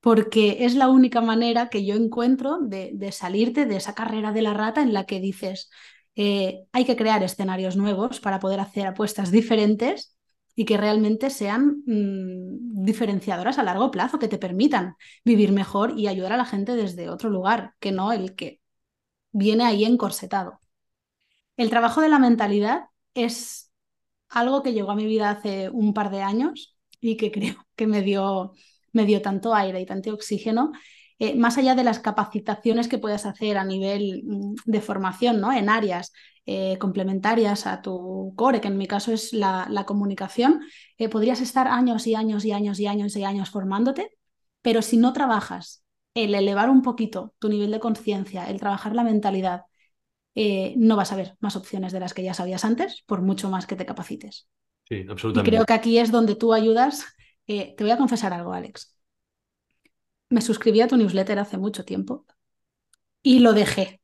porque 0.00 0.64
es 0.64 0.74
la 0.74 0.88
única 0.88 1.20
manera 1.20 1.68
que 1.68 1.84
yo 1.84 1.94
encuentro 1.94 2.58
de, 2.60 2.90
de 2.94 3.12
salirte 3.12 3.66
de 3.66 3.76
esa 3.76 3.94
carrera 3.94 4.32
de 4.32 4.42
la 4.42 4.54
rata 4.54 4.82
en 4.82 4.92
la 4.92 5.04
que 5.04 5.20
dices, 5.20 5.70
eh, 6.16 6.64
hay 6.72 6.84
que 6.84 6.96
crear 6.96 7.22
escenarios 7.22 7.76
nuevos 7.76 8.20
para 8.20 8.40
poder 8.40 8.60
hacer 8.60 8.86
apuestas 8.86 9.30
diferentes 9.30 10.17
y 10.58 10.64
que 10.64 10.76
realmente 10.76 11.30
sean 11.30 11.84
mm, 11.86 12.84
diferenciadoras 12.84 13.58
a 13.58 13.62
largo 13.62 13.92
plazo, 13.92 14.18
que 14.18 14.26
te 14.26 14.38
permitan 14.38 14.96
vivir 15.24 15.52
mejor 15.52 15.96
y 15.96 16.08
ayudar 16.08 16.32
a 16.32 16.36
la 16.36 16.44
gente 16.44 16.74
desde 16.74 17.10
otro 17.10 17.30
lugar, 17.30 17.74
que 17.78 17.92
no 17.92 18.10
el 18.10 18.34
que 18.34 18.60
viene 19.30 19.64
ahí 19.64 19.84
encorsetado. 19.84 20.58
El 21.56 21.70
trabajo 21.70 22.00
de 22.00 22.08
la 22.08 22.18
mentalidad 22.18 22.86
es 23.14 23.70
algo 24.28 24.64
que 24.64 24.72
llegó 24.72 24.90
a 24.90 24.96
mi 24.96 25.06
vida 25.06 25.30
hace 25.30 25.70
un 25.70 25.94
par 25.94 26.10
de 26.10 26.22
años 26.22 26.76
y 27.00 27.16
que 27.16 27.30
creo 27.30 27.54
que 27.76 27.86
me 27.86 28.02
dio, 28.02 28.52
me 28.92 29.06
dio 29.06 29.22
tanto 29.22 29.54
aire 29.54 29.80
y 29.80 29.86
tanto 29.86 30.12
oxígeno 30.12 30.72
eh, 31.20 31.36
más 31.36 31.56
allá 31.56 31.76
de 31.76 31.84
las 31.84 32.00
capacitaciones 32.00 32.88
que 32.88 32.98
puedas 32.98 33.26
hacer 33.26 33.58
a 33.58 33.64
nivel 33.64 34.22
mm, 34.24 34.54
de 34.64 34.80
formación, 34.80 35.40
¿no? 35.40 35.52
En 35.52 35.68
áreas 35.68 36.12
eh, 36.50 36.78
complementarias 36.78 37.66
a 37.66 37.82
tu 37.82 38.32
core, 38.34 38.62
que 38.62 38.68
en 38.68 38.78
mi 38.78 38.86
caso 38.86 39.12
es 39.12 39.34
la, 39.34 39.84
comunicación, 39.86 40.62
eh, 40.96 41.10
podrías 41.10 41.42
estar 41.42 41.68
años 41.68 42.06
y 42.06 42.14
años 42.14 42.42
y 42.46 42.52
años 42.52 42.80
y 42.80 42.86
años 42.86 43.14
y 43.16 43.22
años 43.22 43.50
formándote, 43.50 44.16
pero 44.62 44.80
si 44.80 44.96
no 44.96 45.12
trabajas 45.12 45.84
el 46.14 46.34
elevar 46.34 46.70
un 46.70 46.80
poquito 46.80 47.34
tu 47.38 47.50
nivel 47.50 47.70
de 47.70 47.80
conciencia, 47.80 48.48
el 48.48 48.58
trabajar 48.60 48.94
la 48.94 49.04
mentalidad, 49.04 49.64
no 50.34 50.96
vas 50.96 51.12
a 51.12 51.16
ver 51.16 51.36
más 51.40 51.54
opciones 51.54 51.92
de 51.92 52.00
las 52.00 52.14
que 52.14 52.22
ya 52.22 52.32
sabías 52.32 52.64
antes, 52.64 53.02
por 53.04 53.20
mucho 53.20 53.50
más 53.50 53.66
que 53.66 53.76
te 53.76 53.84
capacites. 53.84 54.48
Sí, 54.88 55.04
absolutamente. 55.06 55.50
Y 55.50 55.52
creo 55.52 55.66
que 55.66 55.74
aquí 55.74 55.98
es 55.98 56.10
donde 56.10 56.34
tú 56.34 56.54
ayudas. 56.54 57.04
te 57.44 57.76
voy 57.78 57.90
a 57.90 57.98
confesar 57.98 58.32
algo, 58.32 58.54
Alex. 58.54 58.96
me 60.30 60.40
suscribí 60.40 60.80
a 60.80 60.88
tu 60.88 60.96
newsletter 60.96 61.40
hace 61.40 61.58
mucho 61.58 61.84
tiempo 61.84 62.24
y 63.22 63.40
lo 63.40 63.52
dejé. 63.52 63.97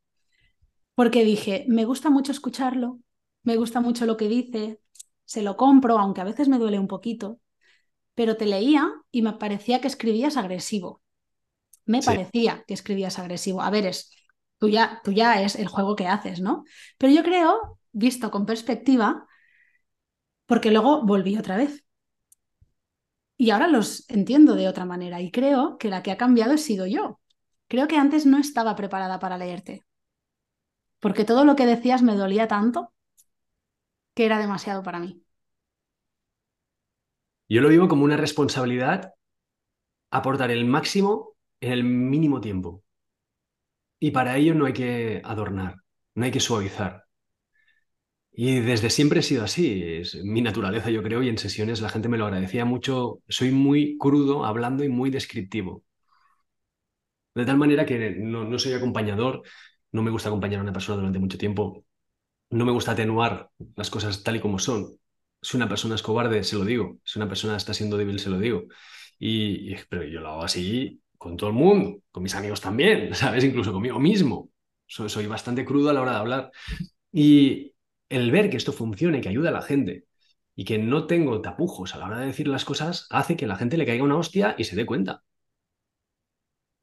Porque 0.94 1.24
dije, 1.24 1.64
me 1.68 1.84
gusta 1.84 2.10
mucho 2.10 2.32
escucharlo, 2.32 3.00
me 3.42 3.56
gusta 3.56 3.80
mucho 3.80 4.06
lo 4.06 4.16
que 4.16 4.28
dice, 4.28 4.80
se 5.24 5.42
lo 5.42 5.56
compro, 5.56 5.98
aunque 5.98 6.20
a 6.20 6.24
veces 6.24 6.48
me 6.48 6.58
duele 6.58 6.78
un 6.78 6.88
poquito, 6.88 7.40
pero 8.14 8.36
te 8.36 8.46
leía 8.46 8.92
y 9.10 9.22
me 9.22 9.34
parecía 9.34 9.80
que 9.80 9.88
escribías 9.88 10.36
agresivo. 10.36 11.02
Me 11.86 12.02
parecía 12.02 12.64
que 12.66 12.74
escribías 12.74 13.18
agresivo. 13.18 13.62
A 13.62 13.70
ver, 13.70 13.86
es, 13.86 14.12
tú, 14.58 14.68
ya, 14.68 15.00
tú 15.04 15.12
ya 15.12 15.42
es 15.42 15.56
el 15.56 15.68
juego 15.68 15.96
que 15.96 16.06
haces, 16.08 16.40
¿no? 16.40 16.64
Pero 16.98 17.12
yo 17.12 17.22
creo, 17.22 17.78
visto 17.92 18.30
con 18.30 18.46
perspectiva, 18.46 19.26
porque 20.46 20.70
luego 20.70 21.04
volví 21.04 21.36
otra 21.36 21.56
vez. 21.56 21.84
Y 23.36 23.50
ahora 23.50 23.68
los 23.68 24.08
entiendo 24.10 24.54
de 24.54 24.68
otra 24.68 24.84
manera 24.84 25.20
y 25.20 25.30
creo 25.30 25.76
que 25.78 25.88
la 25.90 26.02
que 26.02 26.10
ha 26.12 26.16
cambiado 26.16 26.52
he 26.52 26.58
sido 26.58 26.86
yo. 26.86 27.20
Creo 27.68 27.88
que 27.88 27.96
antes 27.96 28.26
no 28.26 28.38
estaba 28.38 28.76
preparada 28.76 29.18
para 29.18 29.38
leerte, 29.38 29.84
porque 31.04 31.26
todo 31.26 31.44
lo 31.44 31.54
que 31.54 31.66
decías 31.66 32.00
me 32.00 32.16
dolía 32.16 32.48
tanto 32.48 32.90
que 34.14 34.24
era 34.24 34.38
demasiado 34.38 34.82
para 34.82 35.00
mí. 35.00 35.22
Yo 37.46 37.60
lo 37.60 37.68
vivo 37.68 37.88
como 37.88 38.04
una 38.04 38.16
responsabilidad 38.16 39.12
aportar 40.10 40.50
el 40.50 40.64
máximo 40.64 41.36
en 41.60 41.72
el 41.72 41.84
mínimo 41.84 42.40
tiempo. 42.40 42.84
Y 43.98 44.12
para 44.12 44.38
ello 44.38 44.54
no 44.54 44.64
hay 44.64 44.72
que 44.72 45.20
adornar, 45.22 45.76
no 46.14 46.24
hay 46.24 46.30
que 46.30 46.40
suavizar. 46.40 47.04
Y 48.32 48.60
desde 48.60 48.88
siempre 48.88 49.20
he 49.20 49.22
sido 49.22 49.44
así, 49.44 49.82
es 49.82 50.14
mi 50.24 50.40
naturaleza 50.40 50.88
yo 50.88 51.02
creo, 51.02 51.22
y 51.22 51.28
en 51.28 51.36
sesiones 51.36 51.82
la 51.82 51.90
gente 51.90 52.08
me 52.08 52.16
lo 52.16 52.24
agradecía 52.24 52.64
mucho. 52.64 53.20
Soy 53.28 53.50
muy 53.50 53.98
crudo 53.98 54.46
hablando 54.46 54.82
y 54.84 54.88
muy 54.88 55.10
descriptivo. 55.10 55.84
De 57.34 57.44
tal 57.44 57.58
manera 57.58 57.84
que 57.84 58.10
no, 58.16 58.44
no 58.44 58.58
soy 58.58 58.72
acompañador, 58.72 59.42
no 59.94 60.02
me 60.02 60.10
gusta 60.10 60.28
acompañar 60.28 60.60
a 60.60 60.62
una 60.62 60.72
persona 60.72 60.96
durante 60.96 61.18
mucho 61.18 61.38
tiempo, 61.38 61.84
no 62.50 62.64
me 62.66 62.72
gusta 62.72 62.92
atenuar 62.92 63.50
las 63.76 63.90
cosas 63.90 64.22
tal 64.22 64.36
y 64.36 64.40
como 64.40 64.58
son. 64.58 64.98
Si 65.40 65.56
una 65.56 65.68
persona 65.68 65.94
es 65.94 66.02
cobarde, 66.02 66.44
se 66.44 66.56
lo 66.56 66.64
digo. 66.64 66.98
Si 67.04 67.18
una 67.18 67.28
persona 67.28 67.56
está 67.56 67.74
siendo 67.74 67.96
débil, 67.96 68.18
se 68.20 68.30
lo 68.30 68.38
digo. 68.38 68.64
Y, 69.18 69.76
pero 69.88 70.04
yo 70.04 70.20
lo 70.20 70.30
hago 70.30 70.44
así 70.44 71.00
con 71.18 71.36
todo 71.36 71.50
el 71.50 71.56
mundo, 71.56 72.00
con 72.10 72.22
mis 72.22 72.34
amigos 72.34 72.60
también, 72.60 73.14
¿sabes? 73.14 73.44
Incluso 73.44 73.72
conmigo 73.72 73.98
mismo. 74.00 74.50
Soy, 74.86 75.08
soy 75.08 75.26
bastante 75.26 75.64
crudo 75.64 75.90
a 75.90 75.92
la 75.94 76.02
hora 76.02 76.12
de 76.12 76.18
hablar. 76.18 76.52
Y, 77.12 77.74
el 78.08 78.30
ver 78.30 78.50
que 78.50 78.56
esto 78.56 78.72
funcione, 78.72 79.20
que 79.20 79.28
ayuda 79.28 79.48
a 79.50 79.52
la 79.52 79.62
gente 79.62 80.06
y 80.54 80.64
que 80.64 80.78
no 80.78 81.06
tengo 81.06 81.40
tapujos 81.40 81.94
a 81.94 81.98
la 81.98 82.06
hora 82.06 82.20
de 82.20 82.26
decir 82.26 82.48
las 82.48 82.64
cosas, 82.64 83.06
hace 83.10 83.36
que 83.36 83.46
la 83.46 83.56
gente 83.56 83.76
le 83.76 83.86
caiga 83.86 84.04
una 84.04 84.16
hostia 84.16 84.54
y 84.58 84.64
se 84.64 84.76
dé 84.76 84.86
cuenta. 84.86 85.24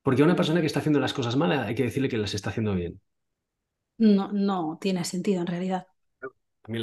Porque 0.02 0.22
a 0.22 0.26
una 0.26 0.36
persona 0.36 0.62
que 0.62 0.68
está 0.68 0.80
haciendo 0.80 1.00
las 1.00 1.14
cosas 1.14 1.36
mal 1.36 1.52
hay 1.52 1.76
que 1.76 1.84
decirle 1.84 2.10
que 2.10 2.18
las 2.18 2.34
está 2.34 2.50
haciendo 2.50 2.76
bien. 2.76 3.00
No, 3.98 4.32
no 4.32 4.78
tiene 4.82 5.04
sentido 5.04 5.42
en 5.42 5.48
realidad. 5.48 5.86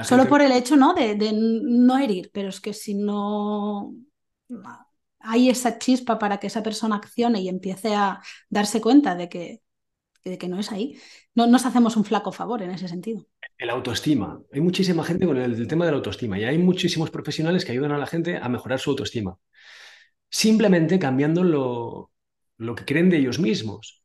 Solo 0.04 0.28
por 0.28 0.42
el 0.42 0.52
hecho 0.52 0.76
¿no? 0.76 0.94
De, 0.94 1.14
de, 1.14 1.32
no 1.32 1.98
herir, 1.98 2.30
pero 2.32 2.48
es 2.48 2.60
que 2.60 2.72
si 2.72 2.94
no 2.94 3.94
hay 5.20 5.50
esa 5.50 5.78
chispa 5.78 6.18
para 6.18 6.38
que 6.38 6.46
esa 6.46 6.62
persona 6.62 6.96
accione 6.96 7.40
y 7.40 7.48
empiece 7.48 7.94
a 7.94 8.20
darse 8.48 8.80
cuenta 8.80 9.14
de 9.14 9.28
que, 9.28 9.62
de 10.24 10.38
que 10.38 10.48
no 10.48 10.58
es 10.58 10.72
ahí, 10.72 10.98
no 11.34 11.46
nos 11.46 11.66
hacemos 11.66 11.96
un 11.96 12.04
flaco 12.04 12.32
favor 12.32 12.62
en 12.62 12.70
ese 12.70 12.88
sentido. 12.88 13.26
El 13.56 13.70
autoestima. 13.70 14.40
Hay 14.52 14.60
muchísima 14.60 15.04
gente 15.04 15.26
con 15.26 15.36
el, 15.36 15.66
tema 15.66 15.84
de 15.84 15.92
la 15.92 15.96
autoestima 15.96 16.38
y 16.38 16.44
hay 16.44 16.58
muchísimos 16.58 17.10
profesionales 17.10 17.64
que 17.64 17.72
ayudan 17.72 17.92
a 17.92 17.98
la 17.98 18.06
gente 18.06 18.36
a 18.36 18.48
mejorar 18.48 18.78
su 18.78 18.90
autoestima. 18.90 19.36
Simplemente 20.30 20.98
cambiando 20.98 21.42
lo, 21.42 22.10
lo 22.58 22.74
que 22.74 22.84
creen 22.84 23.10
de 23.10 23.18
ellos 23.18 23.38
mismos. 23.38 24.02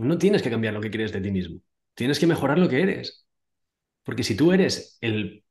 No 0.00 0.18
tienes 0.18 0.42
que 0.42 0.50
cambiar 0.50 0.74
lo 0.74 0.80
que 0.80 0.90
crees 0.90 1.12
de 1.12 1.20
ti 1.20 1.30
mismo. 1.30 1.60
Tienes 1.94 2.18
que 2.18 2.26
mejorar 2.26 2.58
lo 2.58 2.68
que 2.68 2.82
eres. 2.82 3.26
Porque 4.02 4.24
si 4.24 4.36
tú 4.36 4.52
eres 4.52 4.98
el 5.00 5.44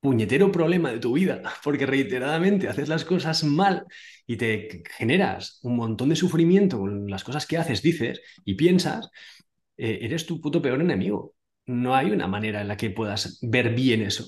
puñetero 0.00 0.52
problema 0.52 0.90
de 0.92 1.00
tu 1.00 1.14
vida, 1.14 1.42
porque 1.64 1.86
reiteradamente 1.86 2.68
haces 2.68 2.88
las 2.88 3.04
cosas 3.04 3.44
mal 3.44 3.84
y 4.26 4.36
te 4.36 4.82
generas 4.96 5.60
un 5.62 5.76
montón 5.76 6.08
de 6.08 6.16
sufrimiento 6.16 6.78
con 6.78 7.08
las 7.08 7.24
cosas 7.24 7.46
que 7.46 7.58
haces, 7.58 7.82
dices 7.82 8.20
y 8.44 8.54
piensas, 8.54 9.10
eh, 9.76 9.98
eres 10.02 10.26
tu 10.26 10.40
puto 10.40 10.62
peor 10.62 10.80
enemigo 10.80 11.34
no 11.66 11.94
hay 11.94 12.10
una 12.10 12.26
manera 12.26 12.60
en 12.60 12.68
la 12.68 12.76
que 12.76 12.90
puedas 12.90 13.38
ver 13.42 13.74
bien 13.74 14.02
eso. 14.02 14.26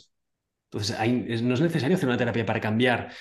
Entonces, 0.70 1.42
no 1.42 1.54
es 1.54 1.60
necesario 1.60 1.96
hacer 1.96 2.08
una 2.08 2.18
terapia 2.18 2.46
para 2.46 2.60
cambiar 2.60 3.12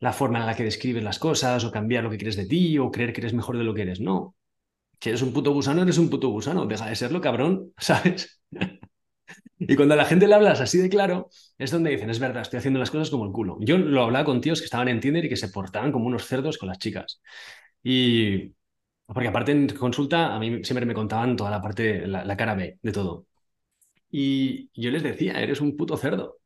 la 0.00 0.12
forma 0.12 0.38
en 0.40 0.46
la 0.46 0.54
que 0.56 0.64
describes 0.64 1.02
las 1.02 1.18
cosas 1.18 1.64
o 1.64 1.70
cambiar 1.72 2.04
lo 2.04 2.10
que 2.10 2.18
crees 2.18 2.36
de 2.36 2.46
ti 2.46 2.78
o 2.78 2.90
creer 2.90 3.12
que 3.12 3.20
eres 3.20 3.34
mejor 3.34 3.58
de 3.58 3.64
lo 3.64 3.74
que 3.74 3.82
eres. 3.82 4.00
No. 4.00 4.34
Si 5.00 5.10
eres 5.10 5.22
un 5.22 5.32
puto 5.32 5.52
gusano, 5.52 5.82
eres 5.82 5.98
un 5.98 6.10
puto 6.10 6.28
gusano. 6.28 6.66
Deja 6.66 6.86
de 6.88 6.96
serlo, 6.96 7.20
cabrón, 7.20 7.72
¿sabes? 7.78 8.40
y 9.58 9.76
cuando 9.76 9.94
a 9.94 9.96
la 9.96 10.04
gente 10.04 10.26
le 10.28 10.34
hablas 10.34 10.60
así 10.60 10.78
de 10.78 10.88
claro, 10.88 11.28
es 11.58 11.70
donde 11.70 11.90
dicen, 11.90 12.10
es 12.10 12.18
verdad, 12.20 12.42
estoy 12.42 12.58
haciendo 12.58 12.78
las 12.80 12.90
cosas 12.90 13.10
como 13.10 13.24
el 13.26 13.32
culo. 13.32 13.58
Yo 13.60 13.78
lo 13.78 14.04
hablaba 14.04 14.24
con 14.24 14.40
tíos 14.40 14.60
que 14.60 14.66
estaban 14.66 14.88
en 14.88 15.00
Tinder 15.00 15.24
y 15.24 15.28
que 15.28 15.36
se 15.36 15.48
portaban 15.48 15.92
como 15.92 16.06
unos 16.06 16.26
cerdos 16.26 16.58
con 16.58 16.68
las 16.68 16.78
chicas. 16.78 17.20
Y 17.82 18.54
porque 19.06 19.28
aparte 19.28 19.52
en 19.52 19.68
consulta 19.70 20.34
a 20.34 20.38
mí 20.40 20.64
siempre 20.64 20.86
me 20.86 20.94
contaban 20.94 21.36
toda 21.36 21.50
la 21.50 21.62
parte, 21.62 22.06
la 22.06 22.36
cara 22.36 22.54
B 22.54 22.78
de 22.82 22.92
todo. 22.92 23.26
Y 24.10 24.70
yo 24.80 24.90
les 24.90 25.02
decía, 25.02 25.40
eres 25.40 25.60
un 25.60 25.76
puto 25.76 25.96
cerdo. 25.96 26.37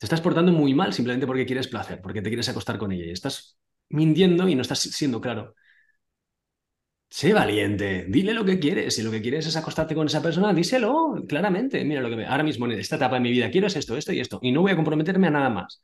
Te 0.00 0.06
estás 0.06 0.22
portando 0.22 0.50
muy 0.50 0.74
mal 0.74 0.92
simplemente 0.94 1.26
porque 1.26 1.46
quieres 1.46 1.68
placer, 1.68 2.00
porque 2.00 2.22
te 2.22 2.30
quieres 2.30 2.48
acostar 2.48 2.78
con 2.78 2.90
ella 2.90 3.04
y 3.04 3.10
estás 3.10 3.58
mintiendo 3.90 4.48
y 4.48 4.54
no 4.54 4.62
estás 4.62 4.80
siendo 4.80 5.20
claro. 5.20 5.54
Sé 7.10 7.32
valiente, 7.34 8.06
dile 8.08 8.32
lo 8.32 8.44
que 8.44 8.58
quieres. 8.58 8.94
Si 8.94 9.02
lo 9.02 9.10
que 9.10 9.20
quieres 9.20 9.46
es 9.46 9.56
acostarte 9.56 9.94
con 9.94 10.06
esa 10.06 10.22
persona, 10.22 10.54
díselo 10.54 11.24
claramente. 11.28 11.84
Mira 11.84 12.00
lo 12.00 12.08
que 12.08 12.16
me... 12.16 12.26
ahora 12.26 12.44
mismo 12.44 12.66
en 12.66 12.72
esta 12.72 12.96
etapa 12.96 13.16
de 13.16 13.20
mi 13.20 13.30
vida 13.30 13.50
quiero 13.50 13.66
es 13.66 13.76
esto, 13.76 13.96
esto 13.96 14.12
y 14.12 14.20
esto. 14.20 14.38
Y 14.42 14.52
no 14.52 14.62
voy 14.62 14.72
a 14.72 14.76
comprometerme 14.76 15.26
a 15.26 15.30
nada 15.30 15.50
más. 15.50 15.82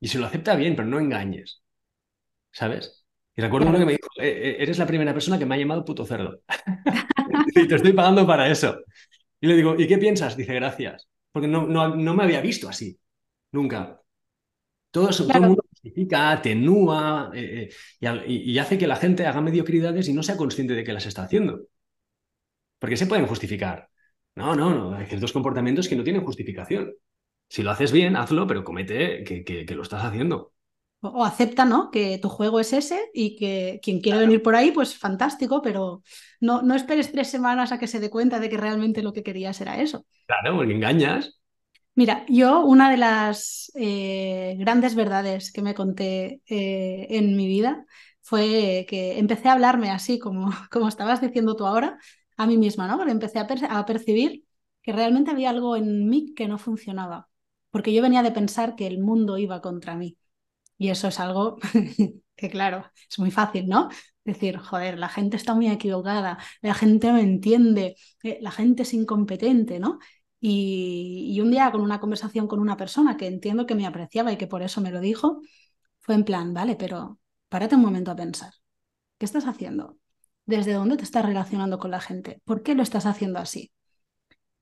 Y 0.00 0.08
si 0.08 0.18
lo 0.18 0.26
acepta 0.26 0.54
bien, 0.56 0.76
pero 0.76 0.88
no 0.88 0.98
engañes. 1.00 1.62
¿Sabes? 2.52 3.06
Y 3.36 3.42
recuerdo 3.42 3.68
uno 3.68 3.78
que 3.78 3.86
me 3.86 3.92
dijo, 3.92 4.08
e-, 4.18 4.28
e-, 4.28 4.62
eres 4.62 4.78
la 4.78 4.86
primera 4.86 5.12
persona 5.14 5.38
que 5.38 5.46
me 5.46 5.54
ha 5.54 5.58
llamado 5.58 5.84
puto 5.84 6.04
cerdo. 6.06 6.40
y 7.54 7.68
te 7.68 7.76
estoy 7.76 7.92
pagando 7.92 8.26
para 8.26 8.50
eso. 8.50 8.78
Y 9.40 9.46
le 9.46 9.56
digo, 9.56 9.76
¿y 9.78 9.86
qué 9.86 9.98
piensas? 9.98 10.36
Dice, 10.36 10.54
gracias. 10.54 11.08
Porque 11.32 11.48
no, 11.48 11.66
no, 11.66 12.14
me 12.14 12.22
había 12.24 12.40
visto 12.40 12.68
así. 12.68 12.98
Nunca. 13.52 14.00
Todo, 14.90 15.10
eso, 15.10 15.26
todo 15.26 15.38
el 15.38 15.46
mundo 15.48 15.64
justifica, 15.70 16.30
atenúa 16.30 17.30
eh, 17.34 17.68
eh, 18.00 18.24
y, 18.26 18.58
hace 18.58 18.78
que 18.78 18.86
la 18.86 18.96
gente 18.96 19.26
haga 19.26 19.40
mediocridades 19.40 20.08
y 20.08 20.14
no 20.14 20.22
sea 20.22 20.36
consciente 20.36 20.74
de 20.74 20.84
que 20.84 20.92
las 20.92 21.06
está 21.06 21.24
haciendo. 21.24 21.66
Porque 22.78 22.96
se 22.96 23.06
pueden 23.06 23.26
justificar. 23.26 23.88
No, 24.34 24.54
no, 24.54 24.74
no. 24.74 24.94
Hay 24.94 25.06
ciertos 25.06 25.32
comportamientos 25.32 25.88
que 25.88 25.96
no 25.96 26.04
tienen 26.04 26.24
justificación. 26.24 26.94
Si 27.48 27.62
lo 27.62 27.70
haces 27.70 27.92
bien, 27.92 28.16
hazlo, 28.16 28.46
pero 28.46 28.64
comete 28.64 29.24
que, 29.24 29.44
que 29.44 29.74
lo 29.74 29.82
estás 29.82 30.04
haciendo 30.04 30.52
o 31.00 31.24
acepta 31.24 31.64
¿no? 31.64 31.90
que 31.90 32.18
tu 32.18 32.28
juego 32.28 32.60
es 32.60 32.72
ese 32.72 33.10
y 33.12 33.36
que 33.36 33.80
quien 33.82 34.00
quiere 34.00 34.18
venir 34.18 34.42
por 34.42 34.56
ahí, 34.56 34.72
pues 34.72 34.96
fantástico, 34.96 35.62
pero 35.62 36.02
no, 36.40 36.62
no 36.62 36.74
esperes 36.74 37.12
tres 37.12 37.28
semanas 37.28 37.72
a 37.72 37.78
que 37.78 37.86
se 37.86 38.00
dé 38.00 38.10
cuenta 38.10 38.40
de 38.40 38.48
que 38.48 38.56
realmente 38.56 39.02
lo 39.02 39.12
que 39.12 39.22
querías 39.22 39.60
era 39.60 39.80
eso. 39.80 40.06
Claro, 40.26 40.56
porque 40.56 40.74
engañas. 40.74 41.38
Mira, 41.96 42.26
yo 42.28 42.62
una 42.66 42.90
de 42.90 42.98
las 42.98 43.72
eh, 43.74 44.54
grandes 44.58 44.94
verdades 44.94 45.50
que 45.50 45.62
me 45.62 45.74
conté 45.74 46.42
eh, 46.46 47.06
en 47.10 47.34
mi 47.36 47.46
vida 47.46 47.86
fue 48.20 48.84
que 48.88 49.18
empecé 49.18 49.48
a 49.48 49.52
hablarme 49.54 49.90
así 49.90 50.18
como, 50.18 50.50
como 50.70 50.88
estabas 50.88 51.22
diciendo 51.22 51.56
tú 51.56 51.66
ahora, 51.66 51.98
a 52.36 52.46
mí 52.46 52.58
misma, 52.58 52.86
¿no? 52.86 52.98
Porque 52.98 53.12
empecé 53.12 53.38
a, 53.38 53.86
percibir 53.86 54.44
que 54.82 54.92
realmente 54.92 55.30
había 55.30 55.48
algo 55.50 55.74
en 55.76 56.06
mí 56.08 56.34
que 56.34 56.48
no 56.48 56.58
funcionaba, 56.58 57.28
porque 57.70 57.94
yo 57.94 58.02
venía 58.02 58.22
de 58.22 58.30
pensar 58.32 58.76
que 58.76 58.86
el 58.86 58.98
mundo 58.98 59.38
iba 59.38 59.62
contra 59.62 59.96
mí. 59.96 60.18
Y 60.78 60.90
eso 60.90 61.08
es 61.08 61.18
algo 61.20 61.56
que, 62.36 62.50
claro, 62.50 62.84
es 63.10 63.18
muy 63.18 63.30
fácil, 63.30 63.68
¿no? 63.68 63.88
Decir, 64.24 64.58
joder, 64.58 64.98
la 64.98 65.08
gente 65.08 65.36
está 65.38 65.54
muy 65.54 65.68
equivocada, 65.70 66.38
la 66.60 66.74
gente 66.74 67.10
no 67.10 67.18
entiende, 67.18 67.96
eh, 68.22 68.38
la 68.42 68.50
gente 68.50 68.82
es 68.82 68.92
incompetente, 68.94 69.80
¿no? 69.80 69.98
Y, 70.40 71.40
un 71.40 71.50
día 71.50 71.70
con 71.72 71.80
una 71.80 72.00
conversación 72.00 72.46
con 72.46 72.60
una 72.60 72.76
persona 72.76 73.16
que 73.16 73.26
entiendo 73.26 73.66
que 73.66 73.74
me 73.74 73.86
apreciaba 73.86 74.32
y 74.32 74.36
que 74.36 74.46
por 74.46 74.62
eso 74.62 74.80
me 74.80 74.90
lo 74.90 75.00
dijo, 75.00 75.40
fue 76.00 76.14
en 76.14 76.24
plan, 76.24 76.54
vale, 76.54 76.76
pero 76.76 77.18
párate 77.48 77.74
un 77.74 77.82
momento 77.82 78.10
a 78.10 78.16
pensar. 78.16 78.52
¿Qué 79.18 79.24
estás 79.24 79.46
haciendo? 79.46 79.96
¿Desde 80.44 80.72
dónde 80.72 80.96
te 80.96 81.04
estás 81.04 81.24
relacionando 81.24 81.78
con 81.78 81.90
la 81.90 82.00
gente? 82.00 82.40
¿Por 82.44 82.62
qué 82.62 82.74
lo 82.74 82.82
estás 82.82 83.06
haciendo 83.06 83.38
así? 83.38 83.72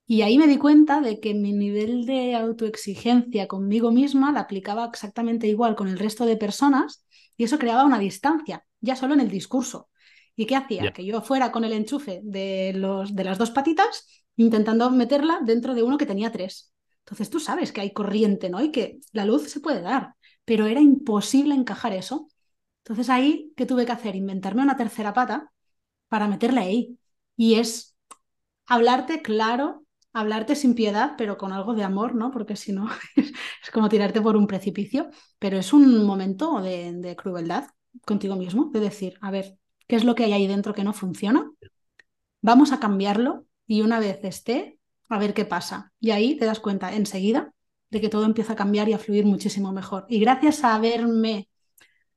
Y 0.06 0.22
ahí 0.22 0.38
me 0.38 0.46
di 0.46 0.58
cuenta 0.58 1.00
de 1.00 1.18
que 1.18 1.34
mi 1.34 1.52
nivel 1.52 2.04
de 2.04 2.34
autoexigencia 2.34 3.48
conmigo 3.48 3.90
misma 3.90 4.32
la 4.32 4.40
aplicaba 4.40 4.84
exactamente 4.84 5.46
igual 5.46 5.74
con 5.74 5.88
el 5.88 5.98
resto 5.98 6.26
de 6.26 6.36
personas 6.36 7.06
y 7.36 7.44
eso 7.44 7.58
creaba 7.58 7.84
una 7.84 7.98
distancia, 7.98 8.64
ya 8.80 8.96
solo 8.96 9.14
en 9.14 9.20
el 9.20 9.30
discurso. 9.30 9.88
¿Y 10.36 10.46
qué 10.46 10.56
hacía? 10.56 10.92
Que 10.92 11.04
yo 11.04 11.22
fuera 11.22 11.52
con 11.52 11.64
el 11.64 11.72
enchufe 11.72 12.20
de, 12.22 12.72
los, 12.74 13.14
de 13.14 13.24
las 13.24 13.38
dos 13.38 13.50
patitas 13.50 14.23
intentando 14.36 14.90
meterla 14.90 15.40
dentro 15.44 15.74
de 15.74 15.82
uno 15.82 15.98
que 15.98 16.06
tenía 16.06 16.32
tres. 16.32 16.72
Entonces 17.00 17.30
tú 17.30 17.40
sabes 17.40 17.72
que 17.72 17.80
hay 17.80 17.92
corriente, 17.92 18.48
¿no? 18.50 18.62
Y 18.62 18.70
que 18.70 19.00
la 19.12 19.24
luz 19.24 19.50
se 19.50 19.60
puede 19.60 19.82
dar, 19.82 20.14
pero 20.44 20.66
era 20.66 20.80
imposible 20.80 21.54
encajar 21.54 21.92
eso. 21.92 22.28
Entonces 22.78 23.10
ahí, 23.10 23.52
¿qué 23.56 23.66
tuve 23.66 23.86
que 23.86 23.92
hacer? 23.92 24.16
Inventarme 24.16 24.62
una 24.62 24.76
tercera 24.76 25.12
pata 25.12 25.52
para 26.08 26.28
meterle 26.28 26.60
ahí. 26.60 26.98
Y 27.36 27.56
es 27.56 27.96
hablarte 28.66 29.22
claro, 29.22 29.86
hablarte 30.12 30.56
sin 30.56 30.74
piedad, 30.74 31.14
pero 31.18 31.38
con 31.38 31.52
algo 31.52 31.74
de 31.74 31.84
amor, 31.84 32.14
¿no? 32.14 32.30
Porque 32.30 32.56
si 32.56 32.72
no, 32.72 32.88
es 33.16 33.70
como 33.72 33.88
tirarte 33.88 34.20
por 34.20 34.36
un 34.36 34.46
precipicio. 34.46 35.10
Pero 35.38 35.58
es 35.58 35.72
un 35.72 36.04
momento 36.06 36.60
de 36.62 37.16
crueldad 37.16 37.68
contigo 38.06 38.36
mismo, 38.36 38.70
de 38.72 38.80
decir, 38.80 39.18
a 39.20 39.30
ver, 39.30 39.58
¿qué 39.86 39.96
es 39.96 40.04
lo 40.04 40.14
que 40.14 40.24
hay 40.24 40.32
ahí 40.32 40.46
dentro 40.46 40.74
que 40.74 40.84
no 40.84 40.92
funciona? 40.92 41.50
Vamos 42.40 42.72
a 42.72 42.80
cambiarlo 42.80 43.46
y 43.66 43.82
una 43.82 43.98
vez 44.00 44.20
esté, 44.24 44.78
a 45.08 45.18
ver 45.18 45.34
qué 45.34 45.44
pasa. 45.44 45.92
Y 46.00 46.10
ahí 46.10 46.36
te 46.36 46.46
das 46.46 46.60
cuenta 46.60 46.94
enseguida 46.94 47.52
de 47.90 48.00
que 48.00 48.08
todo 48.08 48.24
empieza 48.24 48.54
a 48.54 48.56
cambiar 48.56 48.88
y 48.88 48.92
a 48.92 48.98
fluir 48.98 49.24
muchísimo 49.24 49.72
mejor. 49.72 50.06
Y 50.08 50.20
gracias 50.20 50.64
a 50.64 50.74
haberme 50.74 51.48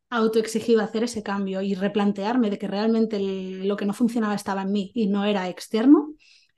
autoexigido 0.10 0.82
hacer 0.82 1.04
ese 1.04 1.24
cambio 1.24 1.62
y 1.62 1.76
replantearme 1.76 2.50
de 2.50 2.58
que 2.58 2.68
realmente 2.68 3.20
lo 3.20 3.76
que 3.78 3.86
no 3.86 3.93
funcionaba 3.93 4.36
estaba 4.36 4.62
en 4.64 4.72
mí 4.72 4.91
y 4.95 5.08
no 5.08 5.26
era 5.26 5.50
externo, 5.50 6.14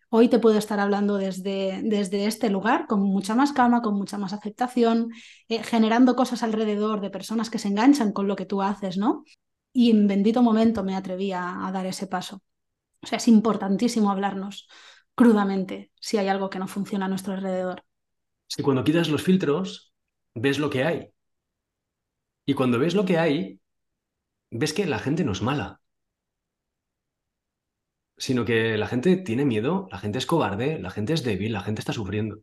hoy 0.09 0.29
te 0.29 0.39
puedo 0.39 0.57
estar 0.57 0.79
hablando 0.79 1.17
desde, 1.17 1.81
desde 1.83 2.25
este 2.25 2.49
lugar 2.49 2.87
con 2.87 3.01
mucha 3.01 3.35
más 3.35 3.51
calma, 3.53 3.81
con 3.81 3.95
mucha 3.95 4.17
más 4.17 4.33
aceptación, 4.33 5.11
eh, 5.47 5.63
generando 5.63 6.15
cosas 6.15 6.43
alrededor 6.43 7.01
de 7.01 7.09
personas 7.09 7.49
que 7.49 7.59
se 7.59 7.69
enganchan 7.69 8.11
con 8.11 8.27
lo 8.27 8.35
que 8.35 8.45
tú 8.45 8.61
haces, 8.61 8.97
¿no? 8.97 9.23
Y 9.73 9.91
en 9.91 10.07
bendito 10.07 10.41
momento 10.43 10.83
me 10.83 10.95
atreví 10.95 11.31
a, 11.31 11.67
a 11.67 11.71
dar 11.71 11.85
ese 11.85 12.07
paso. 12.07 12.41
O 13.01 13.07
sea, 13.07 13.17
es 13.17 13.27
importantísimo 13.27 14.11
hablarnos 14.11 14.67
crudamente 15.15 15.91
si 15.99 16.17
hay 16.17 16.27
algo 16.27 16.49
que 16.49 16.59
no 16.59 16.67
funciona 16.67 17.05
a 17.05 17.09
nuestro 17.09 17.33
alrededor. 17.33 17.83
Si 18.47 18.63
cuando 18.63 18.83
quitas 18.83 19.09
los 19.09 19.21
filtros, 19.21 19.93
ves 20.33 20.59
lo 20.59 20.69
que 20.69 20.83
hay. 20.83 21.09
Y 22.45 22.53
cuando 22.53 22.79
ves 22.79 22.95
lo 22.95 23.05
que 23.05 23.17
hay, 23.17 23.59
ves 24.49 24.73
que 24.73 24.85
la 24.85 24.99
gente 24.99 25.23
no 25.23 25.33
es 25.33 25.41
mala, 25.41 25.81
sino 28.17 28.45
que 28.45 28.77
la 28.77 28.87
gente 28.87 29.17
tiene 29.17 29.45
miedo, 29.45 29.87
la 29.91 29.97
gente 29.99 30.17
es 30.17 30.25
cobarde, 30.25 30.79
la 30.79 30.89
gente 30.89 31.13
es 31.13 31.23
débil, 31.23 31.53
la 31.53 31.61
gente 31.61 31.81
está 31.81 31.93
sufriendo. 31.93 32.41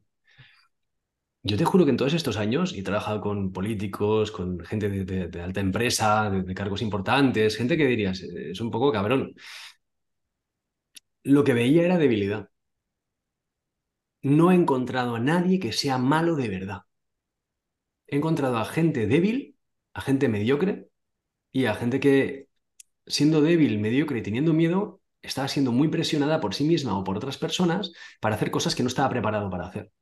Yo 1.43 1.57
te 1.57 1.65
juro 1.65 1.85
que 1.85 1.93
en 1.93 1.97
todos 1.97 2.15
estos 2.15 2.37
años, 2.39 2.73
y 2.73 2.81
he 2.81 2.83
trabajado 2.83 3.21
con 3.21 3.53
políticos, 3.53 4.33
con 4.33 4.59
gente 4.61 4.89
de, 4.89 5.41
alta 5.41 5.61
empresa, 5.61 6.29
de, 6.29 6.55
cargos 6.55 6.83
importantes, 6.83 7.57
gente 7.57 7.77
que 7.77 7.87
dirías, 7.87 8.21
es 8.21 8.61
un 8.61 8.71
poco 8.71 8.91
cabrón. 8.91 9.33
Lo 11.27 11.43
que 11.43 11.55
veía 11.55 11.83
era 11.85 11.99
debilidad. 11.99 12.51
No 14.23 14.53
he 14.53 14.55
encontrado 14.55 15.17
a 15.17 15.21
nadie 15.21 15.59
que 15.59 15.73
sea 15.73 15.99
malo 15.99 16.37
de 16.37 16.49
verdad. 16.49 16.83
He 18.07 18.17
encontrado 18.17 18.59
a 18.59 18.65
gente 18.65 19.07
débil 19.07 19.57
a 19.93 20.03
gente 20.03 20.29
mediocre 20.29 20.89
y 21.53 21.67
a 21.67 21.75
gente 21.75 22.01
que, 22.01 22.49
siendo 23.07 23.41
débil, 23.43 23.79
mediocre 23.81 24.19
y 24.19 24.23
teniendo 24.23 24.53
miedo, 24.53 25.01
estaba 25.23 25.49
siendo 25.49 25.73
muy 25.73 25.89
presionada 25.89 26.41
por 26.41 26.55
sí 26.55 26.65
misma 26.65 26.99
o 26.99 27.05
por 27.05 27.17
otras 27.17 27.39
personas 27.39 27.93
para 28.21 28.37
hacer 28.37 28.51
cosas 28.51 28.75
que 28.77 28.83
no 28.85 28.89
estaba 28.89 29.11
preparado 29.11 29.51
para 29.51 29.67
hacer. 29.69 29.93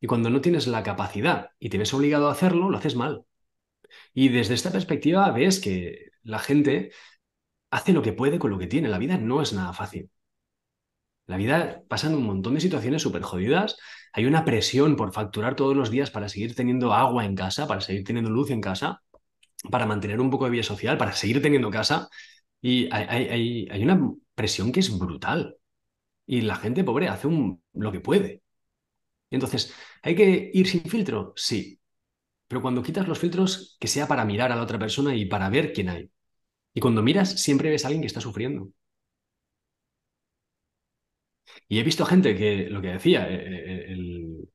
Y 0.00 0.06
cuando 0.06 0.30
no 0.30 0.40
tienes 0.40 0.66
la 0.66 0.82
capacidad 0.82 1.50
y 1.58 1.70
te 1.70 1.78
ves 1.78 1.92
obligado 1.94 2.28
a 2.28 2.32
hacerlo, 2.32 2.70
lo 2.70 2.78
haces 2.78 2.96
mal. 2.96 3.24
Y 4.14 4.28
desde 4.28 4.54
esta 4.54 4.72
perspectiva 4.72 5.30
ves 5.32 5.60
que 5.60 6.10
la 6.22 6.38
gente 6.38 6.92
hace 7.70 7.92
lo 7.92 8.02
que 8.02 8.12
puede 8.12 8.38
con 8.38 8.50
lo 8.50 8.58
que 8.58 8.66
tiene. 8.66 8.88
La 8.88 8.98
vida 8.98 9.18
no 9.18 9.42
es 9.42 9.52
nada 9.52 9.72
fácil. 9.72 10.10
La 11.26 11.36
vida 11.36 11.82
pasan 11.88 12.14
un 12.14 12.24
montón 12.24 12.54
de 12.54 12.60
situaciones 12.60 13.02
súper 13.02 13.22
jodidas. 13.22 13.76
Hay 14.12 14.26
una 14.26 14.44
presión 14.44 14.96
por 14.96 15.12
facturar 15.12 15.56
todos 15.56 15.76
los 15.76 15.90
días 15.90 16.10
para 16.10 16.28
seguir 16.28 16.54
teniendo 16.54 16.92
agua 16.94 17.24
en 17.24 17.34
casa, 17.34 17.66
para 17.66 17.80
seguir 17.80 18.04
teniendo 18.04 18.30
luz 18.30 18.50
en 18.50 18.60
casa, 18.60 19.02
para 19.70 19.86
mantener 19.86 20.20
un 20.20 20.30
poco 20.30 20.44
de 20.44 20.52
vida 20.52 20.62
social, 20.62 20.96
para 20.98 21.12
seguir 21.12 21.42
teniendo 21.42 21.70
casa. 21.70 22.08
Y 22.60 22.88
hay, 22.92 23.82
una 23.82 24.00
presión 24.34 24.72
que 24.72 24.80
es 24.80 24.96
brutal. 24.96 25.56
Y 26.26 26.42
la 26.42 26.56
gente 26.56 26.84
pobre 26.84 27.08
hace 27.08 27.28
lo 27.74 27.92
que 27.92 28.00
puede. 28.00 28.42
Entonces, 29.30 29.74
¿hay 30.02 30.14
que 30.14 30.50
ir 30.54 30.68
sin 30.68 30.82
filtro? 30.84 31.32
Sí. 31.36 31.80
Pero 32.48 32.62
cuando 32.62 32.82
quitas 32.82 33.08
los 33.08 33.18
filtros, 33.18 33.76
que 33.80 33.88
sea 33.88 34.06
para 34.08 34.24
mirar 34.24 34.52
a 34.52 34.56
la 34.56 34.62
otra 34.62 34.78
persona 34.78 35.14
y 35.14 35.26
para 35.26 35.50
ver 35.50 35.72
quién 35.72 35.88
hay. 35.88 36.10
Y 36.76 36.80
cuando 36.80 37.02
miras, 37.02 37.30
siempre 37.40 37.70
ves 37.70 37.84
a 37.84 37.88
alguien 37.88 38.02
que 38.02 38.06
está 38.06 38.20
sufriendo. 38.20 38.68
Y 41.68 41.78
he 41.78 41.82
visto 41.82 42.04
gente 42.06 42.36
que, 42.36 42.68
lo 42.70 42.80
que 42.82 42.88
decía, 42.88 43.28
eh, 43.28 43.36
eh, 43.36 43.84
el, 43.92 44.48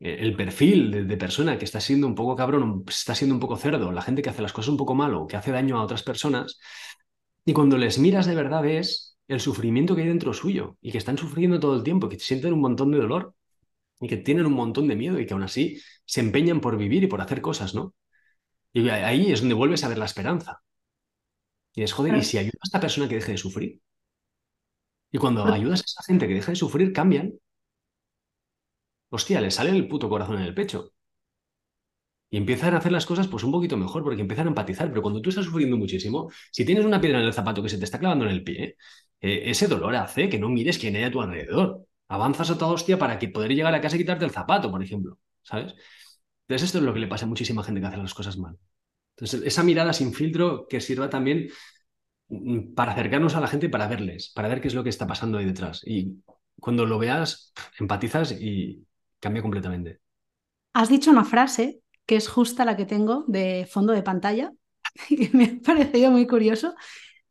el 0.00 0.36
perfil 0.36 1.08
de, 1.08 1.16
persona 1.16 1.58
que 1.58 1.64
está 1.66 1.80
siendo 1.80 2.06
un 2.08 2.14
poco 2.16 2.36
cabrón, 2.36 2.84
está 2.88 3.14
siendo 3.14 3.34
un 3.36 3.40
poco 3.40 3.56
cerdo, 3.56 3.92
la 3.92 4.02
gente 4.02 4.22
que 4.22 4.30
hace 4.30 4.42
las 4.42 4.52
cosas 4.52 4.70
un 4.70 4.78
poco 4.78 4.94
malo, 4.94 5.26
que 5.26 5.36
hace 5.36 5.52
daño 5.52 5.78
a 5.78 5.84
otras 5.84 6.02
personas, 6.02 6.58
y 7.44 7.52
cuando 7.54 7.78
les 7.78 7.98
miras 7.98 8.26
de 8.26 8.34
verdad 8.36 8.62
ves 8.62 9.18
el 9.28 9.40
sufrimiento 9.40 9.96
que 9.96 10.02
hay 10.02 10.08
dentro 10.08 10.34
suyo 10.34 10.78
y 10.82 10.92
que 10.92 10.98
están 10.98 11.18
sufriendo 11.18 11.60
todo 11.60 11.76
el 11.76 11.84
tiempo, 11.84 12.08
que 12.08 12.18
sienten 12.18 12.54
un 12.54 12.60
montón 12.62 12.90
de 12.92 12.98
dolor 12.98 13.34
y 14.00 14.08
que 14.08 14.18
tienen 14.18 14.46
un 14.46 14.54
montón 14.54 14.88
de 14.88 14.96
miedo 14.96 15.20
y 15.20 15.26
que 15.26 15.34
aún 15.34 15.44
así 15.44 15.80
se 16.06 16.20
empeñan 16.20 16.60
por 16.60 16.78
vivir 16.78 17.04
y 17.04 17.08
por 17.08 17.22
hacer 17.22 17.42
cosas, 17.42 17.74
¿no? 17.74 17.94
Y 18.74 18.88
ahí 18.90 19.32
es 19.32 19.40
donde 19.40 19.56
vuelves 19.56 19.84
a 19.84 19.88
ver 19.88 19.98
la 19.98 20.06
esperanza. 20.06 20.63
Y 21.74 21.82
es, 21.82 21.92
joder, 21.92 22.16
¿y 22.16 22.22
si 22.24 22.38
ayuda 22.38 22.58
a 22.62 22.64
esta 22.66 22.80
persona 22.80 23.08
que 23.08 23.16
deje 23.16 23.32
de 23.32 23.38
sufrir? 23.38 23.80
Y 25.10 25.16
cuando 25.18 25.44
ayudas 25.46 25.80
a 25.80 25.84
esa 25.84 26.02
gente 26.02 26.28
que 26.28 26.34
deja 26.34 26.52
de 26.52 26.56
sufrir, 26.56 26.92
cambian. 26.92 27.32
Hostia, 29.10 29.40
le 29.40 29.50
sale 29.50 29.70
el 29.70 29.88
puto 29.88 30.10
corazón 30.10 30.36
en 30.36 30.42
el 30.44 30.54
pecho. 30.54 30.92
Y 32.30 32.36
empiezan 32.36 32.74
a 32.74 32.78
hacer 32.78 32.90
las 32.92 33.06
cosas 33.06 33.28
pues 33.28 33.44
un 33.44 33.52
poquito 33.52 33.76
mejor 33.76 34.02
porque 34.02 34.20
empiezan 34.22 34.46
a 34.46 34.50
empatizar. 34.50 34.88
Pero 34.88 35.02
cuando 35.02 35.22
tú 35.22 35.28
estás 35.30 35.44
sufriendo 35.44 35.76
muchísimo, 35.76 36.30
si 36.50 36.64
tienes 36.64 36.84
una 36.84 37.00
piedra 37.00 37.20
en 37.20 37.26
el 37.26 37.32
zapato 37.32 37.62
que 37.62 37.68
se 37.68 37.78
te 37.78 37.84
está 37.84 37.98
clavando 37.98 38.24
en 38.24 38.32
el 38.32 38.42
pie, 38.42 38.76
eh, 39.20 39.42
ese 39.46 39.68
dolor 39.68 39.94
hace 39.96 40.28
que 40.28 40.38
no 40.38 40.48
mires 40.48 40.78
quién 40.78 40.96
hay 40.96 41.04
a 41.04 41.12
tu 41.12 41.20
alrededor. 41.22 41.86
Avanzas 42.08 42.50
a 42.50 42.58
toda 42.58 42.72
hostia 42.72 42.98
para 42.98 43.18
que 43.18 43.28
poder 43.28 43.52
llegar 43.54 43.74
a 43.74 43.80
casa 43.80 43.96
y 43.96 44.00
quitarte 44.00 44.24
el 44.24 44.32
zapato, 44.32 44.70
por 44.70 44.82
ejemplo. 44.82 45.18
¿Sabes? 45.42 45.74
Entonces 46.48 46.66
esto 46.66 46.78
es 46.78 46.84
lo 46.84 46.94
que 46.94 47.00
le 47.00 47.08
pasa 47.08 47.26
a 47.26 47.28
muchísima 47.28 47.62
gente 47.64 47.80
que 47.80 47.86
hace 47.86 47.96
las 47.98 48.14
cosas 48.14 48.36
mal. 48.38 48.58
Entonces 49.16 49.42
esa 49.44 49.62
mirada 49.62 49.92
sin 49.92 50.12
filtro 50.12 50.66
que 50.68 50.80
sirva 50.80 51.08
también 51.08 51.48
Mm, 52.28 52.74
para 52.74 52.92
acercarnos 52.92 53.34
a 53.36 53.40
la 53.40 53.46
gente 53.46 53.68
para 53.68 53.86
verles, 53.86 54.32
para 54.34 54.48
ver 54.48 54.60
qué 54.60 54.68
es 54.68 54.74
lo 54.74 54.82
que 54.82 54.90
está 54.90 55.06
pasando 55.06 55.38
ahí 55.38 55.44
detrás. 55.44 55.82
Y 55.84 56.22
cuando 56.60 56.86
lo 56.86 56.98
veas, 56.98 57.52
empatizas 57.78 58.32
y 58.32 58.86
cambia 59.20 59.42
completamente. 59.42 60.00
Has 60.72 60.88
dicho 60.88 61.10
una 61.10 61.24
frase 61.24 61.80
que 62.06 62.16
es 62.16 62.28
justa 62.28 62.64
la 62.64 62.76
que 62.76 62.86
tengo 62.86 63.24
de 63.28 63.68
fondo 63.70 63.92
de 63.92 64.02
pantalla 64.02 64.52
y 65.08 65.28
me 65.32 65.44
ha 65.44 65.64
parecido 65.64 66.10
muy 66.10 66.26
curioso 66.26 66.74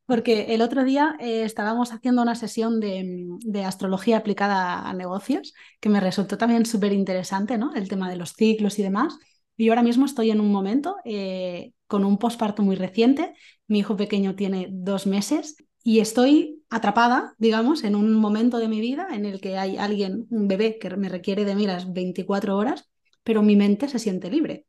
porque 0.06 0.54
el 0.54 0.62
otro 0.62 0.84
día 0.84 1.16
eh, 1.20 1.44
estábamos 1.44 1.94
haciendo 1.94 2.22
una 2.22 2.36
sesión 2.36 2.80
de, 2.80 3.26
de, 3.40 3.64
astrología 3.64 4.18
aplicada 4.18 4.88
a 4.88 4.94
negocios 4.94 5.54
que 5.80 5.88
me 5.88 6.02
resultó 6.02 6.38
también 6.38 6.66
súper 6.66 6.92
interesante, 6.92 7.58
¿no? 7.58 7.74
El 7.74 7.88
tema 7.88 8.10
de 8.10 8.18
los 8.18 8.34
ciclos 8.34 8.80
y 8.80 8.84
demás. 8.84 9.18
Y 9.58 9.70
ahora 9.70 9.84
mismo 9.84 10.06
estoy 10.06 10.32
en 10.32 10.40
un 10.42 10.52
momento 10.52 10.96
eh, 11.06 11.74
con 11.88 12.06
un 12.06 12.18
posparto 12.18 12.64
muy 12.64 12.76
reciente. 12.76 13.34
Mi 13.68 13.80
hijo 13.80 13.96
pequeño 13.96 14.36
tiene 14.36 14.68
dos 14.72 15.06
meses 15.08 15.58
y 15.84 16.00
estoy 16.00 16.64
atrapada, 16.70 17.36
digamos, 17.38 17.84
en 17.84 17.96
un 17.96 18.14
momento 18.14 18.58
de 18.58 18.68
mi 18.68 18.80
vida 18.80 19.08
en 19.12 19.26
el 19.26 19.42
que 19.42 19.58
hay 19.58 19.78
alguien, 19.78 20.26
un 20.30 20.48
bebé, 20.48 20.80
que 20.80 20.90
me 20.96 21.10
requiere 21.10 21.46
de 21.46 21.56
mí 21.56 21.68
las 21.68 21.92
24 21.92 22.58
horas, 22.58 22.90
pero 23.24 23.44
mi 23.44 23.56
mente 23.56 23.88
se 23.90 24.00
siente 24.00 24.32
libre. 24.32 24.66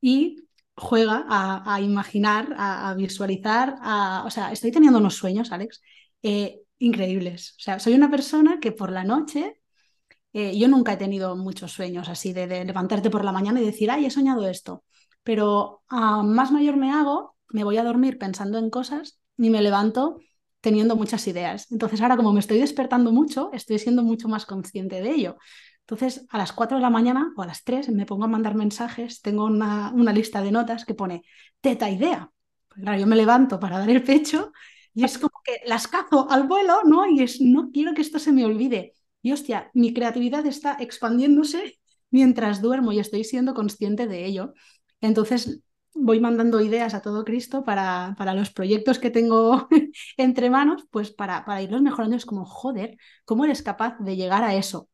Y 0.00 0.44
juega 0.76 1.24
a, 1.28 1.80
imaginar, 1.80 2.54
a, 2.56 2.94
visualizar, 2.94 3.76
o 4.24 4.30
sea, 4.30 4.52
estoy 4.52 4.72
teniendo 4.72 4.98
unos 4.98 5.16
sueños, 5.16 5.52
Alex, 5.52 5.80
eh, 6.22 6.60
increíbles. 6.78 7.54
O 7.58 7.62
sea, 7.62 7.78
soy 7.78 7.94
una 7.94 8.10
persona 8.10 8.58
que 8.60 8.72
por 8.72 8.90
la 8.90 9.04
noche 9.04 9.61
eh, 10.32 10.56
yo 10.58 10.68
nunca 10.68 10.94
he 10.94 10.96
tenido 10.96 11.36
muchos 11.36 11.72
sueños 11.72 12.08
así 12.08 12.32
de, 12.32 12.46
levantarte 12.64 13.10
por 13.10 13.24
la 13.24 13.32
mañana 13.32 13.60
y 13.60 13.66
decir, 13.66 13.90
ay, 13.90 14.06
he 14.06 14.10
soñado 14.10 14.48
esto. 14.48 14.84
Pero 15.22 15.82
a 15.88 16.22
más 16.22 16.50
mayor 16.50 16.76
me 16.76 16.90
hago, 16.90 17.36
me 17.50 17.64
voy 17.64 17.76
a 17.76 17.84
dormir 17.84 18.18
pensando 18.18 18.58
en 18.58 18.70
cosas 18.70 19.20
y 19.36 19.50
me 19.50 19.62
levanto 19.62 20.18
teniendo 20.60 20.96
muchas 20.96 21.26
ideas. 21.26 21.70
Entonces 21.70 22.00
ahora 22.00 22.16
como 22.16 22.32
me 22.32 22.40
estoy 22.40 22.58
despertando 22.58 23.12
mucho, 23.12 23.50
estoy 23.52 23.78
siendo 23.78 24.02
mucho 24.02 24.28
más 24.28 24.46
consciente 24.46 25.02
de 25.02 25.10
ello. 25.10 25.36
Entonces 25.80 26.26
a 26.30 26.38
las 26.38 26.52
4 26.52 26.78
de 26.78 26.82
la 26.82 26.90
mañana 26.90 27.32
o 27.36 27.42
a 27.42 27.46
las 27.46 27.64
3 27.64 27.90
me 27.90 28.06
pongo 28.06 28.24
a 28.24 28.28
mandar 28.28 28.54
mensajes, 28.54 29.20
tengo 29.20 29.44
una, 29.44 29.92
lista 30.12 30.40
de 30.40 30.52
notas 30.52 30.84
que 30.84 30.94
pone 30.94 31.24
teta 31.60 31.90
idea. 31.90 32.30
Pues 32.68 32.80
claro, 32.80 32.98
yo 32.98 33.06
me 33.06 33.16
levanto 33.16 33.60
para 33.60 33.78
dar 33.78 33.90
el 33.90 34.02
pecho 34.02 34.52
y 34.94 35.04
es 35.04 35.18
como 35.18 35.40
que 35.44 35.60
las 35.66 35.88
cazo 35.88 36.30
al 36.30 36.46
vuelo, 36.46 36.82
¿no? 36.84 37.06
Y 37.06 37.22
es, 37.22 37.40
no 37.40 37.70
quiero 37.72 37.94
que 37.94 38.02
esto 38.02 38.18
se 38.18 38.32
me 38.32 38.44
olvide. 38.44 38.94
Y 39.22 39.32
hostia, 39.32 39.70
mi 39.74 39.94
creatividad 39.94 40.46
está 40.46 40.76
expandiéndose 40.80 41.78
mientras 42.10 42.60
duermo 42.60 42.92
y 42.92 42.98
estoy 42.98 43.24
siendo 43.24 43.54
consciente 43.54 44.06
de 44.06 44.26
ello. 44.26 44.54
Entonces 45.00 45.60
voy 45.94 46.20
mandando 46.20 46.60
ideas 46.60 46.94
a 46.94 47.02
todo 47.02 47.24
Cristo 47.24 47.64
para, 47.64 48.14
para 48.18 48.34
los 48.34 48.50
proyectos 48.50 48.98
que 48.98 49.10
tengo 49.10 49.68
entre 50.16 50.50
manos, 50.50 50.84
pues 50.90 51.10
para, 51.10 51.44
para 51.44 51.62
irlos 51.62 51.82
mejorando. 51.82 52.16
Es 52.16 52.26
como, 52.26 52.44
joder, 52.44 52.96
¿cómo 53.24 53.44
eres 53.44 53.62
capaz 53.62 53.98
de 53.98 54.16
llegar 54.16 54.42
a 54.44 54.54
eso? 54.54 54.88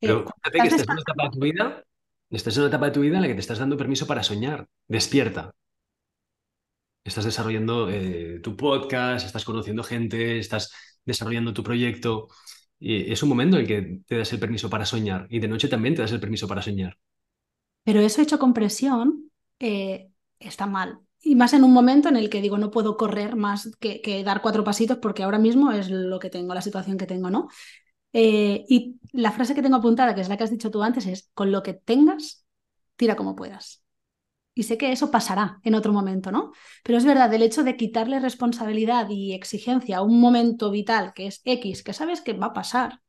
Eh, 0.00 0.08
Pero 0.08 0.24
que 0.52 0.58
estás 0.58 0.82
en 0.82 0.92
una 0.92 1.00
etapa 1.02 1.24
de 1.24 1.30
tu 1.30 1.40
vida, 1.40 1.84
estás 2.30 2.56
en 2.56 2.62
una 2.62 2.68
etapa 2.68 2.86
de 2.86 2.92
tu 2.92 3.00
vida 3.00 3.16
en 3.16 3.22
la 3.22 3.28
que 3.28 3.34
te 3.34 3.40
estás 3.40 3.58
dando 3.58 3.76
permiso 3.76 4.06
para 4.06 4.22
soñar. 4.22 4.66
Despierta. 4.88 5.52
estás 7.04 7.24
desarrollando 7.24 7.88
eh, 7.90 8.40
tu 8.42 8.56
podcast, 8.56 9.26
estás 9.26 9.44
conociendo 9.44 9.82
gente, 9.84 10.38
estás 10.38 10.72
desarrollando 11.04 11.52
tu 11.54 11.62
proyecto. 11.62 12.28
Y 12.78 13.10
es 13.10 13.22
un 13.22 13.28
momento 13.28 13.56
en 13.56 13.62
el 13.62 13.68
que 13.68 14.00
te 14.06 14.18
das 14.18 14.32
el 14.32 14.38
permiso 14.38 14.68
para 14.68 14.84
soñar 14.84 15.26
y 15.30 15.38
de 15.38 15.48
noche 15.48 15.68
también 15.68 15.94
te 15.94 16.02
das 16.02 16.12
el 16.12 16.20
permiso 16.20 16.46
para 16.46 16.62
soñar. 16.62 16.98
Pero 17.84 18.00
eso 18.00 18.20
hecho 18.20 18.38
con 18.38 18.52
presión 18.52 19.30
eh, 19.58 20.10
está 20.38 20.66
mal. 20.66 20.98
Y 21.20 21.34
más 21.34 21.54
en 21.54 21.64
un 21.64 21.72
momento 21.72 22.08
en 22.08 22.16
el 22.16 22.28
que 22.28 22.40
digo, 22.40 22.58
no 22.58 22.70
puedo 22.70 22.96
correr 22.96 23.36
más 23.36 23.70
que, 23.80 24.00
que, 24.00 24.22
dar 24.22 24.42
cuatro 24.42 24.64
pasitos 24.64 24.98
porque 24.98 25.22
ahora 25.22 25.38
mismo 25.38 25.72
es 25.72 25.90
lo 25.90 26.18
que 26.18 26.30
tengo, 26.30 26.54
la 26.54 26.62
situación 26.62 26.98
que 26.98 27.06
tengo, 27.06 27.30
¿no? 27.30 27.48
Eh, 28.12 28.64
y 28.68 28.98
la 29.12 29.32
frase 29.32 29.54
que 29.54 29.62
tengo 29.62 29.76
apuntada, 29.76 30.14
que 30.14 30.20
es 30.20 30.28
la 30.28 30.36
que 30.36 30.44
has 30.44 30.50
dicho 30.50 30.70
tú 30.70 30.82
antes, 30.82 31.06
es, 31.06 31.30
con 31.34 31.52
lo 31.52 31.62
que 31.62 31.74
tengas, 31.74 32.46
tira 32.96 33.16
como 33.16 33.36
puedas. 33.36 33.85
Y 34.56 34.64
sé 34.64 34.78
que 34.78 34.90
eso 34.92 35.10
pasará 35.12 35.60
en 35.64 35.74
otro 35.76 35.92
momento, 35.92 36.32
¿no? 36.32 36.52
Pero 36.82 36.98
es 36.98 37.04
verdad, 37.04 37.32
el 37.34 37.42
hecho 37.44 37.62
de 37.62 37.76
quitarle 37.76 38.20
responsabilidad 38.20 39.08
y 39.10 39.34
exigencia 39.34 39.98
a 39.98 40.02
un 40.02 40.20
momento 40.20 40.70
vital 40.72 41.12
que 41.14 41.28
es 41.28 41.42
X, 41.44 41.82
que 41.84 41.92
sabes 41.92 42.20
que 42.22 42.32
va 42.32 42.48
a 42.48 42.52
pasar, 42.54 43.00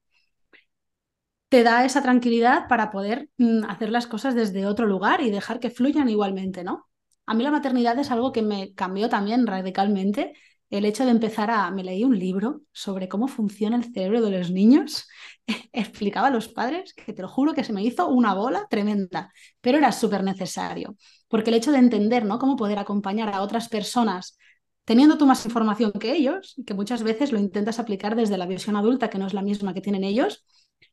te 1.49 1.63
da 1.63 1.85
esa 1.85 2.01
tranquilidad 2.01 2.67
para 2.67 2.91
poder 2.91 3.29
mm, 3.37 3.63
hacer 3.69 3.89
las 3.89 4.07
cosas 4.07 4.35
desde 4.35 4.65
otro 4.65 4.85
lugar 4.85 5.21
y 5.21 5.31
dejar 5.31 5.59
que 5.59 5.69
fluyan 5.69 6.09
igualmente, 6.09 6.63
¿no? 6.63 6.87
A 7.25 7.33
mí 7.33 7.43
la 7.43 7.51
maternidad 7.51 7.97
es 7.99 8.11
algo 8.11 8.31
que 8.31 8.41
me 8.41 8.73
cambió 8.73 9.09
también 9.09 9.47
radicalmente. 9.47 10.33
El 10.69 10.85
hecho 10.85 11.05
de 11.05 11.11
empezar 11.11 11.51
a... 11.51 11.69
Me 11.71 11.83
leí 11.83 12.03
un 12.03 12.17
libro 12.17 12.61
sobre 12.71 13.07
cómo 13.09 13.27
funciona 13.27 13.75
el 13.77 13.83
cerebro 13.93 14.21
de 14.21 14.31
los 14.37 14.51
niños. 14.51 15.07
Explicaba 15.71 16.27
a 16.27 16.31
los 16.31 16.47
padres 16.47 16.93
que 16.93 17.13
te 17.13 17.21
lo 17.21 17.27
juro 17.27 17.53
que 17.53 17.63
se 17.63 17.73
me 17.73 17.83
hizo 17.83 18.07
una 18.07 18.33
bola 18.33 18.67
tremenda, 18.69 19.31
pero 19.61 19.77
era 19.77 19.91
súper 19.91 20.23
necesario. 20.23 20.95
Porque 21.27 21.49
el 21.49 21.55
hecho 21.55 21.71
de 21.71 21.79
entender 21.79 22.25
¿no? 22.25 22.39
cómo 22.39 22.55
poder 22.55 22.79
acompañar 22.79 23.33
a 23.33 23.41
otras 23.41 23.69
personas 23.69 24.37
teniendo 24.85 25.17
tú 25.17 25.25
más 25.25 25.45
información 25.45 25.91
que 25.91 26.13
ellos, 26.13 26.55
que 26.65 26.73
muchas 26.73 27.03
veces 27.03 27.33
lo 27.33 27.39
intentas 27.39 27.77
aplicar 27.77 28.15
desde 28.15 28.37
la 28.37 28.45
visión 28.45 28.77
adulta, 28.77 29.09
que 29.09 29.17
no 29.17 29.27
es 29.27 29.33
la 29.33 29.41
misma 29.41 29.73
que 29.73 29.81
tienen 29.81 30.05
ellos, 30.05 30.45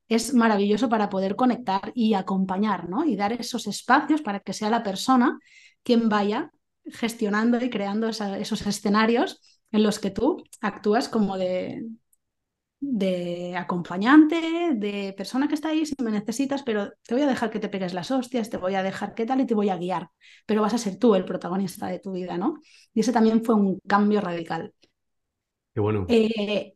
es 0.09 0.35
maravilloso 0.35 0.89
para 0.89 1.09
poder 1.09 1.37
conectar 1.37 1.93
y 1.95 2.15
acompañar, 2.15 2.89
¿no? 2.89 3.05
Y 3.05 3.15
dar 3.15 3.33
esos 3.33 3.69
espacios 3.69 4.21
para 4.21 4.41
que 4.41 4.53
sea 4.53 4.69
la 4.69 4.83
persona 4.83 5.39
quien 5.85 6.09
vaya 6.09 6.51
gestionando 6.87 7.65
y 7.65 7.71
creando 7.71 8.09
esos 8.09 8.67
escenarios 8.67 9.41
en 9.71 9.85
los 9.85 10.01
que 10.01 10.11
tú 10.11 10.43
actúas 10.61 11.09
como 11.09 11.39
de, 11.39 11.85
de 12.87 13.57
acompañante, 13.57 14.74
de 14.74 15.14
persona 15.16 15.49
que 15.49 15.55
está 15.55 15.70
ahí 15.70 15.87
si 15.87 15.95
me 16.03 16.11
necesitas, 16.11 16.62
pero 16.62 16.93
te 17.03 17.14
voy 17.14 17.22
a 17.22 17.26
dejar 17.26 17.51
que 17.51 17.59
te 17.59 17.68
pegues 17.68 17.95
las 17.95 18.11
hostias, 18.11 18.51
te 18.51 18.57
voy 18.57 18.74
a 18.74 18.82
dejar 18.82 19.14
qué 19.14 19.26
tal 19.26 19.41
y 19.41 19.47
te 19.47 19.55
voy 19.55 19.70
a 19.70 19.76
guiar, 19.76 20.11
pero 20.47 20.62
vas 20.62 20.74
a 20.74 20.78
ser 20.78 20.99
tú 20.99 21.14
el 21.14 21.24
protagonista 21.24 21.87
de 21.87 21.99
tu 21.99 22.12
vida, 22.12 22.37
¿no? 22.37 22.61
Y 22.93 23.01
ese 23.01 23.12
también 23.12 23.45
fue 23.45 23.55
un 23.55 23.80
cambio 23.87 24.20
radical. 24.20 24.74
Qué 25.72 25.80
bueno. 25.80 26.07
Eh, 26.09 26.74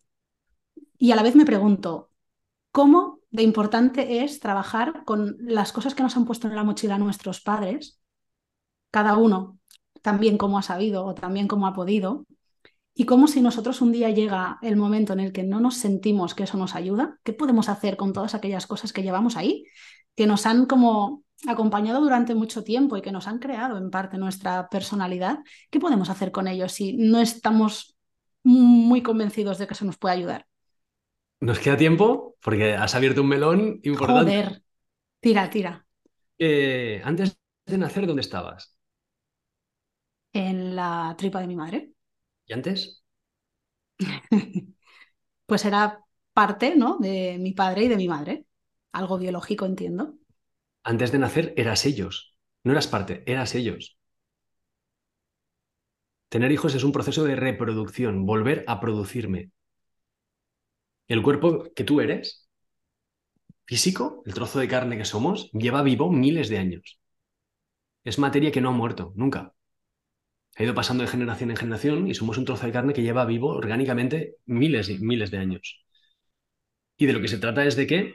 y 0.98 1.12
a 1.12 1.16
la 1.16 1.22
vez 1.22 1.36
me 1.36 1.44
pregunto, 1.44 2.10
¿cómo 2.72 3.20
de 3.30 3.42
importante 3.42 4.22
es 4.24 4.40
trabajar 4.40 5.04
con 5.04 5.36
las 5.40 5.72
cosas 5.72 5.94
que 5.94 6.02
nos 6.02 6.16
han 6.16 6.24
puesto 6.24 6.48
en 6.48 6.56
la 6.56 6.64
mochila 6.64 6.98
nuestros 6.98 7.40
padres, 7.40 8.00
cada 8.90 9.16
uno 9.16 9.58
también 10.02 10.38
como 10.38 10.58
ha 10.58 10.62
sabido 10.62 11.04
o 11.04 11.14
también 11.14 11.48
como 11.48 11.66
ha 11.66 11.74
podido, 11.74 12.24
y 13.00 13.04
cómo 13.04 13.28
si 13.28 13.40
nosotros 13.40 13.80
un 13.80 13.92
día 13.92 14.10
llega 14.10 14.58
el 14.60 14.74
momento 14.74 15.12
en 15.12 15.20
el 15.20 15.32
que 15.32 15.44
no 15.44 15.60
nos 15.60 15.76
sentimos 15.76 16.34
que 16.34 16.42
eso 16.42 16.58
nos 16.58 16.74
ayuda, 16.74 17.16
¿qué 17.22 17.32
podemos 17.32 17.68
hacer 17.68 17.96
con 17.96 18.12
todas 18.12 18.34
aquellas 18.34 18.66
cosas 18.66 18.92
que 18.92 19.04
llevamos 19.04 19.36
ahí, 19.36 19.66
que 20.16 20.26
nos 20.26 20.46
han 20.46 20.66
como 20.66 21.22
acompañado 21.46 22.00
durante 22.00 22.34
mucho 22.34 22.64
tiempo 22.64 22.96
y 22.96 23.00
que 23.00 23.12
nos 23.12 23.28
han 23.28 23.38
creado 23.38 23.78
en 23.78 23.92
parte 23.92 24.18
nuestra 24.18 24.68
personalidad? 24.68 25.38
¿Qué 25.70 25.78
podemos 25.78 26.10
hacer 26.10 26.32
con 26.32 26.48
ellos 26.48 26.72
si 26.72 26.96
no 26.96 27.20
estamos 27.20 27.96
muy 28.42 29.00
convencidos 29.00 29.58
de 29.58 29.68
que 29.68 29.74
eso 29.74 29.84
nos 29.84 29.96
puede 29.96 30.16
ayudar? 30.16 30.48
Nos 31.38 31.60
queda 31.60 31.76
tiempo 31.76 32.34
porque 32.42 32.74
has 32.74 32.96
abierto 32.96 33.22
un 33.22 33.28
melón 33.28 33.78
importante. 33.84 34.42
Joder, 34.42 34.62
tira, 35.20 35.48
tira. 35.48 35.86
Eh, 36.36 37.00
antes 37.04 37.38
de 37.64 37.78
nacer, 37.78 38.08
¿dónde 38.08 38.22
estabas? 38.22 38.76
En 40.32 40.74
la 40.74 41.14
tripa 41.16 41.40
de 41.40 41.46
mi 41.46 41.54
madre. 41.54 41.92
¿Y 42.48 42.54
antes? 42.54 43.02
pues 45.46 45.64
era 45.64 46.04
parte, 46.32 46.76
¿no? 46.76 46.98
De 46.98 47.36
mi 47.38 47.52
padre 47.52 47.84
y 47.84 47.88
de 47.88 47.96
mi 47.96 48.08
madre. 48.08 48.46
Algo 48.92 49.18
biológico, 49.18 49.66
entiendo. 49.66 50.14
Antes 50.82 51.12
de 51.12 51.18
nacer 51.18 51.54
eras 51.56 51.84
ellos. 51.84 52.36
No 52.64 52.72
eras 52.72 52.86
parte, 52.86 53.22
eras 53.26 53.54
ellos. 53.54 53.98
Tener 56.30 56.52
hijos 56.52 56.74
es 56.74 56.84
un 56.84 56.92
proceso 56.92 57.24
de 57.24 57.36
reproducción, 57.36 58.24
volver 58.26 58.64
a 58.66 58.80
producirme. 58.80 59.50
El 61.06 61.22
cuerpo 61.22 61.72
que 61.74 61.84
tú 61.84 62.00
eres, 62.00 62.48
físico, 63.64 64.22
el 64.26 64.34
trozo 64.34 64.58
de 64.58 64.68
carne 64.68 64.98
que 64.98 65.04
somos, 65.04 65.50
lleva 65.52 65.82
vivo 65.82 66.10
miles 66.10 66.48
de 66.48 66.58
años. 66.58 66.98
Es 68.04 68.18
materia 68.18 68.50
que 68.50 68.60
no 68.60 68.70
ha 68.70 68.72
muerto, 68.72 69.12
nunca. 69.14 69.54
Ha 70.58 70.64
ido 70.64 70.74
pasando 70.74 71.04
de 71.04 71.08
generación 71.08 71.50
en 71.50 71.56
generación 71.56 72.08
y 72.08 72.14
somos 72.14 72.36
un 72.36 72.44
trozo 72.44 72.66
de 72.66 72.72
carne 72.72 72.92
que 72.92 73.02
lleva 73.02 73.24
vivo 73.24 73.48
orgánicamente 73.54 74.34
miles 74.44 74.88
y 74.88 74.98
miles 74.98 75.30
de 75.30 75.38
años. 75.38 75.84
Y 76.96 77.06
de 77.06 77.12
lo 77.12 77.20
que 77.20 77.28
se 77.28 77.38
trata 77.38 77.64
es 77.64 77.76
de 77.76 77.86
que 77.86 78.14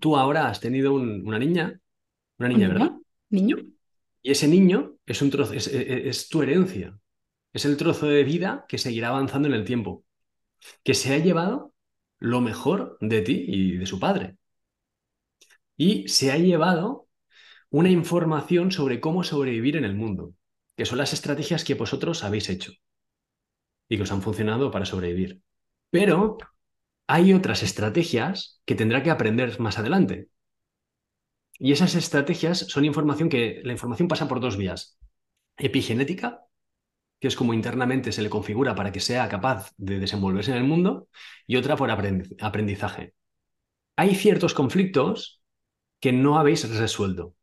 tú 0.00 0.16
ahora 0.16 0.48
has 0.48 0.58
tenido 0.58 0.94
una 0.94 1.38
niña, 1.38 1.80
una 2.38 2.48
niña, 2.48 2.68
¿verdad? 2.68 2.90
Niño. 3.30 3.58
Y 4.20 4.32
ese 4.32 4.48
niño 4.48 4.96
es, 5.06 5.22
un 5.22 5.30
trozo, 5.30 5.52
es 5.54 6.28
tu 6.28 6.42
herencia. 6.42 6.98
Es 7.52 7.64
el 7.64 7.76
trozo 7.76 8.06
de 8.06 8.24
vida 8.24 8.64
que 8.68 8.78
seguirá 8.78 9.10
avanzando 9.10 9.46
en 9.46 9.54
el 9.54 9.64
tiempo. 9.64 10.04
Que 10.82 10.94
se 10.94 11.14
ha 11.14 11.18
llevado 11.18 11.72
lo 12.18 12.40
mejor 12.40 12.98
de 13.00 13.20
ti 13.22 13.44
y 13.46 13.76
de 13.76 13.86
su 13.86 14.00
padre. 14.00 14.38
Y 15.76 16.08
se 16.08 16.32
ha 16.32 16.36
llevado 16.36 17.06
una 17.70 17.90
información 17.90 18.72
sobre 18.72 18.98
cómo 18.98 19.22
sobrevivir 19.22 19.76
en 19.76 19.84
el 19.84 19.94
mundo, 19.94 20.34
que 20.76 20.86
son 20.86 20.98
las 20.98 21.12
estrategias 21.12 21.64
que 21.64 21.74
vosotros 21.74 22.24
habéis 22.24 22.48
hecho 22.48 22.72
y 23.88 23.96
que 23.96 24.02
os 24.02 24.12
han 24.12 24.22
funcionado 24.22 24.70
para 24.70 24.86
sobrevivir. 24.86 25.42
Pero 25.90 26.38
hay 27.06 27.32
otras 27.32 27.62
estrategias 27.62 28.60
que 28.64 28.74
tendrá 28.74 29.02
que 29.02 29.10
aprender 29.10 29.58
más 29.60 29.78
adelante. 29.78 30.28
Y 31.58 31.72
esas 31.72 31.94
estrategias 31.94 32.58
son 32.58 32.84
información 32.84 33.28
que 33.28 33.60
la 33.64 33.72
información 33.72 34.08
pasa 34.08 34.26
por 34.26 34.40
dos 34.40 34.56
vías. 34.56 34.98
Epigenética, 35.56 36.44
que 37.20 37.28
es 37.28 37.36
como 37.36 37.54
internamente 37.54 38.10
se 38.10 38.22
le 38.22 38.30
configura 38.30 38.74
para 38.74 38.90
que 38.90 39.00
sea 39.00 39.28
capaz 39.28 39.72
de 39.76 40.00
desenvolverse 40.00 40.50
en 40.50 40.56
el 40.56 40.64
mundo, 40.64 41.08
y 41.46 41.56
otra 41.56 41.76
por 41.76 41.90
aprendizaje. 41.90 43.14
Hay 43.96 44.14
ciertos 44.16 44.54
conflictos 44.54 45.42
que 46.00 46.12
no 46.12 46.38
habéis 46.38 46.68
resuelto. 46.76 47.34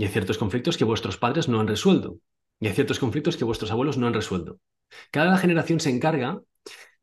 Y 0.00 0.04
hay 0.04 0.08
ciertos 0.08 0.38
conflictos 0.38 0.78
que 0.78 0.84
vuestros 0.84 1.18
padres 1.18 1.46
no 1.46 1.60
han 1.60 1.68
resuelto. 1.68 2.20
Y 2.58 2.68
hay 2.68 2.72
ciertos 2.72 2.98
conflictos 2.98 3.36
que 3.36 3.44
vuestros 3.44 3.70
abuelos 3.70 3.98
no 3.98 4.06
han 4.06 4.14
resuelto. 4.14 4.58
Cada 5.10 5.36
generación 5.36 5.78
se 5.78 5.90
encarga 5.90 6.40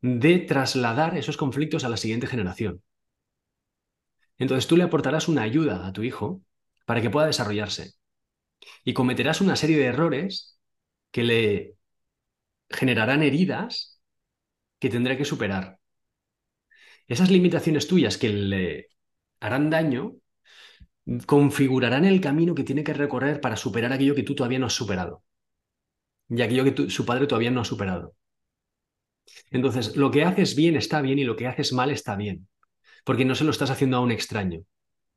de 0.00 0.40
trasladar 0.40 1.16
esos 1.16 1.36
conflictos 1.36 1.84
a 1.84 1.90
la 1.90 1.96
siguiente 1.96 2.26
generación. 2.26 2.82
Entonces 4.36 4.66
tú 4.66 4.76
le 4.76 4.82
aportarás 4.82 5.28
una 5.28 5.42
ayuda 5.42 5.86
a 5.86 5.92
tu 5.92 6.02
hijo 6.02 6.42
para 6.86 7.00
que 7.00 7.08
pueda 7.08 7.28
desarrollarse. 7.28 7.92
Y 8.82 8.94
cometerás 8.94 9.40
una 9.40 9.54
serie 9.54 9.78
de 9.78 9.84
errores 9.84 10.58
que 11.12 11.22
le 11.22 11.74
generarán 12.68 13.22
heridas 13.22 14.00
que 14.80 14.90
tendrá 14.90 15.16
que 15.16 15.24
superar. 15.24 15.78
Esas 17.06 17.30
limitaciones 17.30 17.86
tuyas 17.86 18.18
que 18.18 18.30
le 18.30 18.88
harán 19.38 19.70
daño 19.70 20.16
configurarán 21.26 22.04
el 22.04 22.20
camino 22.20 22.54
que 22.54 22.64
tiene 22.64 22.84
que 22.84 22.92
recorrer 22.92 23.40
para 23.40 23.56
superar 23.56 23.92
aquello 23.92 24.14
que 24.14 24.22
tú 24.22 24.34
todavía 24.34 24.58
no 24.58 24.66
has 24.66 24.74
superado 24.74 25.22
y 26.28 26.42
aquello 26.42 26.64
que 26.64 26.90
su 26.90 27.04
padre 27.06 27.26
todavía 27.26 27.50
no 27.50 27.60
ha 27.60 27.64
superado. 27.64 28.14
Entonces, 29.50 29.96
lo 29.96 30.10
que 30.10 30.24
haces 30.24 30.54
bien 30.54 30.76
está 30.76 31.00
bien 31.00 31.18
y 31.18 31.24
lo 31.24 31.36
que 31.36 31.46
haces 31.46 31.72
mal 31.72 31.90
está 31.90 32.16
bien, 32.16 32.48
porque 33.04 33.24
no 33.24 33.34
se 33.34 33.44
lo 33.44 33.50
estás 33.50 33.70
haciendo 33.70 33.96
a 33.96 34.00
un 34.00 34.10
extraño, 34.10 34.62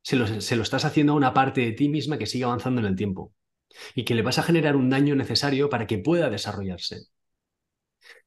se 0.02 0.16
lo, 0.16 0.40
se 0.40 0.56
lo 0.56 0.62
estás 0.62 0.84
haciendo 0.84 1.12
a 1.12 1.16
una 1.16 1.34
parte 1.34 1.60
de 1.60 1.72
ti 1.72 1.88
misma 1.88 2.18
que 2.18 2.26
sigue 2.26 2.44
avanzando 2.44 2.80
en 2.80 2.86
el 2.86 2.96
tiempo 2.96 3.32
y 3.94 4.04
que 4.04 4.14
le 4.14 4.22
vas 4.22 4.38
a 4.38 4.42
generar 4.42 4.76
un 4.76 4.90
daño 4.90 5.14
necesario 5.16 5.68
para 5.68 5.86
que 5.86 5.98
pueda 5.98 6.30
desarrollarse. 6.30 7.06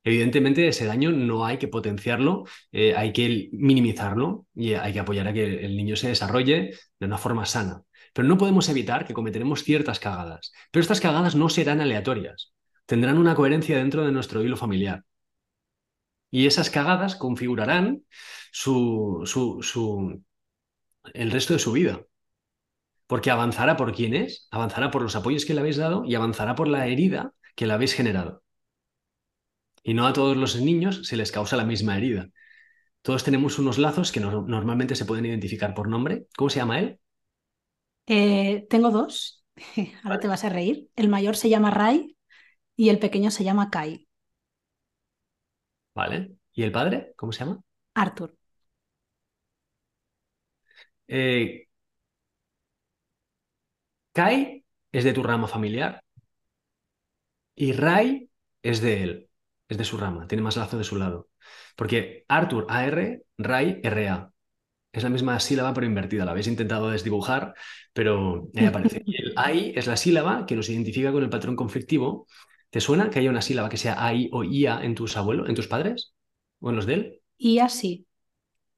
Evidentemente, 0.06 0.68
ese 0.68 0.86
daño 0.86 1.12
no 1.12 1.46
hay 1.46 1.58
que 1.58 1.68
potenciarlo, 1.68 2.46
eh, 2.72 2.96
hay 2.96 3.12
que 3.12 3.50
minimizarlo 3.52 4.48
y 4.56 4.74
hay 4.74 4.94
que 4.94 5.00
apoyar 5.00 5.28
a 5.28 5.34
que 5.34 5.66
el 5.66 5.76
niño 5.76 5.96
se 5.96 6.08
desarrolle 6.08 6.72
de 7.00 7.06
una 7.06 7.18
forma 7.18 7.46
sana. 7.46 7.82
Pero 8.14 8.28
no 8.28 8.38
podemos 8.38 8.70
evitar 8.70 9.06
que 9.06 9.14
cometeremos 9.14 9.64
ciertas 9.64 10.00
cagadas. 10.00 10.54
Pero 10.72 10.82
estas 10.82 11.02
cagadas 11.02 11.36
no 11.36 11.50
serán 11.50 11.82
aleatorias, 11.82 12.54
tendrán 12.86 13.18
una 13.18 13.36
coherencia 13.36 13.78
dentro 13.78 14.06
de 14.06 14.12
nuestro 14.12 14.44
hilo 14.44 14.58
familiar. 14.58 15.04
Y 16.32 16.46
esas 16.48 16.70
cagadas 16.70 17.16
configurarán 17.16 18.04
el 21.14 21.32
resto 21.32 21.54
de 21.54 21.60
su 21.60 21.72
vida 21.72 22.06
porque 23.08 23.32
avanzará 23.32 23.78
por 23.78 23.94
quién 23.94 24.14
es, 24.16 24.48
avanzará 24.52 24.92
por 24.92 25.02
los 25.02 25.16
apoyos 25.16 25.46
que 25.46 25.54
le 25.54 25.62
habéis 25.62 25.78
dado 25.78 26.04
y 26.06 26.16
avanzará 26.16 26.56
por 26.56 26.68
la 26.68 26.88
herida 26.88 27.34
que 27.56 27.68
la 27.68 27.76
habéis 27.76 27.94
generado. 27.94 28.44
Y 29.88 29.94
no 29.94 30.08
a 30.08 30.14
todos 30.14 30.36
los 30.36 30.60
niños 30.60 31.08
se 31.08 31.16
les 31.16 31.32
causa 31.32 31.56
la 31.56 31.64
misma 31.64 31.96
herida. 31.96 32.28
Todos 33.04 33.24
tenemos 33.24 33.60
unos 33.60 33.78
lazos 33.78 34.12
que 34.12 34.20
normalmente 34.20 34.96
se 34.96 35.06
pueden 35.06 35.28
identificar 35.28 35.76
por 35.76 35.88
nombre. 35.88 36.26
¿Cómo 36.36 36.50
se 36.50 36.58
llama 36.58 36.80
él? 36.80 37.00
Eh, 38.08 38.66
tengo 38.68 38.90
dos. 38.90 39.46
Ahora 40.04 40.20
te 40.20 40.28
vas 40.28 40.44
a 40.44 40.50
reír. 40.50 40.90
El 40.96 41.08
mayor 41.08 41.36
se 41.36 41.50
llama 41.50 41.70
Ray 41.70 42.18
y 42.76 42.90
el 42.90 42.98
pequeño 42.98 43.30
se 43.30 43.44
llama 43.44 43.70
Kai. 43.70 44.08
Vale. 45.94 46.32
¿Y 46.54 46.64
el 46.64 46.72
padre? 46.72 47.14
¿Cómo 47.16 47.32
se 47.32 47.46
llama? 47.46 47.62
Arthur. 47.94 48.36
Eh, 51.08 51.68
Kai 54.14 54.66
es 54.92 55.04
de 55.04 55.14
tu 55.14 55.22
rama 55.22 55.48
familiar 55.48 56.02
y 57.56 57.74
Ray 57.74 58.30
es 58.64 58.82
de 58.82 59.04
él, 59.04 59.30
es 59.70 59.78
de 59.78 59.86
su 59.86 59.98
rama, 59.98 60.28
tiene 60.28 60.42
más 60.44 60.58
lazo 60.58 60.78
de 60.78 60.84
su 60.84 60.96
lado. 60.98 61.30
Porque 61.76 62.26
Arthur 62.28 62.66
AR, 62.70 63.24
Ray 63.38 63.80
RA. 63.84 64.32
Es 64.92 65.04
la 65.04 65.10
misma 65.10 65.40
sílaba 65.42 65.74
pero 65.74 65.86
invertida. 65.88 66.24
La 66.26 66.32
habéis 66.32 66.48
intentado 66.48 66.90
desdibujar, 66.90 67.54
pero 67.94 68.50
ahí 68.56 68.66
aparece. 68.66 69.02
Y 69.06 69.18
el 69.22 69.34
AI 69.36 69.74
es 69.76 69.88
la 69.88 69.98
sílaba 69.98 70.46
que 70.46 70.56
nos 70.56 70.70
identifica 70.70 71.12
con 71.12 71.24
el 71.24 71.30
patrón 71.30 71.56
conflictivo. 71.58 72.28
¿Te 72.70 72.80
suena 72.82 73.10
que 73.10 73.20
haya 73.20 73.30
una 73.30 73.42
sílaba 73.42 73.70
que 73.70 73.78
sea 73.78 74.06
AI 74.06 74.30
o 74.32 74.44
IA 74.44 74.84
en 74.84 74.96
tus 74.96 75.18
abuelos, 75.18 75.50
en 75.50 75.56
tus 75.56 75.68
padres? 75.68 76.14
¿O 76.60 76.70
en 76.70 76.76
los 76.78 76.86
de 76.86 76.94
él? 76.94 77.22
IA 77.52 77.68
sí, 77.78 77.92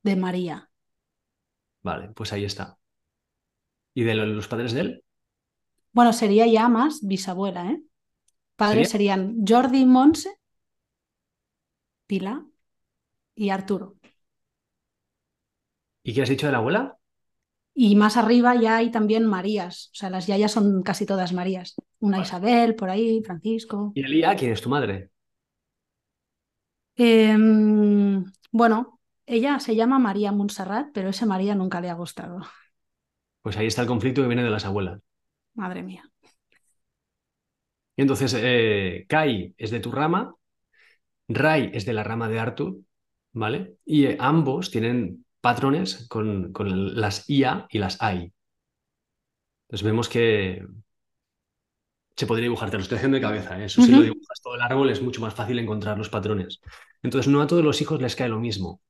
de 0.03 0.15
María. 0.15 0.57
Vale, 1.81 2.09
pues 2.15 2.33
ahí 2.33 2.45
está. 2.45 2.77
¿Y 3.93 4.03
de 4.05 4.15
los 4.15 4.47
padres 4.47 4.71
de 4.73 4.79
él? 4.81 5.03
Bueno, 5.91 6.13
sería 6.13 6.45
ya 6.47 6.69
más 6.69 6.99
bisabuela, 7.05 7.71
¿eh? 7.71 7.81
Padres 8.57 8.89
serían 8.89 9.37
Jordi 9.47 9.85
Monse, 9.85 10.31
Pilar 12.07 12.41
y 13.35 13.49
Arturo. 13.49 13.97
¿Y 16.03 16.13
qué 16.13 16.21
has 16.21 16.29
dicho 16.29 16.45
de 16.45 16.53
la 16.53 16.59
abuela? 16.59 16.97
Y 17.73 17.95
más 17.95 18.17
arriba 18.17 18.55
ya 18.55 18.77
hay 18.77 18.89
también 18.89 19.25
Marías, 19.25 19.91
o 19.93 19.95
sea, 19.95 20.09
las 20.09 20.25
yayas 20.25 20.51
son 20.51 20.81
casi 20.81 21.05
todas 21.05 21.31
Marías. 21.31 21.75
Una 21.99 22.19
Isabel, 22.19 22.73
por 22.75 22.89
ahí, 22.89 23.21
Francisco. 23.23 23.91
¿Y 23.93 24.03
Elía, 24.03 24.35
quién 24.35 24.51
es 24.51 24.61
tu 24.61 24.69
madre? 24.69 25.11
Em, 26.95 28.23
bueno, 28.51 28.99
ella 29.27 29.59
se 29.59 29.75
llama 29.75 29.99
María 29.99 30.31
Montserrat, 30.31 30.87
pero 30.91 31.09
ese 31.09 31.27
María 31.27 31.53
nunca 31.53 31.79
le 31.79 31.89
ha 31.91 31.93
gustado. 31.93 32.39
Pues 33.43 33.57
ahí 33.57 33.67
está 33.67 33.83
el 33.83 33.87
conflicto 33.87 34.21
que 34.21 34.27
viene 34.27 34.43
de 34.43 34.49
las 34.49 34.65
abuelas. 34.65 34.99
Madre 35.53 35.83
mía. 35.83 36.09
Y 37.95 38.01
entonces, 38.01 38.35
eh, 38.37 39.05
Kai 39.07 39.53
es 39.57 39.69
de 39.69 39.79
tu 39.79 39.91
rama, 39.91 40.35
Ray 41.27 41.71
es 41.73 41.85
de 41.85 41.93
la 41.93 42.03
rama 42.03 42.29
de 42.29 42.39
Arthur, 42.39 42.77
¿vale? 43.33 43.77
Y 43.85 44.05
eh, 44.05 44.17
ambos 44.19 44.71
tienen 44.71 45.25
patrones 45.41 46.07
con, 46.09 46.53
las 46.95 47.29
IA 47.29 47.67
y 47.69 47.79
las 47.79 48.01
AI. 48.01 48.33
Entonces 49.67 49.85
vemos 49.85 50.09
que 50.09 50.65
se 52.15 52.25
podría 52.25 52.43
dibujar, 52.43 52.71
te 52.71 52.77
lo 52.77 52.83
estoy 52.83 52.97
haciendo 52.97 53.15
de 53.15 53.21
cabeza, 53.21 53.59
¿eh? 53.59 53.65
eso 53.65 53.81
si 53.81 53.91
lo 53.91 54.01
dibujas 54.01 54.41
todo 54.41 54.55
el 54.55 54.61
árbol 54.61 54.89
es 54.89 55.01
mucho 55.01 55.21
más 55.21 55.35
fácil 55.35 55.59
encontrar 55.59 55.97
los 55.97 56.09
patrones. 56.09 56.59
Entonces 57.03 57.31
no 57.31 57.41
a 57.41 57.47
todos 57.47 57.63
los 57.63 57.79
hijos 57.81 58.01
les 58.01 58.15
cae 58.15 58.29
lo 58.29 58.39
mismo 58.39 58.81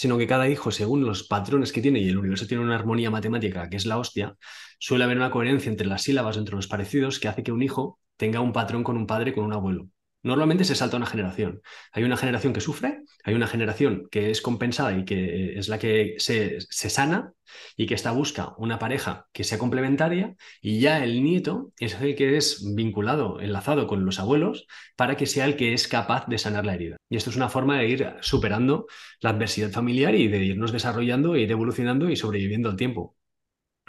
sino 0.00 0.16
que 0.16 0.26
cada 0.26 0.48
hijo, 0.48 0.70
según 0.70 1.04
los 1.04 1.24
patrones 1.24 1.72
que 1.72 1.82
tiene, 1.82 2.00
y 2.00 2.08
el 2.08 2.16
universo 2.16 2.46
tiene 2.46 2.64
una 2.64 2.74
armonía 2.74 3.10
matemática 3.10 3.68
que 3.68 3.76
es 3.76 3.84
la 3.84 3.98
hostia, 3.98 4.34
suele 4.78 5.04
haber 5.04 5.18
una 5.18 5.30
coherencia 5.30 5.70
entre 5.70 5.86
las 5.86 6.04
sílabas, 6.04 6.38
entre 6.38 6.56
los 6.56 6.68
parecidos, 6.68 7.20
que 7.20 7.28
hace 7.28 7.42
que 7.42 7.52
un 7.52 7.62
hijo 7.62 7.98
tenga 8.16 8.40
un 8.40 8.54
patrón 8.54 8.82
con 8.82 8.96
un 8.96 9.06
padre, 9.06 9.34
con 9.34 9.44
un 9.44 9.52
abuelo. 9.52 9.88
Normalmente 10.22 10.64
se 10.64 10.74
salta 10.74 10.98
una 10.98 11.06
generación. 11.06 11.62
Hay 11.92 12.04
una 12.04 12.16
generación 12.16 12.52
que 12.52 12.60
sufre, 12.60 13.02
hay 13.24 13.34
una 13.34 13.46
generación 13.46 14.06
que 14.10 14.30
es 14.30 14.42
compensada 14.42 14.96
y 14.96 15.04
que 15.04 15.58
es 15.58 15.68
la 15.68 15.78
que 15.78 16.16
se, 16.18 16.60
sana 16.70 17.32
y 17.76 17.86
que 17.86 17.94
está 17.94 18.12
busca 18.12 18.54
una 18.58 18.78
pareja 18.78 19.26
que 19.32 19.44
sea 19.44 19.58
complementaria 19.58 20.36
y 20.60 20.80
ya 20.80 21.02
el 21.02 21.22
nieto 21.22 21.72
es 21.78 21.94
el 22.00 22.14
que 22.16 22.36
es 22.36 22.74
vinculado, 22.74 23.40
enlazado 23.40 23.86
con 23.86 24.04
los 24.04 24.20
abuelos 24.20 24.66
para 24.94 25.16
que 25.16 25.26
sea 25.26 25.46
el 25.46 25.56
que 25.56 25.72
es 25.72 25.88
capaz 25.88 26.26
de 26.26 26.38
sanar 26.38 26.66
la 26.66 26.74
herida. 26.74 26.96
Y 27.08 27.16
esto 27.16 27.30
es 27.30 27.36
una 27.36 27.48
forma 27.48 27.78
de 27.78 27.88
ir 27.88 28.14
superando 28.20 28.86
la 29.20 29.30
adversidad 29.30 29.70
familiar 29.70 30.14
y 30.14 30.28
de 30.28 30.44
irnos 30.44 30.72
desarrollando, 30.72 31.34
e 31.34 31.40
ir 31.40 31.50
evolucionando 31.50 32.10
y 32.10 32.16
sobreviviendo 32.16 32.68
al 32.68 32.76
tiempo 32.76 33.16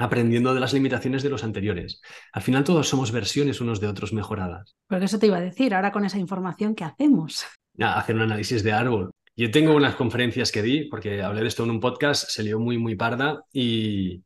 aprendiendo 0.01 0.53
de 0.53 0.59
las 0.59 0.73
limitaciones 0.73 1.23
de 1.23 1.29
los 1.29 1.43
anteriores. 1.43 2.01
Al 2.33 2.41
final 2.41 2.63
todos 2.63 2.87
somos 2.87 3.11
versiones 3.11 3.61
unos 3.61 3.79
de 3.79 3.87
otros 3.87 4.13
mejoradas. 4.13 4.75
Porque 4.87 5.05
eso 5.05 5.19
te 5.19 5.27
iba 5.27 5.37
a 5.37 5.41
decir, 5.41 5.73
ahora 5.73 5.91
con 5.91 6.05
esa 6.05 6.17
información, 6.17 6.75
¿qué 6.75 6.83
hacemos? 6.83 7.45
hacer 7.79 8.15
un 8.15 8.21
análisis 8.23 8.63
de 8.63 8.73
árbol. 8.73 9.11
Yo 9.35 9.49
tengo 9.49 9.75
unas 9.75 9.95
conferencias 9.95 10.51
que 10.51 10.61
di, 10.61 10.83
porque 10.89 11.21
hablé 11.21 11.41
de 11.41 11.47
esto 11.47 11.63
en 11.63 11.71
un 11.71 11.79
podcast, 11.79 12.29
se 12.29 12.43
lió 12.43 12.59
muy, 12.59 12.77
muy 12.77 12.95
parda 12.95 13.43
y 13.51 14.23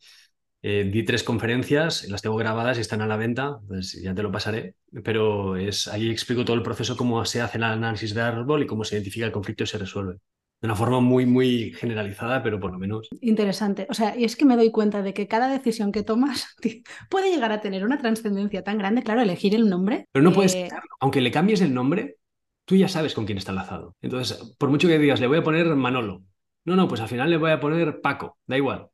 eh, 0.62 0.90
di 0.92 1.04
tres 1.04 1.24
conferencias, 1.24 2.10
las 2.10 2.22
tengo 2.22 2.36
grabadas 2.36 2.78
y 2.78 2.82
están 2.82 3.02
a 3.02 3.08
la 3.08 3.16
venta, 3.16 3.60
pues 3.68 3.94
ya 4.02 4.16
te 4.16 4.24
lo 4.24 4.32
pasaré, 4.32 4.76
pero 5.04 5.56
es, 5.56 5.88
ahí 5.88 6.10
explico 6.10 6.44
todo 6.44 6.56
el 6.56 6.64
proceso, 6.64 6.98
cómo 6.98 7.24
se 7.24 7.42
hace 7.42 7.60
el 7.60 7.64
análisis 7.66 8.14
de 8.16 8.22
árbol 8.22 8.64
y 8.64 8.68
cómo 8.68 8.84
se 8.84 8.96
identifica 8.96 9.28
el 9.28 9.32
conflicto 9.32 9.64
y 9.64 9.68
se 9.68 9.78
resuelve 9.78 10.18
de 10.66 10.72
una 10.72 10.76
forma 10.76 11.00
muy, 11.00 11.28
muy 11.28 11.74
generalizada, 11.74 12.42
pero 12.42 12.60
por 12.60 12.72
lo 12.72 12.80
menos. 12.80 13.08
Interesante. 13.22 13.86
O 13.88 13.94
sea, 13.94 14.18
y 14.18 14.24
es 14.24 14.36
que 14.36 14.46
me 14.46 14.56
doy 14.56 14.72
cuenta 14.72 15.04
de 15.04 15.14
que 15.14 15.28
cada 15.28 15.48
decisión 15.48 15.92
que 15.92 16.02
tomas 16.02 16.56
puede 17.10 17.30
llegar 17.30 17.52
a 17.52 17.62
tener 17.62 17.86
una 17.86 18.00
trascendencia 18.00 18.64
tan 18.64 18.80
grande. 18.80 19.04
Claro, 19.04 19.22
elegir 19.22 19.54
el 19.54 19.70
nombre. 19.70 20.08
Pero 20.12 20.24
no 20.24 20.34
puedes, 20.34 20.56
eh, 20.56 20.70
aunque 21.00 21.22
le 21.22 21.30
cambies 21.30 21.62
el 21.62 21.72
nombre, 21.72 22.18
tú 22.66 22.76
ya 22.76 22.88
sabes 22.88 23.14
con 23.14 23.28
quién 23.28 23.38
está 23.38 23.52
enlazado. 23.52 23.96
Entonces, 24.02 24.56
por 24.58 24.70
mucho 24.70 24.88
que 24.88 24.98
digas, 24.98 25.20
le 25.20 25.28
voy 25.28 25.38
a 25.38 25.44
poner 25.44 25.68
Manolo. 25.76 26.24
No, 26.66 26.76
no, 26.76 26.88
pues 26.88 27.00
al 27.00 27.10
final 27.10 27.30
le 27.30 27.38
voy 27.38 27.52
a 27.52 27.60
poner 27.60 28.02
Paco. 28.02 28.40
Da 28.48 28.58
igual. 28.58 28.88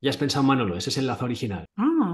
Ya 0.00 0.10
has 0.10 0.16
pensado 0.16 0.42
Manolo, 0.42 0.76
ese 0.76 0.90
es 0.90 0.98
el 0.98 1.06
lazo 1.06 1.26
original. 1.26 1.66
Ah. 1.76 2.13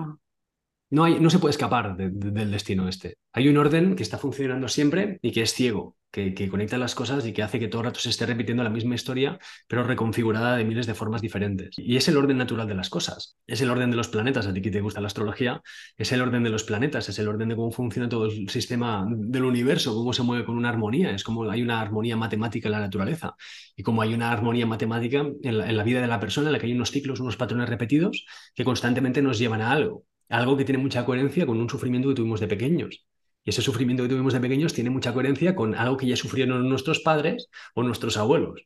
No, 0.91 1.05
hay, 1.05 1.21
no 1.21 1.31
se 1.31 1.39
puede 1.39 1.53
escapar 1.53 1.97
del 1.97 2.51
destino 2.51 2.89
este. 2.89 3.19
Hay 3.33 3.49
un 3.49 3.57
orden 3.57 3.95
que 3.95 4.03
está 4.03 4.19
funcionando 4.19 4.69
siempre 4.69 5.19
y 5.23 5.31
que 5.33 5.43
es 5.43 5.55
ciego 5.55 5.97
que, 6.11 6.49
conecta 6.49 6.79
las 6.79 6.95
cosas 6.95 7.25
y 7.27 7.33
que 7.33 7.43
hace 7.43 7.59
que 7.59 7.69
todo 7.69 7.83
el 7.83 7.87
rato 7.87 8.01
se 8.01 8.11
esté 8.11 8.27
repitiendo 8.27 8.63
la 8.63 8.71
misma 8.71 8.95
historia, 8.95 9.39
pero 9.69 9.85
reconfigurada 9.85 10.57
de 10.57 10.65
miles 10.65 10.87
de 10.87 10.95
formas 10.95 11.23
diferentes. 11.23 11.71
Y 11.79 11.97
es 11.97 12.09
el 12.09 12.17
orden 12.17 12.39
natural 12.39 12.67
de 12.67 12.75
las 12.75 12.91
cosas, 12.91 13.37
es 13.47 13.61
el 13.61 13.71
orden 13.71 13.91
de 13.91 13.97
los 13.97 14.09
planetas, 14.09 14.47
a 14.47 14.53
ti 14.53 14.61
que 14.61 14.71
te 14.71 14.81
gusta 14.81 15.01
la 15.01 15.07
astrología, 15.07 15.63
es 15.97 16.13
el 16.13 16.21
orden 16.21 16.43
de 16.43 16.51
los 16.51 16.65
planetas, 16.65 17.09
es 17.09 17.19
el 17.19 17.29
orden 17.29 17.49
de 17.49 17.57
cómo 17.57 17.71
funciona 17.71 18.09
todo 18.09 18.27
el 18.27 18.49
sistema 18.49 19.07
del 19.09 19.45
universo, 19.45 19.95
cómo 19.95 20.13
se 20.13 20.23
mueve 20.23 20.45
con 20.45 20.57
una 20.57 20.69
armonía, 20.69 21.13
es 21.13 21.25
como 21.25 21.49
hay 21.49 21.63
una 21.63 21.81
armonía 21.81 22.17
matemática 22.17 22.69
en 22.69 22.73
la 22.73 22.81
naturaleza. 22.81 23.35
Y 23.77 23.83
como 23.83 24.03
hay 24.03 24.13
una 24.13 24.33
armonía 24.33 24.67
matemática 24.67 25.25
en 25.43 25.77
la 25.77 25.85
vida 25.85 26.01
de 26.01 26.09
la 26.09 26.21
persona, 26.21 26.49
en 26.49 26.53
la 26.53 26.59
que 26.59 26.67
hay 26.67 26.73
unos 26.73 26.91
ciclos, 26.91 27.21
unos 27.21 27.37
patrones 27.37 27.69
repetidos 27.69 28.27
que 28.55 28.65
constantemente 28.65 29.23
nos 29.23 29.39
llevan 29.39 29.63
a 29.63 29.71
algo 29.71 30.05
algo 30.31 30.57
que 30.57 30.65
tiene 30.65 30.79
mucha 30.79 31.05
coherencia 31.05 31.47
con 31.47 31.61
un 31.61 31.69
sufrimiento 31.69 32.09
que 32.09 32.15
tuvimos 32.15 32.41
de 32.41 32.49
pequeños. 32.49 33.07
Y 33.45 33.51
ese 33.51 33.63
sufrimiento 33.63 34.03
que 34.03 34.09
tuvimos 34.09 34.33
de 34.33 34.41
pequeños 34.41 34.75
tiene 34.75 34.91
mucha 34.91 35.13
coherencia 35.13 35.55
con 35.55 35.75
algo 35.75 35.97
que 35.97 36.07
ya 36.07 36.17
sufrieron 36.17 36.69
nuestros 36.69 37.01
padres 37.01 37.49
o 37.75 37.83
nuestros 37.83 38.17
abuelos. 38.17 38.63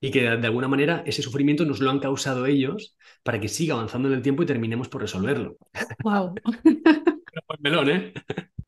Y 0.00 0.10
que 0.10 0.22
de 0.22 0.46
alguna 0.46 0.68
manera 0.68 1.02
ese 1.06 1.22
sufrimiento 1.22 1.64
nos 1.64 1.80
lo 1.80 1.90
han 1.90 2.00
causado 2.00 2.46
ellos 2.46 2.96
para 3.22 3.40
que 3.40 3.48
siga 3.48 3.74
avanzando 3.74 4.08
en 4.08 4.14
el 4.14 4.22
tiempo 4.22 4.42
y 4.42 4.46
terminemos 4.46 4.88
por 4.88 5.02
resolverlo. 5.02 5.56
Wow. 6.02 6.34
melón, 7.60 7.90
¿eh? 7.90 8.12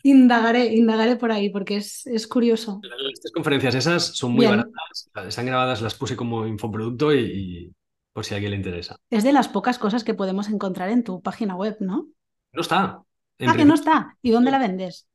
Indagaré, 0.03 0.67
indagaré 0.75 1.17
por 1.17 1.33
ahí 1.33 1.49
porque 1.49 1.79
es, 1.79 2.07
es 2.07 2.27
curioso. 2.27 2.81
Estas 3.13 3.33
conferencias 3.33 3.75
esas 3.75 4.05
son 4.17 4.33
muy 4.33 4.47
baratas, 4.47 5.11
están 5.27 5.47
grabadas, 5.47 5.81
las 5.81 5.95
puse 5.95 6.15
como 6.15 6.47
infoproducto 6.47 7.15
y, 7.15 7.73
por 8.13 8.25
si 8.25 8.35
a 8.35 8.37
alguien 8.37 8.51
le 8.51 8.59
interesa. 8.59 8.97
Es 9.09 9.25
de 9.25 9.33
las 9.33 9.49
pocas 9.49 9.79
cosas 9.79 10.05
que 10.05 10.13
podemos 10.13 10.49
encontrar 10.49 10.91
en 10.91 11.05
tu 11.05 11.23
página 11.23 11.57
web, 11.57 11.79
¿no? 11.81 12.09
No 12.55 12.61
está. 12.63 13.03
Ah, 13.41 13.57
que 13.57 13.65
no 13.65 13.75
está. 13.75 14.17
¿Y 14.23 14.31
dónde 14.31 14.51
la 14.51 14.59
vendes? 14.59 15.09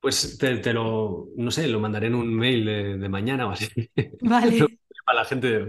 Pues 0.00 0.38
te, 0.38 0.72
lo, 0.72 1.28
no 1.36 1.50
sé, 1.50 1.68
lo 1.68 1.80
mandaré 1.80 2.06
en 2.06 2.14
un 2.14 2.34
mail 2.34 2.64
de, 2.64 3.08
mañana 3.08 3.46
o 3.46 3.50
así. 3.50 3.68
Vale. 4.20 4.66
Para 5.04 5.20
la 5.20 5.24
gente. 5.24 5.66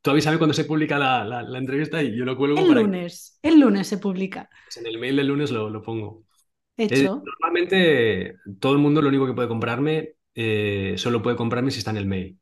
Tú 0.00 0.10
avísame 0.10 0.38
cuando 0.38 0.54
se 0.54 0.64
publica 0.64 0.98
la, 0.98 1.58
entrevista 1.58 2.02
y 2.02 2.16
yo 2.16 2.24
lo 2.24 2.36
cuelgo. 2.36 2.58
El 2.58 2.72
lunes. 2.72 3.38
El 3.42 3.60
lunes 3.60 3.86
se 3.86 3.98
publica. 3.98 4.48
Pues 4.66 4.76
en 4.78 4.86
el 4.86 4.98
mail 4.98 5.16
del 5.16 5.26
lunes 5.26 5.50
lo, 5.50 5.82
pongo. 5.82 6.24
Hecho. 6.76 7.24
normalmente 7.24 8.36
todo 8.60 8.72
el 8.72 8.78
mundo 8.78 9.02
lo 9.02 9.08
único 9.08 9.26
que 9.26 9.32
puede 9.32 9.48
comprarme 9.48 10.14
eh, 10.32 10.94
solo 10.96 11.20
puede 11.20 11.36
comprarme 11.36 11.72
si 11.72 11.78
está 11.78 11.90
en 11.90 11.96
el 11.96 12.06
mail. 12.06 12.38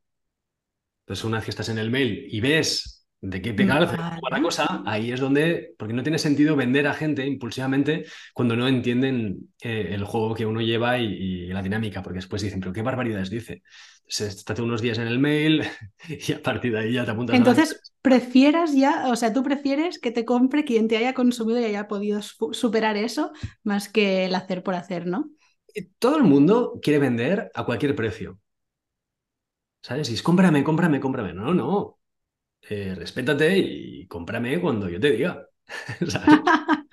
Entonces, 1.07 1.25
una 1.25 1.39
vez 1.39 1.45
que 1.47 1.51
estás 1.51 1.71
en 1.71 1.79
el 1.79 1.91
mail 1.91 2.27
y 2.31 2.41
ves 2.41 2.96
de 3.21 3.43
qué 3.43 3.53
te 3.53 3.67
calza 3.67 4.21
la 4.31 4.43
cosa, 4.43 4.83
ahí 4.85 5.11
es 5.11 5.21
donde, 5.21 5.75
porque 5.79 5.95
no 5.95 6.03
tiene 6.03 6.19
sentido 6.19 6.55
vender 6.55 6.87
a 6.87 6.95
gente 6.95 7.27
impulsivamente 7.27 8.05
cuando 8.35 8.57
no 8.57 8.69
entienden 8.69 9.51
eh, 9.61 9.89
el 9.91 10.05
juego 10.05 10.35
que 10.35 10.47
uno 10.47 10.61
lleva 10.61 10.99
y, 10.99 11.47
la 11.47 11.63
dinámica, 11.63 12.03
porque 12.03 12.19
después 12.19 12.43
dicen, 12.43 12.61
pero 12.61 12.73
qué 12.73 12.83
barbaridades 12.83 13.31
dice. 13.31 13.63
Estate 14.07 14.63
unos 14.63 14.83
días 14.83 14.99
en 14.99 15.09
el 15.09 15.19
mail 15.19 15.63
y 16.09 16.33
a 16.33 16.43
partir 16.43 16.73
de 16.73 16.81
ahí 16.81 16.93
ya 16.93 17.05
te 17.05 17.11
apuntas. 17.11 17.37
Entonces, 17.37 17.93
prefieras 18.03 18.75
ya, 18.75 19.09
o 19.09 19.17
sea, 19.17 19.33
tú 19.33 19.43
prefieres 19.43 19.99
que 19.99 20.11
te 20.11 20.25
compre 20.25 20.65
quien 20.65 20.87
te 20.87 20.97
haya 20.97 21.15
consumido 21.15 21.59
y 21.59 21.65
haya 21.65 21.89
podido 21.89 22.21
superar 22.23 22.97
eso 22.97 23.33
más 23.65 23.89
que 23.89 24.27
el 24.27 24.35
hacer 24.35 24.63
por 24.63 24.75
hacer, 24.75 25.07
¿no? 25.07 25.31
todo 25.99 26.17
el 26.17 26.25
mundo 26.25 26.79
quiere 26.83 26.99
vender 26.99 27.51
a 27.55 27.65
cualquier 27.65 27.95
precio. 27.95 28.39
¿Sabes? 29.83 30.11
Y 30.11 30.15
es 30.15 30.23
cómprame, 30.23 30.65
cómprame, 30.65 31.01
cómprame. 31.01 31.33
No, 31.33 31.55
no. 31.55 31.99
Eh, 32.69 32.95
respétate 32.97 33.59
y 33.59 34.07
cómprame 34.07 34.61
cuando 34.61 34.89
yo 34.89 35.01
te 35.01 35.11
diga. 35.11 35.47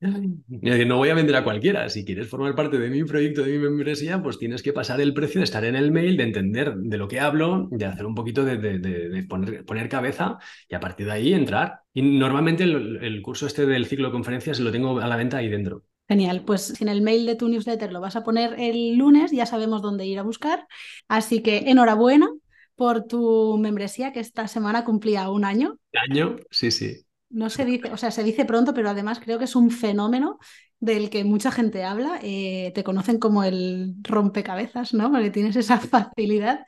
No 0.86 0.98
voy 0.98 1.08
a 1.08 1.14
vender 1.14 1.36
a 1.36 1.44
cualquiera. 1.44 1.88
Si 1.88 2.04
quieres 2.04 2.28
formar 2.28 2.54
parte 2.54 2.78
de 2.78 2.90
mi 2.90 3.04
proyecto, 3.04 3.42
de 3.42 3.52
mi 3.52 3.58
membresía, 3.58 4.22
pues 4.22 4.38
tienes 4.38 4.62
que 4.62 4.72
pasar 4.72 5.00
el 5.00 5.14
precio 5.14 5.40
de 5.40 5.44
estar 5.44 5.64
en 5.64 5.74
el 5.74 5.90
mail, 5.90 6.16
de 6.16 6.24
entender 6.24 6.74
de 6.76 6.98
lo 6.98 7.08
que 7.08 7.20
hablo, 7.20 7.68
de 7.70 7.86
hacer 7.86 8.06
un 8.06 8.14
poquito 8.14 8.44
de, 8.44 9.26
poner, 9.28 9.64
poner, 9.64 9.88
cabeza 9.88 10.38
y 10.68 10.74
a 10.74 10.80
partir 10.80 11.06
de 11.06 11.12
ahí 11.12 11.32
entrar. 11.32 11.80
Y 11.94 12.02
normalmente 12.02 12.64
el, 12.64 13.22
curso 13.22 13.46
este 13.46 13.66
del 13.66 13.86
ciclo 13.86 14.08
de 14.08 14.12
conferencias 14.12 14.60
lo 14.60 14.70
tengo 14.70 15.00
a 15.00 15.06
la 15.06 15.16
venta 15.16 15.38
ahí 15.38 15.48
dentro. 15.48 15.84
Genial, 16.08 16.44
pues 16.44 16.62
si 16.62 16.84
en 16.84 16.88
el 16.88 17.02
mail 17.02 17.26
de 17.26 17.34
tu 17.34 17.48
newsletter 17.48 17.90
lo 17.90 18.00
vas 18.00 18.14
a 18.14 18.22
poner 18.22 18.54
el 18.58 18.96
lunes, 18.96 19.32
ya 19.32 19.46
sabemos 19.46 19.82
dónde 19.82 20.06
ir 20.06 20.18
a 20.18 20.22
buscar. 20.22 20.66
Así 21.08 21.42
que 21.42 21.64
enhorabuena 21.66 22.28
por 22.76 23.06
tu 23.06 23.56
membresía 23.58 24.12
que 24.12 24.20
esta 24.20 24.46
semana 24.46 24.84
cumplía 24.84 25.28
un 25.30 25.44
año. 25.44 25.78
¿Un 25.92 26.12
año? 26.12 26.36
Sí, 26.50 26.70
sí. 26.70 27.02
No 27.28 27.50
se 27.50 27.64
dice, 27.64 27.90
o 27.90 27.96
sea, 27.96 28.10
se 28.10 28.22
dice 28.22 28.44
pronto, 28.44 28.72
pero 28.72 28.90
además 28.90 29.18
creo 29.18 29.38
que 29.38 29.44
es 29.44 29.56
un 29.56 29.70
fenómeno 29.70 30.38
del 30.78 31.10
que 31.10 31.24
mucha 31.24 31.50
gente 31.50 31.82
habla. 31.84 32.20
Eh, 32.22 32.70
te 32.74 32.84
conocen 32.84 33.18
como 33.18 33.42
el 33.42 33.94
rompecabezas, 34.02 34.94
¿no? 34.94 35.10
Porque 35.10 35.30
tienes 35.30 35.56
esa 35.56 35.78
facilidad 35.80 36.60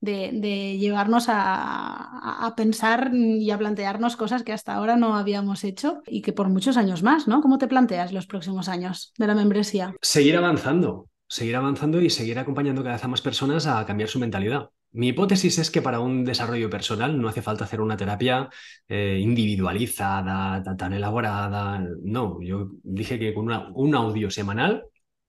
de, 0.00 0.78
llevarnos 0.78 1.26
a, 1.28 2.54
pensar 2.56 3.10
y 3.14 3.50
a 3.50 3.58
plantearnos 3.58 4.16
cosas 4.16 4.42
que 4.42 4.52
hasta 4.52 4.74
ahora 4.74 4.96
no 4.96 5.16
habíamos 5.16 5.64
hecho 5.64 6.00
y 6.06 6.22
que 6.22 6.32
por 6.32 6.48
muchos 6.48 6.76
años 6.76 7.02
más, 7.02 7.28
¿no? 7.28 7.40
¿Cómo 7.40 7.58
te 7.58 7.66
planteas 7.66 8.12
los 8.12 8.26
próximos 8.26 8.68
años 8.68 9.12
de 9.18 9.26
la 9.26 9.34
membresía? 9.34 9.94
Seguir 10.00 10.36
avanzando, 10.36 11.08
seguir 11.28 11.56
avanzando 11.56 12.00
y 12.00 12.10
seguir 12.10 12.38
acompañando 12.38 12.82
cada 12.82 12.94
vez 12.94 13.04
a 13.04 13.08
más 13.08 13.20
personas 13.20 13.66
a 13.66 13.84
cambiar 13.84 14.08
su 14.08 14.18
mentalidad. 14.18 14.70
Mi 14.96 15.08
hipótesis 15.08 15.58
es 15.58 15.70
que 15.70 15.82
para 15.82 16.00
un 16.00 16.24
desarrollo 16.24 16.70
personal 16.70 17.20
no 17.20 17.28
hace 17.28 17.42
falta 17.42 17.64
hacer 17.64 17.82
una 17.82 17.98
terapia 17.98 18.48
eh, 18.88 19.18
individualizada, 19.20 20.62
tan, 20.74 20.94
elaborada. 20.94 21.84
No, 22.02 22.40
yo 22.40 22.70
dije 22.82 23.18
que 23.18 23.34
con 23.34 23.50
un 23.74 23.94
audio 23.94 24.30
semanal 24.30 24.86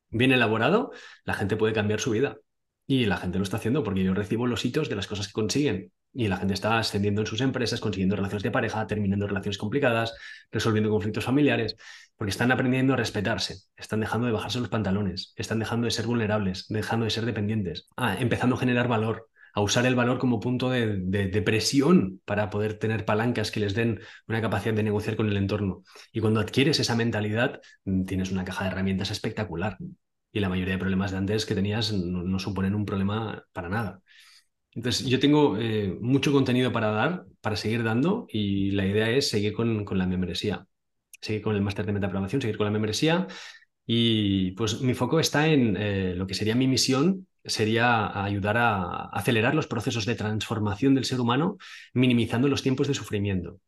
bien 0.09 0.31
elaborado, 0.31 0.91
la 1.25 1.33
gente 1.33 1.57
puede 1.57 1.73
cambiar 1.73 1.99
su 1.99 2.11
vida. 2.11 2.37
Y 2.87 3.07
la 3.07 3.17
gente 3.17 3.39
lo 3.39 3.43
está 3.43 3.57
haciendo 3.57 3.83
porque 3.83 4.03
yo 4.05 4.13
recibo 4.13 4.47
los 4.47 4.63
hitos 4.63 4.87
de 4.87 4.95
las 4.95 5.07
cosas 5.07 5.27
que 5.27 5.33
consiguen. 5.33 5.91
Y 6.13 6.29
la 6.29 6.37
gente 6.37 6.53
está 6.53 6.79
ascendiendo 6.79 7.21
en 7.21 7.27
sus 7.27 7.41
empresas, 7.41 7.81
consiguiendo 7.81 8.15
relaciones 8.15 8.43
de 8.43 8.51
pareja, 8.51 8.87
terminando 8.87 9.27
relaciones 9.27 9.57
complicadas, 9.57 10.15
resolviendo 10.49 10.89
conflictos 10.89 11.25
familiares, 11.25 11.75
porque 12.15 12.31
están 12.31 12.53
aprendiendo 12.53 12.93
a 12.93 12.95
respetarse, 12.95 13.57
están 13.75 13.99
dejando 13.99 14.27
de 14.27 14.33
bajarse 14.33 14.61
los 14.61 14.69
pantalones, 14.69 15.33
están 15.35 15.59
dejando 15.59 15.85
de 15.85 15.91
ser 15.91 16.05
vulnerables, 16.07 16.67
dejando 16.69 17.03
de 17.03 17.09
ser 17.09 17.25
dependientes, 17.25 17.89
ah, 17.97 18.15
empezando 18.17 18.55
a 18.55 18.59
generar 18.59 18.87
valor, 18.87 19.27
a 19.57 19.61
usar 19.61 19.87
el 19.87 19.95
valor 19.95 20.19
como 20.19 20.39
punto 20.39 20.69
de, 20.69 21.41
presión 21.43 22.21
para 22.25 22.51
poder 22.51 22.77
tener 22.77 23.05
palancas 23.05 23.49
que 23.49 23.59
les 23.59 23.73
den 23.73 23.99
una 24.27 24.39
capacidad 24.39 24.75
de 24.75 24.83
negociar 24.83 25.15
con 25.15 25.27
el 25.29 25.35
entorno. 25.35 25.81
Y 26.13 26.19
cuando 26.19 26.39
adquieres 26.39 26.79
esa 26.79 26.95
mentalidad, 26.95 27.59
mm, 27.83 28.05
tienes 28.05 28.31
una 28.31 28.45
caja 28.45 28.65
de 28.65 28.69
herramientas 28.69 29.09
espectacular. 29.09 29.77
Y 30.31 30.41
la 30.41 30.49
mayoría 30.49 30.75
de 30.75 30.79
problemas 30.79 31.09
de 31.09 31.17
antes 31.17 31.47
que 31.47 31.55
tenías 31.55 31.91
no, 31.91 32.37
suponen 32.37 32.75
un 32.75 32.85
problema 32.85 33.45
para 33.51 33.67
nada. 33.67 33.99
Entonces, 34.75 35.07
yo 35.07 35.19
tengo 35.19 35.57
eh, 35.57 35.97
mucho 36.01 36.31
contenido 36.31 36.71
para 36.71 36.91
dar, 36.91 37.25
para 37.41 37.55
seguir 37.55 37.83
dando, 37.83 38.27
y 38.29 38.71
la 38.71 38.85
idea 38.85 39.09
es 39.09 39.27
seguir 39.27 39.53
con, 39.53 39.85
la 39.89 40.05
membresía. 40.05 40.67
Seguir 41.19 41.41
con 41.41 41.55
el 41.55 41.63
máster 41.63 41.87
de 41.87 41.93
metaprobación, 41.93 42.41
seguir 42.43 42.57
con 42.57 42.65
la 42.65 42.71
membresía. 42.71 43.25
Y 43.89 44.51
pues 44.51 44.81
mi 44.81 44.93
foco 44.93 45.19
está 45.19 45.47
en 45.47 45.77
eh, 45.77 46.13
lo 46.15 46.27
que 46.27 46.33
sería 46.35 46.55
mi 46.55 46.67
misión, 46.67 47.27
sería 47.45 48.23
ayudar 48.23 48.57
a 48.57 49.05
acelerar 49.05 49.55
los 49.55 49.67
procesos 49.67 50.05
de 50.05 50.15
transformación 50.15 50.93
del 50.93 51.05
ser 51.05 51.21
humano, 51.21 51.57
minimizando 51.93 52.49
los 52.49 52.61
tiempos 52.61 52.89
de 52.89 52.93
sufrimiento. 52.93 53.61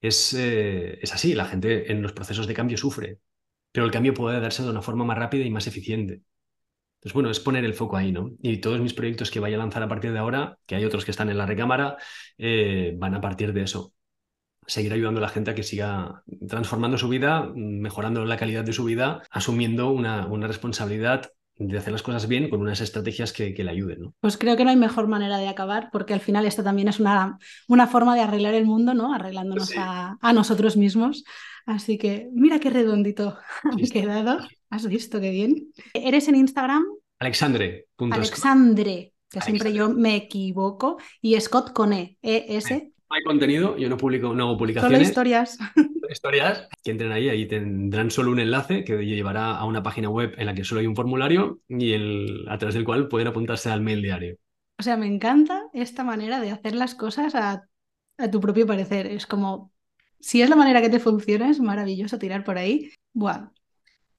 Es, 0.00 0.34
eh, 0.34 0.98
es, 1.02 1.12
así, 1.12 1.34
la 1.34 1.46
gente 1.46 1.92
en 1.92 2.02
los 2.02 2.12
procesos 2.12 2.46
de 2.46 2.54
cambio 2.54 2.78
sufre, 2.78 3.18
pero 3.72 3.86
el 3.86 3.92
cambio 3.92 4.14
puede 4.14 4.40
darse 4.40 4.62
de 4.62 4.70
una 4.70 4.82
forma 4.82 5.04
más 5.04 5.18
rápida 5.18 5.44
y 5.44 5.50
más 5.50 5.66
eficiente. 5.66 6.22
Entonces, 6.96 7.14
bueno, 7.14 7.30
es 7.30 7.40
poner 7.40 7.64
el 7.64 7.74
foco 7.74 7.96
ahí, 7.96 8.12
¿no? 8.12 8.32
Y 8.42 8.58
todos 8.58 8.80
mis 8.80 8.94
proyectos 8.94 9.30
que 9.30 9.40
vaya 9.40 9.56
a 9.56 9.60
lanzar 9.60 9.82
a 9.82 9.88
partir 9.88 10.12
de 10.12 10.18
ahora, 10.18 10.58
que 10.66 10.76
hay 10.76 10.84
otros 10.84 11.04
que 11.04 11.12
están 11.12 11.30
en 11.30 11.38
la 11.38 11.46
recámara, 11.46 11.96
eh, 12.38 12.94
van 12.98 13.14
a 13.14 13.20
partir 13.22 13.52
de 13.52 13.62
eso. 13.62 13.94
Seguir 14.66 14.92
ayudando 14.92 15.18
a 15.18 15.22
la 15.22 15.28
gente 15.28 15.50
a 15.50 15.54
que 15.54 15.62
siga 15.62 16.22
transformando 16.48 16.98
su 16.98 17.08
vida, 17.08 17.50
mejorando 17.54 18.24
la 18.24 18.36
calidad 18.36 18.64
de 18.64 18.72
su 18.72 18.84
vida, 18.84 19.22
asumiendo 19.30 19.90
una, 19.90 20.26
una 20.26 20.46
responsabilidad 20.46 21.32
de 21.60 21.76
hacer 21.76 21.92
las 21.92 22.02
cosas 22.02 22.26
bien 22.26 22.48
con 22.48 22.60
unas 22.60 22.80
estrategias 22.80 23.32
que, 23.32 23.52
le 23.52 23.70
ayuden. 23.70 24.00
¿no? 24.00 24.14
Pues 24.20 24.38
creo 24.38 24.56
que 24.56 24.64
no 24.64 24.70
hay 24.70 24.76
mejor 24.76 25.08
manera 25.08 25.36
de 25.38 25.48
acabar, 25.48 25.90
porque 25.92 26.14
al 26.14 26.20
final 26.20 26.46
esto 26.46 26.64
también 26.64 26.88
es 26.88 26.98
una, 26.98 27.38
una 27.68 27.86
forma 27.86 28.14
de 28.14 28.22
arreglar 28.22 28.54
el 28.54 28.64
mundo, 28.64 28.94
¿no? 28.94 29.12
Arreglándonos 29.12 29.72
a, 29.76 30.16
nosotros 30.32 30.76
mismos. 30.76 31.22
Así 31.66 31.98
que 31.98 32.28
mira 32.32 32.58
qué 32.58 32.70
redondito 32.70 33.36
ha 33.64 33.92
quedado. 33.92 34.38
¿Has 34.70 34.86
visto 34.86 35.20
qué 35.20 35.30
bien? 35.30 35.72
¿Eres 35.92 36.28
en 36.28 36.36
Instagram? 36.36 36.82
Alexandre. 37.18 37.86
Alexandre, 37.98 39.12
que 39.28 39.40
siempre 39.42 39.74
yo 39.74 39.90
me 39.90 40.16
equivoco. 40.16 40.96
Y 41.20 41.38
Scott 41.38 41.72
con 41.72 41.92
E, 41.92 42.16
E-S. 42.22 42.90
Hay 43.12 43.24
contenido, 43.24 43.76
yo 43.76 43.88
no 43.88 43.96
publico, 43.96 44.32
no 44.34 44.44
hago 44.44 44.56
publicaciones. 44.56 44.98
Solo 44.98 45.08
historias. 45.08 45.58
Historias 46.10 46.68
que 46.82 46.90
entren 46.90 47.12
ahí, 47.12 47.28
ahí 47.28 47.46
tendrán 47.46 48.10
solo 48.10 48.32
un 48.32 48.40
enlace 48.40 48.82
que 48.82 49.04
llevará 49.04 49.56
a 49.56 49.64
una 49.64 49.82
página 49.82 50.08
web 50.08 50.34
en 50.38 50.46
la 50.46 50.54
que 50.54 50.64
solo 50.64 50.80
hay 50.80 50.88
un 50.88 50.96
formulario 50.96 51.60
y 51.68 51.92
el, 51.92 52.46
a 52.48 52.58
través 52.58 52.74
del 52.74 52.84
cual 52.84 53.06
pueden 53.06 53.28
apuntarse 53.28 53.70
al 53.70 53.80
mail 53.80 54.02
diario. 54.02 54.36
O 54.78 54.82
sea, 54.82 54.96
me 54.96 55.06
encanta 55.06 55.68
esta 55.72 56.02
manera 56.02 56.40
de 56.40 56.50
hacer 56.50 56.74
las 56.74 56.96
cosas 56.96 57.34
a, 57.36 57.68
a 58.18 58.30
tu 58.30 58.40
propio 58.40 58.66
parecer. 58.66 59.06
Es 59.06 59.26
como, 59.26 59.72
si 60.18 60.42
es 60.42 60.50
la 60.50 60.56
manera 60.56 60.80
que 60.80 60.88
te 60.88 61.00
funciona, 61.00 61.50
es 61.50 61.60
maravilloso 61.60 62.18
tirar 62.18 62.44
por 62.44 62.58
ahí. 62.58 62.90
Buah. 63.12 63.50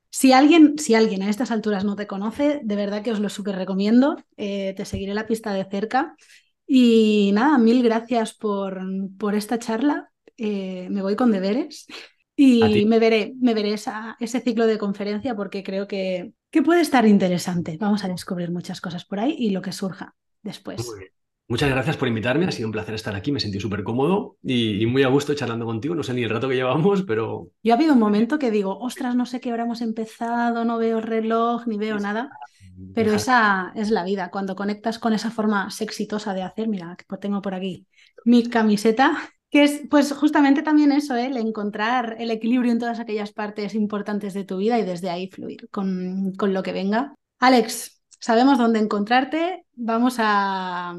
Si 0.10 0.34
alguien, 0.34 0.78
si 0.78 0.96
alguien 0.96 1.24
a 1.24 1.30
estas 1.30 1.52
alturas 1.52 1.86
no 1.86 1.96
te 1.96 2.08
conoce, 2.08 2.60
de 2.64 2.76
verdad 2.76 3.04
que 3.04 3.12
os 3.12 3.20
lo 3.20 3.30
súper 3.30 3.56
recomiendo. 3.56 4.18
Eh, 4.38 4.74
te 4.76 4.86
seguiré 4.86 5.14
la 5.14 5.28
pista 5.28 5.54
de 5.54 5.66
cerca 5.66 6.16
y 6.74 7.32
nada, 7.34 7.58
mil 7.58 7.84
gracias 7.84 8.34
por, 8.34 8.80
por 9.20 9.36
esta 9.36 9.60
charla. 9.60 10.10
Eh, 10.38 10.88
me 10.90 11.02
voy 11.02 11.18
con 11.18 11.30
deberes 11.30 11.86
y 12.38 12.86
me 12.86 12.98
veré, 12.98 13.34
me 13.42 13.54
veré 13.54 13.74
ese 13.74 14.40
ciclo 14.40 14.66
de 14.66 14.78
conferencia 14.78 15.36
porque 15.36 15.64
creo 15.64 15.86
que, 15.86 16.32
que 16.50 16.62
puede 16.62 16.80
estar 16.80 17.06
interesante. 17.06 17.76
Vamos 17.78 18.06
a 18.06 18.08
descubrir 18.08 18.52
muchas 18.52 18.80
cosas 18.80 19.04
por 19.04 19.20
ahí 19.20 19.36
y 19.38 19.50
lo 19.50 19.62
que 19.62 19.74
surja 19.74 20.16
después. 20.44 20.90
Muchas 21.52 21.70
gracias 21.70 21.98
por 21.98 22.08
invitarme, 22.08 22.46
ha 22.46 22.52
sido 22.54 22.70
un 22.70 22.72
placer 22.72 22.96
estar 22.96 23.14
aquí, 23.14 23.30
me 23.30 23.42
sentí 23.42 23.60
súper 23.60 23.84
cómodo 23.84 24.38
y, 24.42 24.86
muy 24.86 25.04
a 25.04 25.10
gusto 25.10 25.34
charlando 25.34 25.66
contigo, 25.66 25.94
no 25.94 26.02
sé 26.02 26.14
ni 26.14 26.24
el 26.24 26.30
rato 26.30 26.48
que 26.48 26.56
llevamos, 26.56 27.04
pero... 27.04 27.50
Yo 27.62 27.74
ha 27.74 27.76
habido 27.76 27.92
un 27.92 28.00
momento 28.00 28.40
que 28.40 28.52
digo, 28.52 28.80
ostras, 28.80 29.18
no 29.18 29.26
sé 29.26 29.42
qué 29.42 29.52
hora 29.52 29.64
hemos 29.64 29.82
empezado, 29.82 30.64
no 30.64 30.78
veo 30.78 31.02
reloj, 31.02 31.68
ni 31.68 31.78
veo 31.78 32.00
nada. 32.00 32.30
Pero 32.96 33.14
esa 33.14 33.74
es 33.76 33.92
la 33.92 34.06
vida, 34.06 34.30
cuando 34.32 34.56
conectas 34.56 34.98
con 34.98 35.12
esa 35.12 35.30
forma 35.30 35.68
exitosa 35.78 36.34
de 36.34 36.42
hacer, 36.42 36.70
mira, 36.70 36.96
que 36.96 37.18
tengo 37.18 37.42
por 37.42 37.54
aquí 37.54 37.86
mi 38.24 38.48
camiseta, 38.48 39.18
que 39.50 39.66
es 39.66 39.82
pues 39.90 40.14
justamente 40.14 40.62
también 40.62 40.94
eso, 40.94 41.18
¿eh? 41.18 41.26
el 41.26 41.36
encontrar 41.36 42.16
el 42.18 42.32
equilibrio 42.32 42.72
en 42.72 42.80
todas 42.80 43.02
aquellas 43.02 43.34
partes 43.34 43.76
importantes 43.76 44.34
de 44.34 44.46
tu 44.46 44.56
vida 44.56 44.80
y 44.80 44.86
desde 44.86 45.10
ahí 45.10 45.30
fluir 45.30 45.68
con, 45.70 46.32
con 46.38 46.54
lo 46.54 46.64
que 46.64 46.72
venga. 46.72 47.14
Alex, 47.40 48.02
sabemos 48.22 48.58
dónde 48.58 48.80
encontrarte, 48.80 49.66
vamos 49.76 50.16
a, 50.20 50.96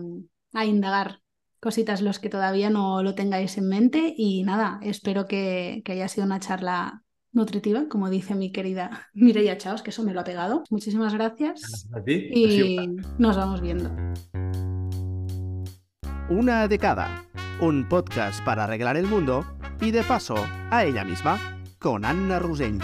a 0.53 0.65
indagar 0.65 1.21
cositas 1.61 2.03
los 2.03 2.19
que 2.19 2.29
todavía 2.29 2.71
no 2.71 3.03
lo 3.03 3.15
tengáis 3.15 3.57
en 3.57 3.69
mente 3.69 4.15
y 4.17 4.43
nada, 4.43 4.81
espero 4.83 5.27
que, 5.27 5.83
que 5.85 5.93
haya 5.93 6.09
sido 6.09 6.27
una 6.27 6.41
charla 6.41 7.05
nutritiva, 7.33 7.85
como 7.89 8.11
dice 8.11 8.35
mi 8.35 8.53
querida 8.53 9.09
Mireia 9.15 9.59
Chaos, 9.59 9.83
que 9.83 9.91
eso 9.91 10.05
me 10.05 10.13
lo 10.13 10.21
ha 10.21 10.25
pegado. 10.25 10.65
Muchísimas 10.71 11.15
gracias. 11.15 11.89
Y 12.07 12.79
nos 13.19 13.37
vamos 13.37 13.61
viendo. 13.61 13.91
Una 16.29 16.69
de 16.69 16.79
cada. 16.79 17.25
Un 17.61 17.89
podcast 17.89 18.45
para 18.45 18.65
arreglar 18.65 18.97
el 18.97 19.07
mundo 19.07 19.45
y 19.81 19.91
de 19.91 20.03
paso 20.03 20.37
a 20.71 20.85
ella 20.85 21.05
misma, 21.05 21.61
con 21.79 22.05
Anna 22.05 22.39
Rusell. 22.39 22.79